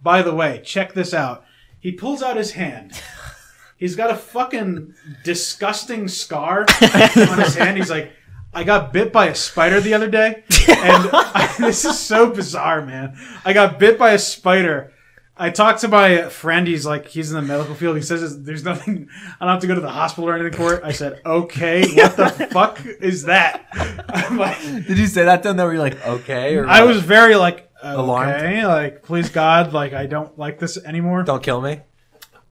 By 0.03 0.21
the 0.21 0.35
way, 0.35 0.61
check 0.63 0.93
this 0.93 1.15
out." 1.15 1.43
He 1.79 1.91
pulls 1.93 2.23
out 2.23 2.37
his 2.37 2.53
hand. 2.53 3.01
He's 3.79 3.97
got 3.97 4.11
a 4.11 4.15
fucking 4.15 4.95
disgusting 5.25 6.07
scar 6.07 6.67
on 6.83 7.39
his 7.39 7.55
hand. 7.55 7.79
He's 7.79 7.89
like, 7.89 8.13
I 8.53 8.63
got 8.63 8.93
bit 8.93 9.11
by 9.11 9.29
a 9.29 9.35
spider 9.35 9.81
the 9.81 9.95
other 9.95 10.11
day, 10.11 10.45
and 10.69 11.09
I, 11.13 11.55
this 11.59 11.87
is 11.87 11.99
so 11.99 12.31
bizarre, 12.31 12.85
man. 12.85 13.17
I 13.43 13.55
got 13.55 13.79
bit 13.79 13.99
by 13.99 14.11
a 14.11 14.19
spider. 14.19 14.93
I 15.41 15.49
talked 15.49 15.81
to 15.81 15.89
my 15.89 16.29
friend. 16.29 16.67
He's 16.67 16.85
like, 16.85 17.07
he's 17.09 17.31
in 17.31 17.37
the 17.37 17.43
medical 17.43 17.75
field. 17.75 17.97
He 17.97 18.03
says 18.03 18.43
there's 18.43 18.63
nothing. 18.63 19.09
I 19.41 19.47
don't 19.47 19.55
have 19.55 19.63
to 19.63 19.67
go 19.67 19.75
to 19.75 19.81
the 19.81 19.91
hospital 19.91 20.29
or 20.29 20.35
anything 20.35 20.53
for 20.53 20.75
it. 20.75 20.85
I 20.85 20.93
said, 20.93 21.21
okay, 21.25 21.81
what 21.95 22.17
the 22.17 22.29
fuck 22.53 22.85
is 22.85 23.25
that? 23.25 23.67
Like, 24.33 24.61
Did 24.63 24.99
you 24.99 25.07
say 25.07 25.25
that 25.25 25.43
to 25.45 25.51
him? 25.51 25.57
That 25.57 25.65
were 25.65 25.73
you 25.73 25.81
like 25.81 26.07
okay? 26.07 26.57
Or 26.57 26.67
I 26.69 26.81
what? 26.81 26.89
was 26.89 27.03
very 27.03 27.37
like, 27.37 27.71
Alarmed? 27.83 28.35
okay, 28.35 28.67
like, 28.67 29.03
please 29.03 29.31
God, 29.31 29.73
like, 29.73 29.95
I 29.95 30.05
don't 30.05 30.39
like 30.39 30.59
this 30.59 30.77
anymore. 30.85 31.23
Don't 31.23 31.43
kill 31.43 31.63
me. 31.63 31.81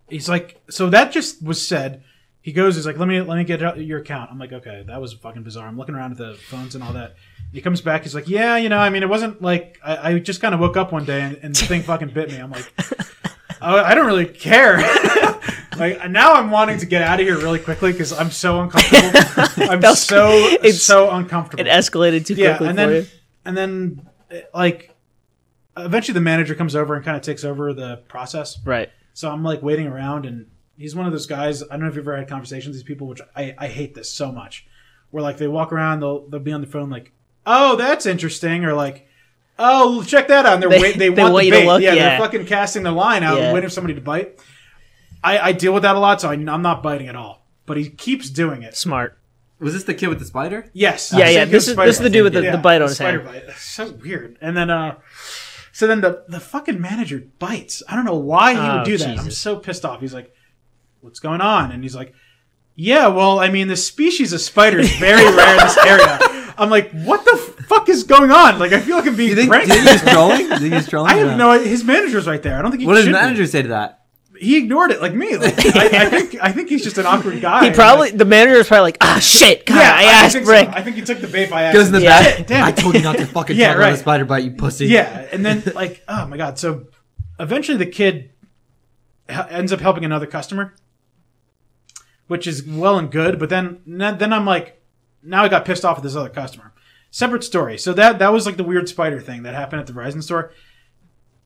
He's 0.09 0.27
like, 0.27 0.59
so 0.71 0.89
that 0.89 1.11
just 1.11 1.43
was 1.43 1.65
said. 1.65 2.03
He 2.41 2.53
goes, 2.53 2.75
he's 2.75 2.85
like, 2.87 2.97
let 2.97 3.07
me 3.07 3.21
let 3.21 3.37
me 3.37 3.43
get 3.43 3.77
your 3.77 3.99
account. 3.99 4.31
I'm 4.31 4.39
like, 4.39 4.51
okay, 4.53 4.83
that 4.87 4.99
was 4.99 5.13
fucking 5.13 5.43
bizarre. 5.43 5.67
I'm 5.67 5.77
looking 5.77 5.93
around 5.93 6.13
at 6.13 6.17
the 6.17 6.33
phones 6.33 6.73
and 6.73 6.83
all 6.83 6.93
that. 6.93 7.15
He 7.51 7.61
comes 7.61 7.81
back. 7.81 8.03
He's 8.03 8.13
like, 8.13 8.27
yeah, 8.29 8.57
you 8.57 8.69
know, 8.69 8.77
I 8.77 8.89
mean, 8.89 9.01
it 9.03 9.09
wasn't 9.09 9.41
like 9.41 9.79
I, 9.83 10.11
I 10.13 10.19
just 10.19 10.39
kind 10.41 10.53
of 10.53 10.59
woke 10.59 10.77
up 10.77 10.91
one 10.91 11.05
day 11.05 11.21
and, 11.21 11.39
and 11.41 11.55
the 11.55 11.65
thing 11.65 11.81
fucking 11.81 12.09
bit 12.09 12.29
me. 12.29 12.37
I'm 12.37 12.51
like, 12.51 12.71
I, 12.77 12.93
oh, 13.61 13.83
I 13.83 13.95
don't 13.95 14.05
really 14.05 14.25
care. 14.25 14.77
like 15.77 16.09
now, 16.09 16.33
I'm 16.33 16.51
wanting 16.51 16.77
to 16.79 16.85
get 16.85 17.01
out 17.01 17.19
of 17.19 17.25
here 17.25 17.37
really 17.37 17.59
quickly 17.59 17.91
because 17.91 18.13
I'm 18.13 18.29
so 18.31 18.61
uncomfortable. 18.61 19.07
I'm 19.71 19.79
That's- 19.81 20.01
so 20.03 20.29
it's- 20.31 20.81
so 20.83 21.09
uncomfortable. 21.11 21.61
It 21.65 21.69
escalated 21.69 22.25
too 22.25 22.35
yeah, 22.35 22.57
quickly 22.57 22.67
and 22.69 22.77
for 22.77 22.85
then 22.87 22.93
you. 23.03 23.07
and 23.45 23.57
then 23.57 24.09
like 24.53 24.95
eventually 25.77 26.13
the 26.13 26.21
manager 26.21 26.53
comes 26.55 26.75
over 26.75 26.95
and 26.95 27.03
kind 27.03 27.17
of 27.17 27.23
takes 27.23 27.43
over 27.43 27.73
the 27.73 27.97
process. 28.07 28.57
Right. 28.65 28.89
So 29.13 29.29
I'm 29.31 29.43
like 29.43 29.61
waiting 29.61 29.87
around, 29.87 30.25
and 30.25 30.47
he's 30.77 30.95
one 30.95 31.05
of 31.05 31.11
those 31.11 31.25
guys. 31.25 31.63
I 31.63 31.67
don't 31.71 31.81
know 31.81 31.87
if 31.87 31.95
you've 31.95 32.07
ever 32.07 32.17
had 32.17 32.27
conversations 32.29 32.67
with 32.67 32.75
these 32.75 32.83
people, 32.87 33.07
which 33.07 33.21
I, 33.35 33.55
I 33.57 33.67
hate 33.67 33.95
this 33.95 34.11
so 34.11 34.31
much. 34.31 34.67
Where 35.11 35.23
like 35.23 35.37
they 35.37 35.47
walk 35.47 35.73
around, 35.73 36.01
they'll 36.01 36.27
they'll 36.27 36.39
be 36.39 36.51
on 36.51 36.61
the 36.61 36.67
phone 36.67 36.89
like, 36.89 37.11
oh, 37.45 37.75
that's 37.75 38.05
interesting, 38.05 38.65
or 38.65 38.73
like, 38.73 39.07
oh, 39.57 40.03
check 40.03 40.27
that 40.29 40.45
out. 40.45 40.53
And 40.55 40.63
they're 40.63 40.69
They- 40.69 40.81
wait, 40.81 40.97
they, 40.99 41.09
they 41.09 41.21
want 41.21 41.33
want 41.33 41.41
the 41.43 41.45
you 41.47 41.51
to 41.53 41.59
bait. 41.59 41.65
look, 41.67 41.81
yeah, 41.81 41.93
yeah. 41.93 42.09
they're 42.09 42.19
fucking 42.19 42.45
casting 42.45 42.83
the 42.83 42.91
line 42.91 43.23
out, 43.23 43.37
Yeah. 43.37 43.45
and 43.45 43.53
waiting 43.53 43.69
for 43.69 43.73
somebody 43.73 43.95
to 43.95 44.01
bite. 44.01 44.39
I, 45.23 45.39
I 45.39 45.51
deal 45.51 45.73
with 45.73 45.83
that 45.83 45.95
a 45.95 45.99
lot, 45.99 46.21
so 46.21 46.29
I, 46.29 46.33
I'm 46.33 46.61
not 46.61 46.81
biting 46.81 47.07
at 47.07 47.15
all. 47.15 47.45
But 47.65 47.77
he 47.77 47.89
keeps 47.89 48.29
doing 48.29 48.63
it. 48.63 48.75
Smart. 48.75 49.17
Was 49.59 49.73
this 49.73 49.83
the 49.83 49.93
kid 49.93 50.07
with 50.07 50.19
the 50.19 50.25
spider? 50.25 50.69
Yes. 50.73 51.11
Yeah, 51.15 51.29
yeah, 51.29 51.45
this 51.45 51.67
is- 51.67 51.75
this 51.75 51.97
is 51.97 52.01
the 52.01 52.09
dude 52.09 52.23
with 52.23 52.33
the- 52.33 52.51
the 52.51 52.57
bite 52.57 52.81
on 52.81 52.87
his 52.87 52.95
spider 52.97 53.21
hand. 53.23 53.43
bite. 53.47 53.55
So 53.57 53.91
weird. 53.91 54.37
And 54.41 54.55
then, 54.55 54.69
uh, 54.69 54.95
so 55.73 55.85
then 55.87 56.01
the 56.01 56.23
the 56.27 56.39
fucking 56.39 56.79
manager 56.79 57.23
bites. 57.39 57.83
I 57.87 57.95
don't 57.95 58.05
know 58.05 58.15
why 58.15 58.53
he 58.53 58.59
Oh, 58.59 58.75
would 58.77 58.85
do 58.85 58.97
that. 58.97 59.19
I'm 59.19 59.31
so 59.31 59.57
pissed 59.57 59.83
off. 59.85 59.99
He's 60.01 60.13
like, 60.13 60.33
"What's 61.01 61.19
going 61.19 61.39
on?" 61.41 61.71
And 61.71 61.83
he's 61.83 61.95
like, 61.95 62.13
"Yeah, 62.75 63.07
well, 63.07 63.39
I 63.39 63.49
mean, 63.49 63.67
the 63.69 63.77
species 63.77 64.33
of 64.33 64.41
spider 64.41 64.79
is 64.79 64.91
very 64.97 65.23
rare 65.35 65.51
in 65.51 65.57
this 65.57 65.77
area." 65.77 66.19
I'm 66.59 66.69
like, 66.69 66.91
"What 66.91 67.23
the 67.25 67.37
fuck 67.37 67.89
is 67.89 68.03
going 68.03 68.31
on? 68.31 68.59
Like, 68.59 68.73
I 68.73 68.79
feel 68.79 68.97
like 68.97 69.07
I'm 69.07 69.15
being 69.15 69.29
You 69.29 69.35
think, 69.35 69.49
pranked. 69.49 69.69
do 69.71 69.75
you 69.77 69.83
think 69.83 70.01
he's 70.01 70.11
trolling? 70.13 70.37
Do 70.37 70.43
you 70.53 70.57
think 70.59 70.73
he's 70.73 70.87
trolling? 70.89 71.11
I 71.11 71.15
or 71.21 71.27
have 71.27 71.37
not? 71.37 71.57
no. 71.57 71.63
His 71.63 71.83
manager's 71.83 72.27
right 72.27 72.41
there. 72.41 72.57
I 72.57 72.61
don't 72.61 72.71
think 72.71 72.81
he. 72.81 72.87
What 72.87 72.95
does 72.95 73.05
should 73.05 73.13
the 73.13 73.17
be. 73.17 73.23
manager 73.23 73.47
say 73.47 73.61
to 73.63 73.67
that? 73.69 73.95
He 74.37 74.57
ignored 74.57 74.91
it 74.91 75.01
like 75.01 75.13
me. 75.13 75.35
Like, 75.35 75.65
I, 75.75 76.05
I 76.05 76.09
think. 76.09 76.35
I 76.41 76.51
think 76.53 76.69
he's 76.69 76.83
just 76.83 76.97
an 76.97 77.05
awkward 77.05 77.41
guy. 77.41 77.65
He 77.65 77.71
probably 77.71 78.11
the 78.11 78.23
manager 78.25 78.55
is 78.57 78.67
probably 78.67 78.83
like, 78.83 78.97
ah, 79.01 79.19
shit, 79.19 79.65
God, 79.65 79.77
I, 79.77 80.03
asked 80.03 80.33
think 80.35 80.47
Rick. 80.47 80.67
So. 80.69 80.73
I 80.75 80.81
think 80.81 80.95
he 80.95 81.01
took 81.01 81.19
the 81.19 81.27
bait 81.27 81.49
by 81.49 81.73
Goes 81.73 81.89
in 81.89 81.95
accident. 81.95 81.95
the 81.95 82.01
Yeah. 82.03 82.37
back. 82.37 82.47
Damn 82.47 82.63
I 82.65 82.71
told 82.71 82.95
you 82.95 83.01
not 83.01 83.17
to 83.17 83.25
fucking 83.35 83.57
Yeah, 83.57 83.67
talk 83.69 83.77
about 83.77 83.93
a 83.93 83.97
spider 83.97 84.25
bite, 84.25 84.43
you 84.45 84.51
pussy. 84.51 84.87
Yeah, 84.87 85.27
and 85.33 85.45
then 85.45 85.61
like, 85.75 86.03
oh 86.07 86.25
my 86.27 86.37
god! 86.37 86.57
So 86.57 86.87
eventually, 87.37 87.77
the 87.77 87.85
kid 87.85 88.31
h- 89.27 89.45
ends 89.49 89.73
up 89.73 89.81
helping 89.81 90.05
another 90.05 90.25
customer, 90.25 90.73
which 92.27 92.47
is 92.47 92.65
well 92.65 92.97
and 92.97 93.11
good. 93.11 93.39
But 93.39 93.49
then, 93.49 93.81
then 93.85 94.31
I'm 94.33 94.45
like, 94.45 94.78
now 95.23 95.43
I 95.43 95.47
got 95.49 95.65
pissed 95.65 95.85
off 95.85 95.97
at 95.97 96.03
this 96.03 96.15
other 96.15 96.29
customer. 96.29 96.73
Separate 97.11 97.43
story. 97.43 97.77
So 97.77 97.93
that 97.93 98.19
that 98.19 98.31
was 98.31 98.45
like 98.45 98.57
the 98.57 98.63
weird 98.63 98.87
spider 98.87 99.19
thing 99.19 99.43
that 99.43 99.53
happened 99.55 99.81
at 99.81 99.87
the 99.87 99.93
Verizon 99.93 100.21
store. 100.23 100.53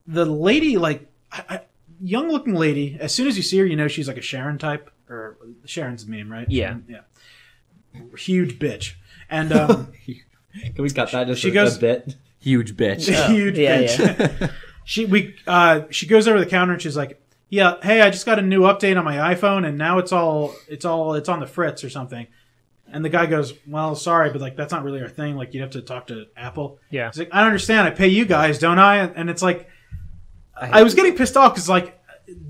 The 0.06 0.26
lady, 0.26 0.78
like, 0.78 1.10
I, 1.32 1.44
I, 1.50 1.62
young 2.02 2.30
looking 2.30 2.56
lady. 2.56 2.98
As 3.00 3.14
soon 3.14 3.28
as 3.28 3.38
you 3.38 3.44
see 3.44 3.58
her, 3.60 3.66
you 3.66 3.76
know 3.78 3.88
she's 3.88 4.08
like 4.08 4.18
a 4.18 4.22
Sharon 4.22 4.58
type, 4.58 4.92
or 5.10 5.38
Sharon's 5.66 6.06
meme, 6.06 6.30
right? 6.30 6.50
Yeah. 6.50 6.78
Yeah. 6.90 7.02
Huge 8.18 8.60
bitch, 8.60 8.96
and 9.30 9.52
um, 9.54 9.94
Can 10.76 10.84
we 10.84 10.90
cut 10.90 11.12
that 11.12 11.28
just 11.28 11.42
She 11.42 11.50
a, 11.50 11.54
goes- 11.54 11.78
a 11.78 11.80
bit? 11.80 12.16
Huge 12.40 12.76
bitch. 12.76 13.08
huge 13.32 13.58
yeah, 13.58 13.84
bitch. 13.84 14.54
she 14.86 15.06
we 15.06 15.34
uh 15.48 15.82
she 15.90 16.06
goes 16.08 16.28
over 16.28 16.40
the 16.40 16.46
counter 16.46 16.74
and 16.74 16.82
she's 16.82 16.98
like 16.98 17.22
yeah 17.50 17.76
hey 17.82 18.02
i 18.02 18.10
just 18.10 18.26
got 18.26 18.38
a 18.38 18.42
new 18.42 18.64
update 18.64 18.98
on 18.98 19.06
my 19.06 19.34
iphone 19.34 19.66
and 19.66 19.78
now 19.78 19.98
it's 19.98 20.12
all 20.12 20.54
it's 20.68 20.84
all 20.84 21.14
it's 21.14 21.30
on 21.30 21.40
the 21.40 21.48
fritz 21.48 21.86
or 21.86 21.90
something 21.90 22.28
and 22.94 23.04
the 23.04 23.10
guy 23.10 23.26
goes 23.26 23.54
well 23.68 23.96
sorry 23.96 24.30
but 24.32 24.40
like 24.40 24.56
that's 24.56 24.72
not 24.72 24.84
really 24.84 25.02
our 25.02 25.10
thing 25.10 25.36
like 25.36 25.54
you'd 25.54 25.62
have 25.62 25.72
to 25.72 25.82
talk 25.82 26.08
to 26.08 26.26
apple 26.38 26.80
Yeah. 26.90 27.10
he's 27.10 27.20
like 27.20 27.30
i 27.34 27.40
don't 27.40 27.48
understand 27.48 27.88
i 27.88 27.92
pay 27.92 28.08
you 28.08 28.24
guys 28.26 28.60
don't 28.60 28.80
i 28.80 28.98
and 29.00 29.30
it's 29.30 29.42
like 29.42 29.68
i 30.56 30.82
was 30.84 30.94
getting 30.94 31.16
pissed 31.18 31.36
off 31.36 31.54
because 31.54 31.68
like 31.68 32.00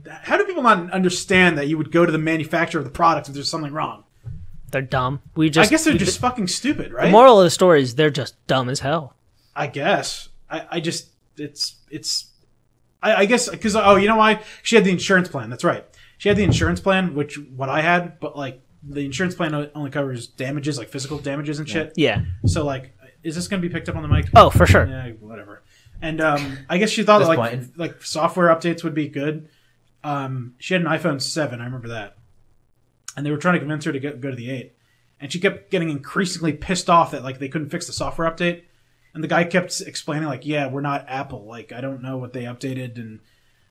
how 0.08 0.38
do 0.38 0.46
people 0.46 0.62
not 0.62 0.92
understand 0.92 1.58
that 1.58 1.68
you 1.68 1.78
would 1.78 1.92
go 1.92 2.06
to 2.06 2.12
the 2.12 2.18
manufacturer 2.18 2.80
of 2.80 2.86
the 2.86 2.92
product 2.92 3.28
if 3.28 3.34
there's 3.34 3.50
something 3.50 3.74
wrong 3.74 4.04
They're 4.72 4.82
dumb. 4.82 5.22
We 5.36 5.50
just 5.50 5.68
i 5.68 5.70
guess 5.72 5.84
they're 5.86 5.94
just 5.98 6.20
fucking 6.20 6.48
stupid 6.48 6.92
right 6.94 7.06
the 7.06 7.12
moral 7.12 7.40
of 7.40 7.46
the 7.46 7.50
story 7.52 7.82
is 7.82 7.96
they're 7.96 8.10
just 8.10 8.36
dumb 8.48 8.70
as 8.70 8.82
hell. 8.82 9.16
I 9.56 9.68
guess. 9.68 10.30
I, 10.50 10.66
I 10.72 10.80
just 10.80 11.10
it's 11.38 11.76
it's 11.92 12.32
I, 13.04 13.16
I 13.22 13.26
guess 13.26 13.50
because 13.50 13.76
oh 13.76 13.98
you 13.98 14.08
know 14.08 14.16
why 14.18 14.42
she 14.64 14.76
had 14.76 14.84
the 14.84 14.90
insurance 14.92 15.28
plan. 15.28 15.50
That's 15.52 15.64
right. 15.64 15.86
She 16.18 16.28
had 16.30 16.38
the 16.40 16.44
insurance 16.44 16.80
plan, 16.80 17.14
which 17.14 17.38
what 17.56 17.70
I 17.70 17.82
had, 17.82 18.20
but 18.20 18.36
like 18.36 18.63
the 18.88 19.06
insurance 19.06 19.36
plan 19.36 19.70
only 19.76 19.90
covers 19.90 20.28
damages, 20.28 20.78
like 20.78 20.90
physical 20.90 21.18
damages 21.18 21.60
and 21.60 21.68
shit. 21.70 21.94
Yeah. 21.96 22.24
So 22.46 22.66
like, 22.66 22.96
is 23.24 23.36
this 23.36 23.48
going 23.48 23.62
to 23.62 23.68
be 23.68 23.74
picked 23.74 23.88
up 23.90 23.96
on 23.96 24.02
the 24.02 24.08
mic? 24.10 24.26
Oh, 24.36 24.50
for 24.50 24.66
sure. 24.66 24.86
Yeah, 24.86 25.12
whatever. 25.20 25.64
And 26.02 26.20
um, 26.20 26.58
I 26.70 26.78
guess 26.78 26.90
she 26.90 27.04
thought 27.04 27.20
that, 27.20 27.28
like 27.30 27.52
Disappointed. 27.52 27.78
like 27.80 28.04
software 28.04 28.50
updates 28.54 28.84
would 28.84 28.94
be 28.94 29.08
good. 29.08 29.48
Um, 30.04 30.56
she 30.58 30.74
had 30.74 30.82
an 30.82 30.88
iPhone 30.90 31.22
seven. 31.22 31.62
I 31.62 31.66
remember 31.66 31.88
that, 31.90 32.18
and 33.16 33.26
they 33.26 33.32
were 33.32 33.38
trying 33.38 33.54
to 33.54 33.60
convince 33.60 33.86
her 33.86 33.94
to 33.94 34.00
get, 34.00 34.20
go 34.20 34.30
to 34.30 34.36
the 34.36 34.50
eight, 34.50 34.76
and 35.22 35.32
she 35.32 35.40
kept 35.40 35.72
getting 35.72 35.90
increasingly 35.90 36.52
pissed 36.52 36.90
off 36.90 37.12
that 37.12 37.24
like 37.24 37.40
they 37.40 37.48
couldn't 37.48 37.70
fix 37.70 37.88
the 37.88 37.94
software 37.94 38.30
update, 38.30 38.64
and 39.14 39.24
the 39.24 39.30
guy 39.30 39.46
kept 39.46 39.80
explaining 39.80 40.28
like, 40.28 40.46
"Yeah, 40.46 40.68
we're 40.68 40.82
not 40.82 41.06
Apple. 41.08 41.46
Like, 41.46 41.72
I 41.72 41.80
don't 41.80 42.02
know 42.02 42.18
what 42.18 42.34
they 42.34 42.44
updated," 42.44 42.98
and 42.98 43.22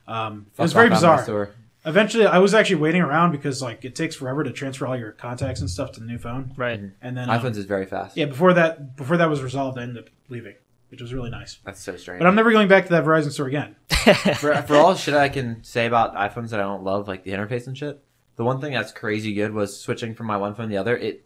um, 0.08 0.46
it 0.56 0.62
was 0.62 0.72
very 0.72 0.86
off 0.86 0.92
out 0.92 0.96
bizarre. 0.96 1.22
store. 1.24 1.50
Eventually, 1.84 2.26
I 2.26 2.38
was 2.38 2.54
actually 2.54 2.76
waiting 2.76 3.02
around 3.02 3.32
because 3.32 3.60
like 3.60 3.84
it 3.84 3.94
takes 3.96 4.14
forever 4.14 4.44
to 4.44 4.52
transfer 4.52 4.86
all 4.86 4.96
your 4.96 5.12
contacts 5.12 5.60
and 5.60 5.68
stuff 5.68 5.90
to 5.92 6.00
the 6.00 6.06
new 6.06 6.18
phone, 6.18 6.52
Right. 6.56 6.78
and 7.00 7.16
then 7.16 7.28
um, 7.28 7.40
iPhones 7.40 7.56
is 7.56 7.64
very 7.64 7.86
fast. 7.86 8.16
yeah, 8.16 8.26
before 8.26 8.52
that 8.54 8.94
before 8.96 9.16
that 9.16 9.28
was 9.28 9.42
resolved, 9.42 9.78
I 9.78 9.82
ended 9.82 10.04
up 10.04 10.10
leaving, 10.28 10.54
which 10.90 11.00
was 11.02 11.12
really 11.12 11.30
nice. 11.30 11.58
That's 11.64 11.80
so 11.80 11.96
strange. 11.96 12.20
But 12.20 12.28
I'm 12.28 12.36
never 12.36 12.52
going 12.52 12.68
back 12.68 12.84
to 12.84 12.90
that 12.90 13.04
Verizon 13.04 13.32
store 13.32 13.48
again. 13.48 13.74
for, 14.36 14.54
for 14.62 14.76
all 14.76 14.94
shit 14.94 15.14
I 15.14 15.28
can 15.28 15.64
say 15.64 15.86
about 15.86 16.14
iPhones 16.14 16.50
that 16.50 16.60
I 16.60 16.62
don't 16.62 16.84
love, 16.84 17.08
like 17.08 17.24
the 17.24 17.32
interface 17.32 17.66
and 17.66 17.76
shit, 17.76 18.00
the 18.36 18.44
one 18.44 18.60
thing 18.60 18.72
that's 18.72 18.92
crazy 18.92 19.34
good 19.34 19.52
was 19.52 19.78
switching 19.78 20.14
from 20.14 20.26
my 20.26 20.36
one 20.36 20.54
phone 20.54 20.66
to 20.66 20.70
the 20.70 20.76
other. 20.78 20.96
It, 20.96 21.24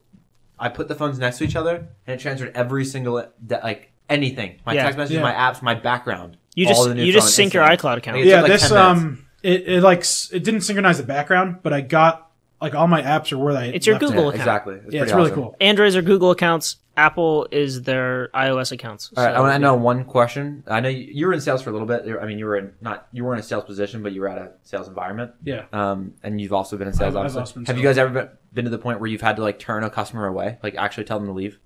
I 0.59 0.71
put 0.71 0.89
the 0.89 0.95
phones 0.95 1.19
next 1.19 1.37
to 1.39 1.45
each 1.45 1.55
other, 1.57 1.87
and 2.07 2.15
it 2.19 2.21
transferred 2.21 2.53
every 2.55 2.87
single 2.87 3.27
de- 3.47 3.61
like 3.63 3.93
anything, 4.09 4.61
my 4.65 4.73
Yeah. 4.73 4.85
text 4.85 4.97
messages, 4.97 5.17
Yeah. 5.17 5.23
my 5.23 5.33
apps, 5.35 5.61
my 5.61 5.75
background. 5.75 6.39
You 6.55 6.67
all 6.69 6.73
just 6.73 6.89
the 6.89 6.95
new 6.95 7.05
you 7.05 7.13
just 7.13 7.27
phone 7.27 7.33
sync 7.33 7.53
your 7.55 7.63
instantly. 7.65 7.91
iCloud 7.91 7.99
account. 7.99 8.17
It 8.17 8.27
yeah, 8.27 8.41
like, 8.41 8.53
this 8.53 8.69
10 8.69 8.71
minutes. 8.73 9.01
um, 9.03 9.26
it, 9.47 9.69
it 9.69 9.83
like 9.83 10.05
it 10.33 10.43
didn't 10.45 10.63
synchronize 10.63 10.99
the 10.99 11.05
background, 11.05 11.59
but 11.63 11.73
I 11.73 11.81
got 11.81 12.31
like 12.61 12.75
all 12.75 12.87
my 12.87 13.03
apps 13.03 13.33
are 13.33 13.39
where 13.39 13.57
I. 13.57 13.65
It's 13.67 13.87
your 13.87 13.95
left 13.95 14.05
it. 14.05 14.07
Google 14.09 14.29
account. 14.31 14.41
exactly. 14.41 14.75
It's 14.85 14.95
Yeah, 14.95 15.03
it's 15.03 15.13
pretty 15.13 15.17
really 15.29 15.31
awesome. 15.33 15.43
cool. 15.45 15.57
Androids 15.61 15.97
are 15.97 16.03
Google 16.03 16.31
accounts. 16.31 16.77
Apple 16.99 17.47
is 17.53 17.83
their 17.83 18.29
iOS 18.35 18.73
accounts. 18.73 19.13
All 19.15 19.23
right, 19.23 19.35
I 19.35 19.41
want 19.41 19.53
to 19.53 19.59
know 19.59 19.75
one 19.75 20.05
question. 20.05 20.65
I 20.67 20.81
know 20.81 20.89
you, 20.89 21.07
you 21.13 21.27
were 21.27 21.35
in 21.35 21.43
sales 21.43 21.61
for 21.61 21.69
a 21.69 21.73
little 21.75 21.87
bit. 21.87 22.07
I 22.19 22.25
mean, 22.25 22.39
you 22.39 22.47
were 22.47 22.57
in 22.57 22.73
not 22.81 23.07
you 23.13 23.23
weren't 23.23 23.39
in 23.39 23.45
a 23.45 23.47
sales 23.47 23.65
position, 23.65 24.03
but 24.03 24.13
you 24.15 24.23
were 24.23 24.29
at 24.31 24.39
a 24.39 24.53
sales 24.63 24.89
environment. 24.89 25.33
Yeah, 25.45 25.67
Um, 25.75 26.15
and 26.23 26.41
you've 26.41 26.55
also 26.55 26.79
been 26.79 26.89
in 26.89 26.95
sales. 26.95 27.15
I've- 27.15 27.27
I've 27.27 27.37
also 27.37 27.53
been 27.55 27.63
in 27.65 27.67
Have 27.67 27.77
you 27.77 27.83
guys 27.83 27.99
ever 27.99 28.11
been, 28.11 28.29
been 28.55 28.65
to 28.65 28.71
the 28.71 28.79
point 28.79 29.01
where 29.01 29.11
you've 29.11 29.21
had 29.21 29.37
to 29.37 29.43
like 29.43 29.59
turn 29.59 29.85
a 29.85 29.91
customer 29.91 30.27
away, 30.27 30.57
like 30.63 30.75
actually 30.77 31.05
tell 31.05 31.19
them 31.19 31.27
to 31.29 31.35
leave? 31.35 31.59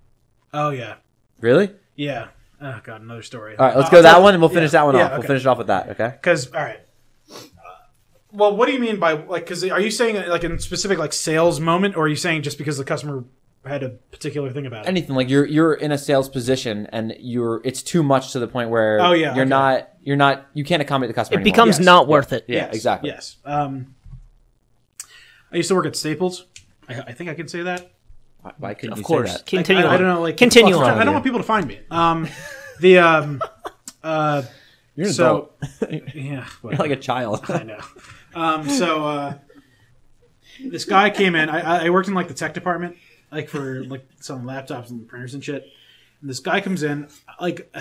oh 0.53 0.71
yeah, 0.71 0.95
Really? 1.41 1.71
yeah. 1.95 2.29
Oh 2.61 2.81
god, 2.83 3.01
another 3.01 3.23
story. 3.23 3.57
All 3.57 3.67
right, 3.67 3.77
let's 3.77 3.87
Uh, 3.89 3.93
go 3.93 3.97
I'll 3.99 4.03
that 4.03 4.23
one, 4.23 4.35
and 4.35 4.43
we'll 4.43 4.49
finish 4.51 4.71
yeah, 4.73 4.81
that 4.81 4.87
one 4.87 4.97
yeah, 4.97 5.05
off. 5.07 5.13
We'll 5.13 5.23
finish 5.29 5.43
it 5.43 5.47
off 5.47 5.59
with 5.59 5.69
that. 5.69 5.91
Okay. 5.91 6.09
Because 6.11 6.53
all 6.53 6.61
right. 6.61 6.81
Well, 8.33 8.57
what 8.57 8.67
do 8.67 8.73
you 8.73 8.79
mean 8.79 8.99
by 8.99 9.13
like? 9.13 9.45
Because 9.45 9.65
are 9.65 9.81
you 9.81 9.91
saying 9.91 10.29
like 10.29 10.45
in 10.45 10.59
specific 10.59 10.99
like 10.99 11.13
sales 11.13 11.59
moment, 11.61 11.97
or 11.97 12.05
are 12.05 12.09
you 12.09 12.17
saying 12.17 12.43
just 12.43 12.59
because 12.59 12.79
the 12.79 12.85
customer 12.85 13.25
had 13.65 13.83
a 13.83 13.89
particular 13.91 14.51
thing 14.51 14.67
about 14.67 14.85
it? 14.87 14.89
anything 14.89 15.15
like 15.17 15.29
you're 15.29 15.45
you're 15.47 15.75
in 15.75 15.93
a 15.93 15.99
sales 15.99 16.29
position 16.29 16.87
and 16.93 17.15
you're 17.19 17.61
it's 17.65 17.83
too 17.83 18.03
much 18.03 18.33
to 18.33 18.39
the 18.39 18.47
point 18.49 18.71
where 18.71 19.01
Oh, 19.01 19.13
yeah, 19.13 19.35
you're 19.35 19.43
okay. 19.43 19.49
not 19.51 19.89
you're 20.03 20.17
not 20.17 20.47
you 20.55 20.65
can't 20.65 20.81
accommodate 20.81 21.15
the 21.15 21.21
customer 21.21 21.39
it 21.39 21.43
anymore. 21.43 21.53
becomes 21.55 21.79
Yes. 21.79 21.85
not 21.85 22.09
worth 22.09 22.33
it. 22.33 22.45
yeah 22.49 22.67
Yes, 22.67 22.75
exactly 22.77 23.11
Yes. 23.11 23.37
Um, 23.45 23.95
I 25.53 25.57
used 25.57 25.69
to 25.69 25.75
work 25.75 25.87
at 25.87 25.97
Staples. 25.97 26.47
I, 26.89 27.01
I 27.01 27.13
think 27.13 27.29
I 27.29 27.35
can 27.35 27.49
say 27.49 27.63
that. 27.63 27.91
why, 28.41 28.53
why 28.59 28.75
couldn't 28.75 28.93
Of 28.93 28.99
you 29.01 29.05
course. 29.05 29.31
say 29.31 29.37
that 29.39 29.47
Continue 29.47 29.83
I, 29.85 29.89
I 29.89 29.95
on. 29.95 30.01
don't 30.01 30.09
know. 30.15 30.21
Like 30.23 30.37
Continue 30.37 30.75
fuck's 30.75 30.85
on. 30.87 30.91
wrong 30.93 31.01
I 31.01 31.05
don't 31.05 31.15
want 31.15 31.25
people 31.25 31.41
to 31.41 31.45
find 31.47 31.67
me. 31.67 31.81
Um, 31.91 32.29
the 32.81 32.99
um, 32.99 33.43
uh, 34.03 34.43
you're 34.95 35.09
an 35.09 35.13
so 35.13 35.51
adult. 35.83 35.93
yeah, 36.15 36.47
you're 36.63 36.73
like 36.77 36.91
a 36.93 36.97
child 36.97 37.45
I 37.51 37.63
know. 37.65 37.81
Um, 38.35 38.69
so 38.69 39.07
uh, 39.07 39.39
this 40.65 40.85
guy 40.85 41.11
came 41.11 41.35
in. 41.35 41.49
I, 41.49 41.87
I 41.87 41.91
worked 41.91 42.09
in 42.09 42.15
like 42.15 42.29
the 42.29 42.35
tech 42.35 42.55
department, 42.55 42.97
like 43.31 43.49
for 43.49 43.85
like 43.85 44.07
selling 44.21 44.45
laptops 44.45 44.91
and 44.91 45.07
printers 45.09 45.35
and 45.35 45.45
shit. 45.45 45.67
And 46.21 46.29
this 46.29 46.41
guy 46.41 46.61
comes 46.61 46.83
in, 46.83 47.09
like 47.41 47.75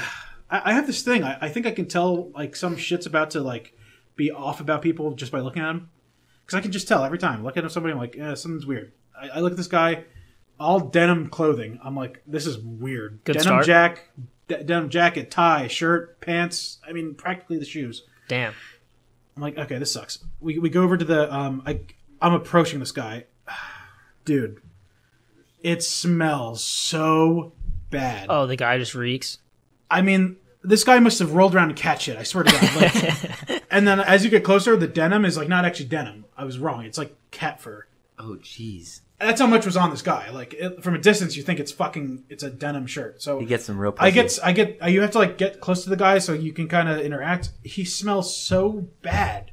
I, 0.50 0.62
I 0.72 0.74
have 0.74 0.88
this 0.88 1.04
thing. 1.04 1.24
I, 1.24 1.38
I 1.42 1.50
think 1.50 1.66
I 1.66 1.72
can 1.72 1.88
tell 1.88 2.30
like 2.32 2.56
some 2.56 2.78
shit's 2.78 3.06
about 3.06 3.32
to 3.32 3.42
like 3.42 3.74
be 4.16 4.32
off 4.32 4.60
about 4.60 4.82
people 4.82 5.12
just 5.12 5.32
by 5.32 5.40
looking 5.40 5.62
at 5.62 5.68
them, 5.68 5.90
because 6.46 6.58
I 6.58 6.62
can 6.62 6.72
just 6.72 6.88
tell 6.88 7.04
every 7.04 7.20
time. 7.20 7.44
Look 7.44 7.58
at 7.58 7.72
somebody, 7.72 7.94
I'm 7.94 8.00
like, 8.00 8.18
eh, 8.18 8.36
something's 8.36 8.66
weird. 8.66 8.92
I, 9.20 9.30
I 9.30 9.40
look 9.40 9.52
at 9.52 9.58
this 9.58 9.68
guy, 9.68 10.06
all 10.60 10.80
denim 10.80 11.30
clothing. 11.30 11.80
I'm 11.84 11.96
like, 11.96 12.22
this 12.26 12.46
is 12.46 12.58
weird. 12.58 13.20
Good 13.24 13.34
denim 13.34 13.46
start. 13.46 13.66
jack, 13.66 14.10
de- 14.48 14.64
denim 14.64 14.90
jacket, 14.90 15.32
tie, 15.32 15.68
shirt, 15.68 16.20
pants. 16.22 16.80
I 16.88 16.92
mean, 16.92 17.14
practically 17.16 17.60
the 17.60 17.66
shoes. 17.66 18.04
Damn. 18.28 18.54
I'm 19.40 19.44
like, 19.44 19.58
okay, 19.58 19.80
this 19.80 19.94
sucks. 19.94 20.20
We, 20.42 20.60
we 20.60 20.70
go 20.70 20.84
over 20.84 20.98
to 20.98 21.06
the 21.06 21.34
um 21.34 21.64
I 21.66 21.80
I'm 22.22 22.34
approaching 22.34 22.82
this 22.82 22.92
guy. 22.92 23.24
Dude, 24.26 24.62
it 25.64 25.82
smells 25.82 26.62
so 26.62 27.54
bad. 27.90 28.28
Oh, 28.30 28.48
the 28.48 28.58
guy 28.58 28.78
just 28.78 28.96
reeks. 28.96 29.38
I 29.90 30.02
mean, 30.02 30.36
this 30.62 30.84
guy 30.84 31.00
must 31.00 31.20
have 31.20 31.32
rolled 31.32 31.56
around 31.56 31.70
in 31.70 31.78
catch 31.78 32.10
it. 32.10 32.18
I 32.18 32.24
swear 32.24 32.44
to 32.44 32.52
God. 32.52 32.76
Like, 32.76 33.64
and 33.72 33.88
then 33.88 34.02
as 34.02 34.26
you 34.26 34.30
get 34.30 34.44
closer, 34.44 34.76
the 34.76 34.88
denim 34.88 35.24
is 35.24 35.38
like 35.38 35.48
not 35.48 35.64
actually 35.64 35.88
denim. 35.88 36.26
I 36.38 36.44
was 36.44 36.60
wrong. 36.60 36.84
It's 36.84 36.98
like 36.98 37.16
cat 37.32 37.62
fur. 37.62 37.86
oh 38.18 38.40
jeez 38.42 39.00
That's 39.20 39.42
how 39.42 39.48
much 39.48 39.66
was 39.66 39.76
on 39.76 39.90
this 39.90 40.02
guy. 40.02 40.30
Like 40.30 40.54
it, 40.54 40.82
from 40.82 40.96
a 40.96 40.98
distance, 40.98 41.36
you 41.36 41.44
think 41.44 41.60
it's 41.60 41.72
fucking 41.72 42.24
it's 42.30 42.44
a 42.44 42.50
denim 42.50 42.88
shirt. 42.88 43.22
So 43.22 43.40
you 43.40 43.46
get 43.48 43.62
some 43.62 43.78
real 43.78 43.94
I 44.00 44.12
pussy. 44.12 44.14
get, 44.14 44.40
I 44.44 44.52
get, 44.54 44.84
uh, 44.84 44.88
you 44.88 45.02
have 45.02 45.12
to 45.12 45.18
like 45.20 45.38
get 45.38 45.60
close 45.60 45.84
to 45.84 45.90
the 45.90 45.98
guy 45.98 46.20
so 46.20 46.34
you 46.34 46.54
can 46.54 46.68
kind 46.68 46.88
of 46.88 47.00
interact. 47.00 47.50
He 47.64 47.84
smells 47.84 48.36
so 48.36 48.88
bad, 49.02 49.52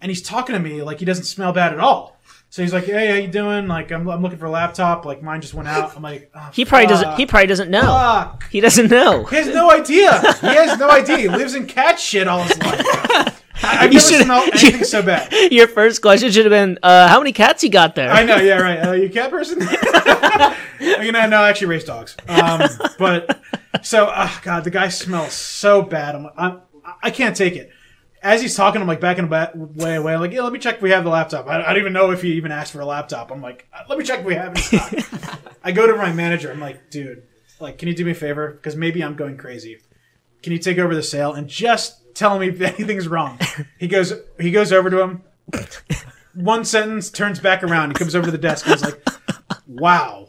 and 0.00 0.10
he's 0.10 0.20
talking 0.22 0.54
to 0.54 0.60
me 0.60 0.82
like 0.82 0.98
he 0.98 1.04
doesn't 1.06 1.24
smell 1.24 1.52
bad 1.52 1.72
at 1.72 1.80
all. 1.80 2.16
So 2.50 2.62
he's 2.62 2.72
like, 2.72 2.84
"Hey, 2.84 3.08
how 3.08 3.14
you 3.14 3.28
doing? 3.28 3.66
Like, 3.66 3.92
I'm, 3.92 4.08
I'm 4.08 4.22
looking 4.22 4.38
for 4.38 4.46
a 4.46 4.50
laptop. 4.50 5.04
Like, 5.04 5.22
mine 5.22 5.42
just 5.42 5.52
went 5.52 5.68
out." 5.68 5.94
I'm 5.94 6.02
like, 6.02 6.30
oh, 6.34 6.48
He 6.52 6.64
probably 6.64 6.86
doesn't. 6.86 7.16
He 7.16 7.26
probably 7.26 7.46
doesn't 7.46 7.70
know. 7.70 7.82
fuck. 7.82 8.48
He 8.50 8.60
doesn't 8.60 8.90
know. 8.90 9.24
He 9.24 9.36
has 9.36 9.48
no 9.48 9.70
idea. 9.70 10.18
He 10.40 10.46
has 10.46 10.78
no 10.78 10.90
idea. 10.90 11.16
He 11.18 11.28
lives 11.28 11.54
in 11.54 11.66
cat 11.66 12.00
shit 12.00 12.26
all 12.26 12.42
his 12.44 12.58
life. 12.58 13.34
I- 13.68 13.84
I've 13.84 13.92
You 13.92 13.98
never 13.98 14.08
should- 14.12 14.24
smelled 14.24 14.48
anything 14.52 14.84
so 14.84 15.02
bad. 15.02 15.32
Your 15.52 15.68
first 15.68 16.02
question 16.02 16.30
should 16.30 16.44
have 16.44 16.50
been, 16.52 16.78
uh, 16.82 17.08
"How 17.08 17.18
many 17.20 17.32
cats 17.32 17.62
you 17.62 17.70
got 17.70 17.94
there?" 17.94 18.10
I 18.10 18.24
know, 18.24 18.36
yeah, 18.36 18.58
right. 18.60 18.78
Uh, 18.88 18.92
you 18.92 19.06
a 19.06 19.08
cat 19.08 19.30
person? 19.30 19.60
you 20.80 21.12
know, 21.12 21.26
no, 21.28 21.42
I 21.42 21.48
actually 21.50 21.68
race 21.68 21.84
dogs. 21.84 22.16
Um, 22.28 22.62
but 22.98 23.40
so, 23.82 24.10
oh 24.14 24.40
god, 24.42 24.64
the 24.64 24.70
guy 24.70 24.88
smells 24.88 25.32
so 25.32 25.82
bad. 25.82 26.14
I'm, 26.14 26.28
I'm, 26.36 26.60
I 27.02 27.10
can't 27.10 27.36
take 27.36 27.54
it. 27.56 27.70
As 28.22 28.40
he's 28.42 28.56
talking, 28.56 28.80
I'm 28.80 28.88
like 28.88 29.00
backing 29.00 29.24
a 29.24 29.28
ba- 29.28 29.52
way 29.54 29.94
away. 29.94 30.14
I'm 30.14 30.20
like, 30.20 30.32
yeah, 30.32 30.42
let 30.42 30.52
me 30.52 30.58
check 30.58 30.76
if 30.76 30.82
we 30.82 30.90
have 30.90 31.04
the 31.04 31.10
laptop. 31.10 31.46
I, 31.46 31.62
I 31.62 31.68
don't 31.68 31.78
even 31.78 31.92
know 31.92 32.10
if 32.10 32.22
he 32.22 32.32
even 32.34 32.50
asked 32.50 32.72
for 32.72 32.80
a 32.80 32.84
laptop. 32.86 33.30
I'm 33.30 33.40
like, 33.42 33.66
"Uh, 33.72 33.82
let 33.88 33.98
me 33.98 34.04
check 34.04 34.20
if 34.20 34.26
we 34.26 34.34
have 34.34 34.54
it. 34.56 34.72
in 34.72 35.00
stock." 35.02 35.40
I 35.62 35.72
go 35.72 35.86
to 35.86 35.96
my 35.96 36.12
manager. 36.12 36.50
I'm 36.50 36.60
like, 36.60 36.90
dude, 36.90 37.22
like, 37.60 37.78
can 37.78 37.88
you 37.88 37.94
do 37.94 38.04
me 38.04 38.12
a 38.12 38.14
favor? 38.14 38.52
Because 38.52 38.74
maybe 38.76 39.02
I'm 39.04 39.14
going 39.14 39.36
crazy. 39.36 39.78
Can 40.42 40.52
you 40.52 40.58
take 40.58 40.78
over 40.78 40.94
the 40.94 41.02
sale 41.02 41.32
and 41.32 41.48
just 41.48 42.00
tell 42.18 42.38
me 42.38 42.48
if 42.48 42.60
anything's 42.60 43.08
wrong? 43.08 43.38
He 43.78 43.86
goes, 43.88 44.12
he 44.40 44.50
goes 44.50 44.72
over 44.72 44.90
to 44.90 45.00
him. 45.00 45.22
One 46.34 46.64
sentence 46.64 47.10
turns 47.10 47.40
back 47.40 47.62
around. 47.62 47.90
He 47.90 47.94
comes 47.94 48.14
over 48.14 48.26
to 48.26 48.30
the 48.30 48.38
desk 48.38 48.66
and 48.66 48.74
he's 48.74 48.84
like, 48.84 49.02
"Wow, 49.66 50.28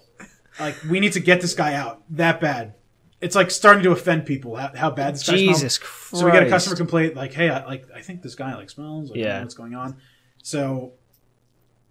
like 0.60 0.76
we 0.90 1.00
need 1.00 1.14
to 1.14 1.20
get 1.20 1.42
this 1.42 1.54
guy 1.54 1.74
out 1.76 2.02
that 2.12 2.40
bad." 2.42 2.74
It's 3.22 3.36
like 3.36 3.52
starting 3.52 3.84
to 3.84 3.92
offend 3.92 4.26
people 4.26 4.56
how, 4.56 4.72
how 4.76 4.90
bad 4.92 5.16
this 5.16 5.28
guy 5.28 5.36
Jesus 5.36 5.76
smells. 5.76 5.78
Christ. 5.78 6.20
So 6.22 6.26
we 6.26 6.32
got 6.32 6.44
a 6.44 6.50
customer 6.50 6.76
complaint 6.78 7.16
like, 7.16 7.34
"Hey, 7.34 7.50
I, 7.50 7.66
like 7.66 7.86
I 7.94 8.02
think 8.02 8.22
this 8.22 8.34
guy 8.36 8.56
like 8.56 8.70
smells. 8.70 9.10
Like, 9.10 9.20
Yeah. 9.20 9.42
what's 9.42 9.54
going 9.54 9.76
on?" 9.76 9.98
So 10.42 10.94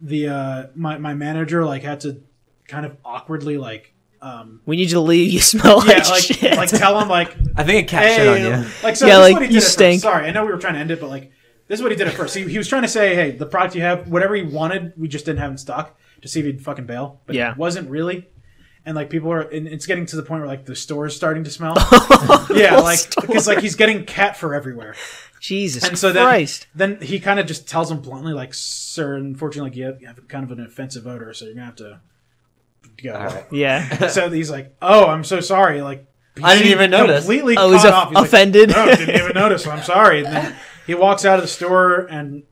the 0.00 0.28
uh, 0.28 0.66
my 0.74 0.98
my 0.98 1.14
manager 1.14 1.64
like 1.64 1.82
had 1.82 2.00
to 2.00 2.22
kind 2.66 2.86
of 2.86 2.96
awkwardly 3.04 3.56
like 3.58 3.94
um 4.20 4.60
We 4.66 4.76
need 4.76 4.84
you 4.90 4.94
to 4.96 5.00
leave. 5.00 5.32
You 5.32 5.40
smell 5.54 5.86
yeah 5.86 5.94
like, 5.98 6.08
like 6.08 6.22
shit. 6.22 6.56
like 6.56 6.68
tell 6.70 6.98
him 7.00 7.08
like 7.08 7.34
I 7.56 7.64
think 7.64 7.86
a 7.86 7.90
cat 7.90 8.04
hey, 8.04 8.16
shit 8.16 8.28
on 8.28 8.62
you. 8.64 8.68
like 8.82 8.96
so 8.96 9.06
Yeah, 9.10 9.18
like, 9.18 9.34
what 9.34 9.42
he 9.42 9.48
did 9.48 9.52
you 9.54 9.58
at 9.58 9.62
first. 9.64 9.72
stink. 9.74 10.02
Sorry, 10.02 10.26
I 10.26 10.30
know 10.32 10.44
we 10.44 10.52
were 10.52 10.58
trying 10.58 10.74
to 10.74 10.80
end 10.80 10.90
it, 10.90 11.00
but 11.00 11.08
like 11.10 11.32
this 11.68 11.78
is 11.80 11.82
what 11.82 11.92
he 11.92 11.98
did 11.98 12.08
at 12.08 12.14
first. 12.14 12.34
He, 12.34 12.44
he 12.48 12.56
was 12.56 12.66
trying 12.66 12.82
to 12.82 12.88
say, 12.88 13.14
hey, 13.14 13.30
the 13.32 13.44
product 13.44 13.74
you 13.74 13.82
have, 13.82 14.08
whatever 14.08 14.34
he 14.34 14.42
wanted, 14.42 14.94
we 14.96 15.06
just 15.06 15.26
didn't 15.26 15.40
have 15.40 15.50
in 15.50 15.58
stock 15.58 15.98
to 16.22 16.28
see 16.28 16.40
if 16.40 16.46
he'd 16.46 16.62
fucking 16.62 16.86
bail. 16.86 17.20
But 17.26 17.36
Yeah. 17.36 17.52
it 17.52 17.58
wasn't 17.58 17.90
really. 17.90 18.26
And 18.86 18.96
like 18.96 19.10
people 19.10 19.30
are, 19.30 19.42
and 19.42 19.68
it's 19.68 19.84
getting 19.84 20.06
to 20.06 20.16
the 20.16 20.22
point 20.22 20.40
where 20.40 20.48
like 20.48 20.64
the 20.64 20.74
store 20.74 21.04
is 21.06 21.14
starting 21.14 21.44
to 21.44 21.50
smell. 21.50 21.74
yeah, 22.54 22.76
like 22.78 23.00
because 23.20 23.46
like 23.46 23.60
he's 23.60 23.74
getting 23.76 24.04
cat 24.06 24.36
fur 24.36 24.54
everywhere. 24.54 24.94
Jesus 25.40 25.84
And 25.86 25.98
so 25.98 26.10
then, 26.10 26.24
Christ. 26.24 26.66
then 26.74 26.98
he 27.02 27.20
kind 27.20 27.38
of 27.38 27.46
just 27.46 27.68
tells 27.68 27.90
him 27.90 28.00
bluntly, 28.00 28.32
like, 28.32 28.54
"Sir, 28.54 29.14
unfortunately, 29.16 29.70
like, 29.70 29.76
you 29.76 29.84
have, 29.84 30.00
you 30.00 30.06
have 30.06 30.26
kind 30.26 30.42
of 30.42 30.50
an 30.50 30.64
offensive 30.64 31.06
odor, 31.06 31.32
so 31.34 31.44
you're 31.44 31.54
gonna 31.54 31.66
have 31.66 31.76
to 31.76 32.00
go." 33.02 33.14
All 33.14 33.24
right. 33.26 33.44
Yeah. 33.52 34.08
So 34.08 34.28
he's 34.30 34.50
like, 34.50 34.74
"Oh, 34.82 35.06
I'm 35.06 35.24
so 35.24 35.40
sorry." 35.40 35.82
Like, 35.82 36.06
he 36.36 36.42
I 36.44 36.54
didn't 36.56 36.72
even 36.72 36.90
notice. 36.90 37.20
Completely 37.24 37.56
Oh, 37.56 37.72
he's 37.72 37.84
off- 37.84 37.94
off. 37.94 38.08
He's 38.08 38.14
like, 38.16 38.24
offended. 38.26 38.68
no, 38.70 38.86
didn't 38.94 39.14
even 39.16 39.32
notice. 39.34 39.66
I'm 39.66 39.82
sorry. 39.82 40.24
And 40.24 40.34
then 40.34 40.56
he 40.86 40.94
walks 40.94 41.24
out 41.24 41.36
of 41.38 41.42
the 41.42 41.48
store, 41.48 42.06
and 42.10 42.44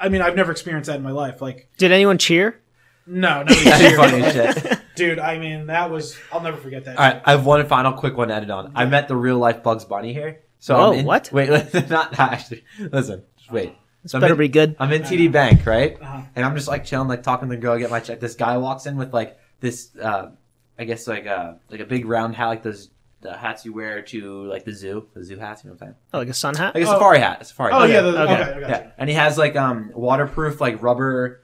I 0.00 0.08
mean, 0.08 0.22
I've 0.22 0.36
never 0.36 0.52
experienced 0.52 0.88
that 0.88 0.96
in 0.96 1.02
my 1.02 1.10
life. 1.12 1.40
Like, 1.42 1.68
Did 1.78 1.92
anyone 1.92 2.18
cheer? 2.18 2.60
no, 3.08 3.38
nobody 3.44 3.64
That's 3.64 3.80
cheered. 3.80 3.96
funny 3.96 4.22
as 4.22 4.32
shit. 4.62 4.78
dude. 4.96 5.18
I 5.18 5.38
mean, 5.38 5.66
that 5.66 5.90
was. 5.90 6.16
I'll 6.32 6.40
never 6.42 6.56
forget 6.56 6.84
that. 6.86 6.98
All 6.98 7.04
right, 7.04 7.22
I 7.24 7.30
have 7.32 7.46
one 7.46 7.64
final 7.66 7.92
quick 7.92 8.16
one 8.16 8.28
to 8.28 8.34
edit 8.34 8.50
on. 8.50 8.72
I 8.74 8.84
met 8.86 9.08
the 9.08 9.16
real 9.16 9.38
life 9.38 9.62
Bugs 9.62 9.84
Bunny 9.84 10.12
here. 10.12 10.40
So 10.58 10.74
Whoa, 10.76 10.92
I'm 10.92 10.98
in, 11.00 11.06
what? 11.06 11.30
Wait, 11.32 11.48
not, 11.50 11.88
not 11.90 12.18
actually. 12.18 12.64
Listen, 12.80 13.22
just 13.38 13.52
wait. 13.52 13.74
This 14.02 14.12
So 14.12 14.18
I'm 14.18 14.22
better 14.22 14.32
in- 14.34 14.38
be 14.38 14.48
good. 14.48 14.74
I'm 14.80 14.92
in 14.92 15.02
TD 15.02 15.30
Bank, 15.30 15.66
right? 15.66 16.00
Uh-huh. 16.00 16.22
And 16.34 16.44
I'm 16.44 16.54
just 16.56 16.66
like 16.66 16.84
chilling, 16.84 17.08
like 17.08 17.22
talking 17.22 17.48
to 17.50 17.54
the 17.56 17.60
girl, 17.60 17.74
I 17.74 17.78
get 17.78 17.90
my 17.90 18.00
check. 18.00 18.20
This 18.20 18.34
guy 18.34 18.56
walks 18.56 18.86
in 18.86 18.96
with 18.96 19.12
like 19.12 19.38
this, 19.60 19.94
uh, 19.96 20.30
I 20.78 20.84
guess 20.84 21.06
like 21.06 21.26
a 21.26 21.58
like 21.70 21.80
a 21.80 21.84
big 21.86 22.06
round 22.06 22.34
hat, 22.36 22.46
like 22.48 22.62
those 22.62 22.90
the 23.22 23.36
hats 23.36 23.64
you 23.64 23.72
wear 23.72 24.02
to 24.02 24.44
like 24.44 24.64
the 24.64 24.72
zoo, 24.72 25.08
the 25.14 25.24
zoo 25.24 25.36
hats. 25.38 25.64
You 25.64 25.70
know 25.70 25.74
what 25.74 25.82
I'm 25.82 25.88
saying? 25.88 25.94
Oh, 26.14 26.18
like 26.18 26.28
a 26.28 26.34
sun 26.34 26.54
hat. 26.54 26.74
Like 26.74 26.84
a 26.84 26.88
Oh. 26.88 26.92
safari 26.92 27.18
hat, 27.18 27.40
a 27.40 27.44
safari. 27.44 27.72
Oh 27.72 27.80
hat. 27.80 27.90
yeah. 27.90 28.00
The, 28.02 28.08
Okay. 28.22 28.32
okay. 28.34 28.42
I 28.42 28.60
got 28.60 28.70
yeah. 28.70 28.90
And 28.98 29.08
he 29.08 29.14
has 29.16 29.38
like 29.38 29.56
um 29.56 29.90
waterproof 29.94 30.60
like 30.60 30.82
rubber 30.82 31.40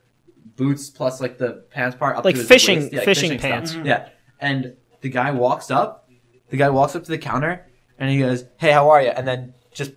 boots 0.56 0.90
plus 0.90 1.20
like 1.20 1.38
the 1.38 1.64
pants 1.70 1.96
part 1.96 2.16
up 2.16 2.24
Like 2.24 2.34
to 2.34 2.40
his 2.40 2.48
fishing- 2.48 2.80
waist. 2.80 2.92
Yeah, 2.92 3.00
fishing 3.04 3.30
stuff. 3.38 3.40
pants. 3.42 3.74
Yeah. 3.84 4.08
And 4.38 4.76
the 5.00 5.08
guy 5.08 5.30
walks 5.30 5.70
up. 5.70 6.08
The 6.50 6.56
guy 6.58 6.68
walks 6.68 6.94
up 6.94 7.04
to 7.04 7.10
the 7.10 7.18
counter 7.18 7.66
and 7.98 8.10
he 8.10 8.18
goes, 8.18 8.44
"Hey, 8.58 8.70
how 8.72 8.90
are 8.90 9.00
you?" 9.00 9.08
And 9.08 9.26
then 9.26 9.54
just 9.72 9.92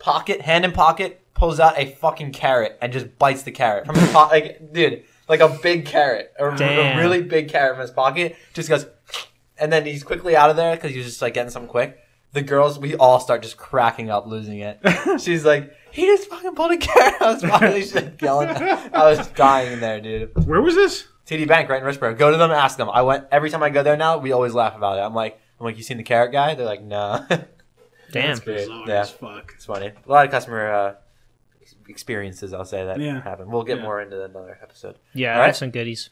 pocket, 0.00 0.40
hand 0.40 0.64
in 0.64 0.72
pocket, 0.72 1.20
pulls 1.34 1.60
out 1.60 1.78
a 1.78 1.92
fucking 1.92 2.32
carrot 2.32 2.76
and 2.82 2.92
just 2.92 3.16
bites 3.18 3.44
the 3.44 3.52
carrot 3.52 3.86
from 3.86 3.94
his 3.96 4.10
pocket. 4.10 4.32
Like, 4.32 4.72
dude, 4.72 5.04
like 5.30 5.40
a 5.40 5.48
big 5.62 5.86
carrot, 5.86 6.32
a, 6.38 6.44
a 6.48 6.98
really 6.98 7.22
big 7.22 7.48
carrot 7.48 7.76
from 7.76 7.82
his 7.82 7.90
pocket. 7.92 8.36
Just 8.52 8.68
goes, 8.68 8.84
and 9.58 9.72
then 9.72 9.86
he's 9.86 10.02
quickly 10.04 10.36
out 10.36 10.50
of 10.50 10.56
there 10.56 10.74
because 10.76 10.90
he 10.90 10.98
was 10.98 11.06
just 11.06 11.22
like 11.22 11.32
getting 11.34 11.50
something 11.50 11.70
quick. 11.70 11.98
The 12.32 12.42
girls, 12.42 12.78
we 12.78 12.94
all 12.96 13.18
start 13.20 13.42
just 13.42 13.56
cracking 13.56 14.10
up, 14.10 14.26
losing 14.26 14.58
it. 14.60 14.78
She's 15.20 15.44
like, 15.44 15.74
"He 15.90 16.06
just 16.06 16.28
fucking 16.28 16.54
pulled 16.54 16.70
a 16.72 16.76
carrot 16.76 17.14
out 17.20 17.34
of 17.36 17.40
his 17.42 17.50
pocket." 17.50 17.94
Like 17.94 18.22
yelling. 18.22 18.48
I 18.50 19.10
was 19.10 19.26
dying 19.28 19.72
in 19.72 19.80
there, 19.80 20.00
dude. 20.00 20.46
Where 20.46 20.60
was 20.62 20.74
this? 20.76 21.06
TD 21.26 21.46
Bank, 21.48 21.68
right 21.68 21.82
in 21.82 21.88
Richboro. 21.88 22.16
Go 22.18 22.30
to 22.30 22.36
them, 22.36 22.50
ask 22.50 22.76
them. 22.76 22.88
I 22.90 23.02
went 23.02 23.26
every 23.32 23.50
time 23.50 23.62
I 23.62 23.70
go 23.70 23.82
there 23.84 23.96
now. 23.96 24.18
We 24.18 24.32
always 24.32 24.52
laugh 24.54 24.76
about 24.76 24.98
it. 24.98 25.02
I'm 25.02 25.14
like, 25.14 25.40
I'm 25.58 25.64
like, 25.66 25.76
you 25.76 25.82
seen 25.84 25.96
the 25.96 26.02
carrot 26.02 26.32
guy? 26.32 26.54
They're 26.54 26.66
like, 26.66 26.82
no. 26.82 27.24
Damn. 28.12 28.38
great. 28.38 28.58
Bizarre 28.66 28.84
Yeah. 28.88 29.00
as 29.02 29.10
fuck. 29.10 29.52
it's 29.54 29.64
funny. 29.66 29.86
A 29.88 30.10
lot 30.10 30.24
of 30.24 30.30
customer 30.32 30.72
uh, 30.72 30.88
ex- 30.88 30.99
experiences, 31.90 32.52
I'll 32.54 32.64
say 32.64 32.84
that 32.84 32.98
Yeah. 33.00 33.20
happen. 33.22 33.50
We'll 33.50 33.64
get 33.64 33.78
Yeah. 33.78 33.82
more 33.84 34.00
into 34.00 34.16
that 34.16 34.30
another 34.30 34.58
episode. 34.62 34.96
Yeah, 35.12 35.36
All 35.36 35.42
I 35.42 35.46
have 35.46 35.56
some 35.56 35.70
goodies. 35.70 36.10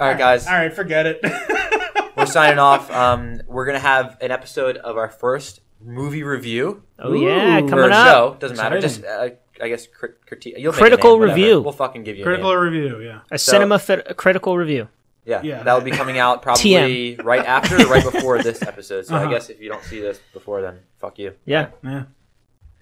All 0.00 0.08
right, 0.08 0.18
guys, 0.18 0.46
All 0.46 0.54
right, 0.54 0.72
forget 0.72 1.06
it. 1.06 1.20
we're 2.16 2.26
signing 2.26 2.58
off. 2.58 2.90
Um, 2.90 3.40
we're 3.46 3.66
gonna 3.66 3.78
have 3.78 4.16
an 4.20 4.30
episode 4.30 4.76
of 4.78 4.96
our 4.96 5.08
first 5.08 5.60
movie 5.80 6.22
review 6.24 6.82
Oh 6.98 7.12
yeah, 7.12 7.58
Ooh. 7.58 7.62
for 7.62 7.68
coming 7.76 7.90
a 7.90 7.94
up. 7.94 8.06
show. 8.06 8.36
Doesn't 8.40 8.56
matter. 8.56 8.80
Just 8.80 9.04
uh, 9.04 9.28
I 9.60 9.68
guess 9.68 9.86
crit- 9.86 10.24
critique. 10.26 10.54
You'll 10.58 10.72
make 10.72 10.76
a 10.80 10.82
Critical 10.82 11.18
name, 11.18 11.28
review. 11.28 11.60
We'll 11.60 11.72
fucking 11.72 12.02
give 12.04 12.16
you 12.16 12.22
a 12.22 12.26
Critical 12.26 12.50
name. 12.50 12.60
review. 12.60 13.00
Yeah. 13.00 13.20
A 13.30 13.38
So- 13.38 13.52
cinema 13.52 13.78
fit, 13.78 14.04
a 14.06 14.14
critical 14.14 14.56
review. 14.56 14.88
Yeah, 15.24 15.42
Yeah. 15.42 15.62
that 15.62 15.74
will 15.74 15.82
be 15.82 15.90
coming 15.90 16.18
out 16.18 16.40
probably 16.42 17.16
right 17.16 17.44
after 17.44 17.76
or 17.76 17.86
right 17.86 18.02
before 18.04 18.42
this 18.42 18.62
episode. 18.62 19.04
So 19.06 19.14
I 19.14 19.22
Uh-huh. 19.22 19.30
guess 19.30 19.50
if 19.50 19.60
you 19.60 19.68
don't 19.68 19.82
see 19.84 20.00
this 20.00 20.18
before, 20.32 20.62
then 20.62 20.78
fuck 21.00 21.18
you. 21.18 21.34
Yeah. 21.44 21.68
Yeah. 21.84 22.04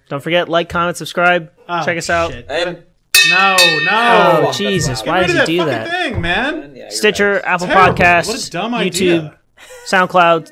Don't 0.09 0.21
forget 0.23 0.47
like, 0.49 0.69
comment, 0.69 0.97
subscribe. 0.97 1.51
Oh, 1.67 1.83
Check 1.83 1.97
us 1.97 2.09
out. 2.09 2.31
shit. 2.31 2.45
And 2.49 2.83
No, 3.29 3.55
Oh, 3.59 3.79
no. 3.85 4.41
that's 4.45 4.57
Jesus! 4.57 5.03
Why 5.05 5.19
rid 5.21 5.27
does 5.27 5.47
he 5.47 5.57
do 5.57 5.65
that? 5.65 5.89
thing, 5.89 6.21
man. 6.21 6.73
Yeah, 6.75 6.89
Stitcher, 6.89 7.33
right. 7.33 7.43
Apple 7.45 7.67
Terrible. 7.67 7.93
Podcasts, 7.97 8.27
What 8.27 8.47
a 8.47 8.51
dumb 8.51 8.71
YouTube, 8.73 8.85
idea. 9.25 9.39
SoundCloud, 9.87 10.51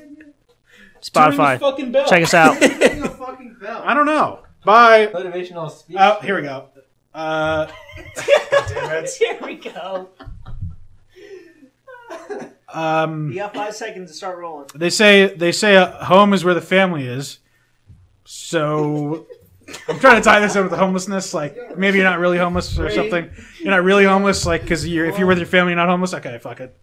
Spotify. 1.02 1.58
fucking 1.58 1.92
bell. 1.92 2.06
Check 2.06 2.22
us 2.24 2.34
out. 2.34 2.56
I 2.62 3.94
don't 3.94 4.06
know. 4.06 4.40
Bye. 4.64 5.06
Motivational 5.06 5.70
speech. 5.70 5.96
Oh, 5.98 6.18
here 6.22 6.36
we 6.36 6.42
go. 6.42 6.68
Uh, 7.14 7.66
damn 8.68 9.04
it. 9.04 9.10
Here 9.18 9.38
we 9.42 9.54
go. 9.54 10.10
Um, 12.68 13.30
You 13.30 13.36
got 13.38 13.54
five 13.54 13.74
seconds 13.74 14.10
to 14.10 14.16
start 14.16 14.38
rolling. 14.38 14.66
they 14.74 14.90
say 14.90 15.34
they 15.34 15.52
say 15.52 15.76
uh, 15.76 16.04
home 16.04 16.34
is 16.34 16.44
where 16.44 16.52
the 16.54 16.60
family 16.60 17.06
is. 17.06 17.38
So 18.24 19.26
I'm 19.88 19.98
trying 19.98 20.16
to 20.16 20.22
tie 20.22 20.40
this 20.40 20.54
in 20.56 20.62
with 20.62 20.70
the 20.70 20.76
homelessness. 20.76 21.34
Like 21.34 21.76
maybe 21.76 21.98
you're 21.98 22.06
not 22.06 22.18
really 22.18 22.38
homeless 22.38 22.78
or 22.78 22.90
something. 22.90 23.30
You're 23.60 23.70
not 23.70 23.82
really 23.82 24.04
homeless, 24.04 24.46
like 24.46 24.62
because 24.62 24.86
you're 24.86 25.06
if 25.06 25.18
you're 25.18 25.26
with 25.26 25.38
your 25.38 25.46
family, 25.46 25.72
you're 25.72 25.76
not 25.76 25.88
homeless. 25.88 26.14
Okay, 26.14 26.38
fuck 26.38 26.60
it. 26.60 26.76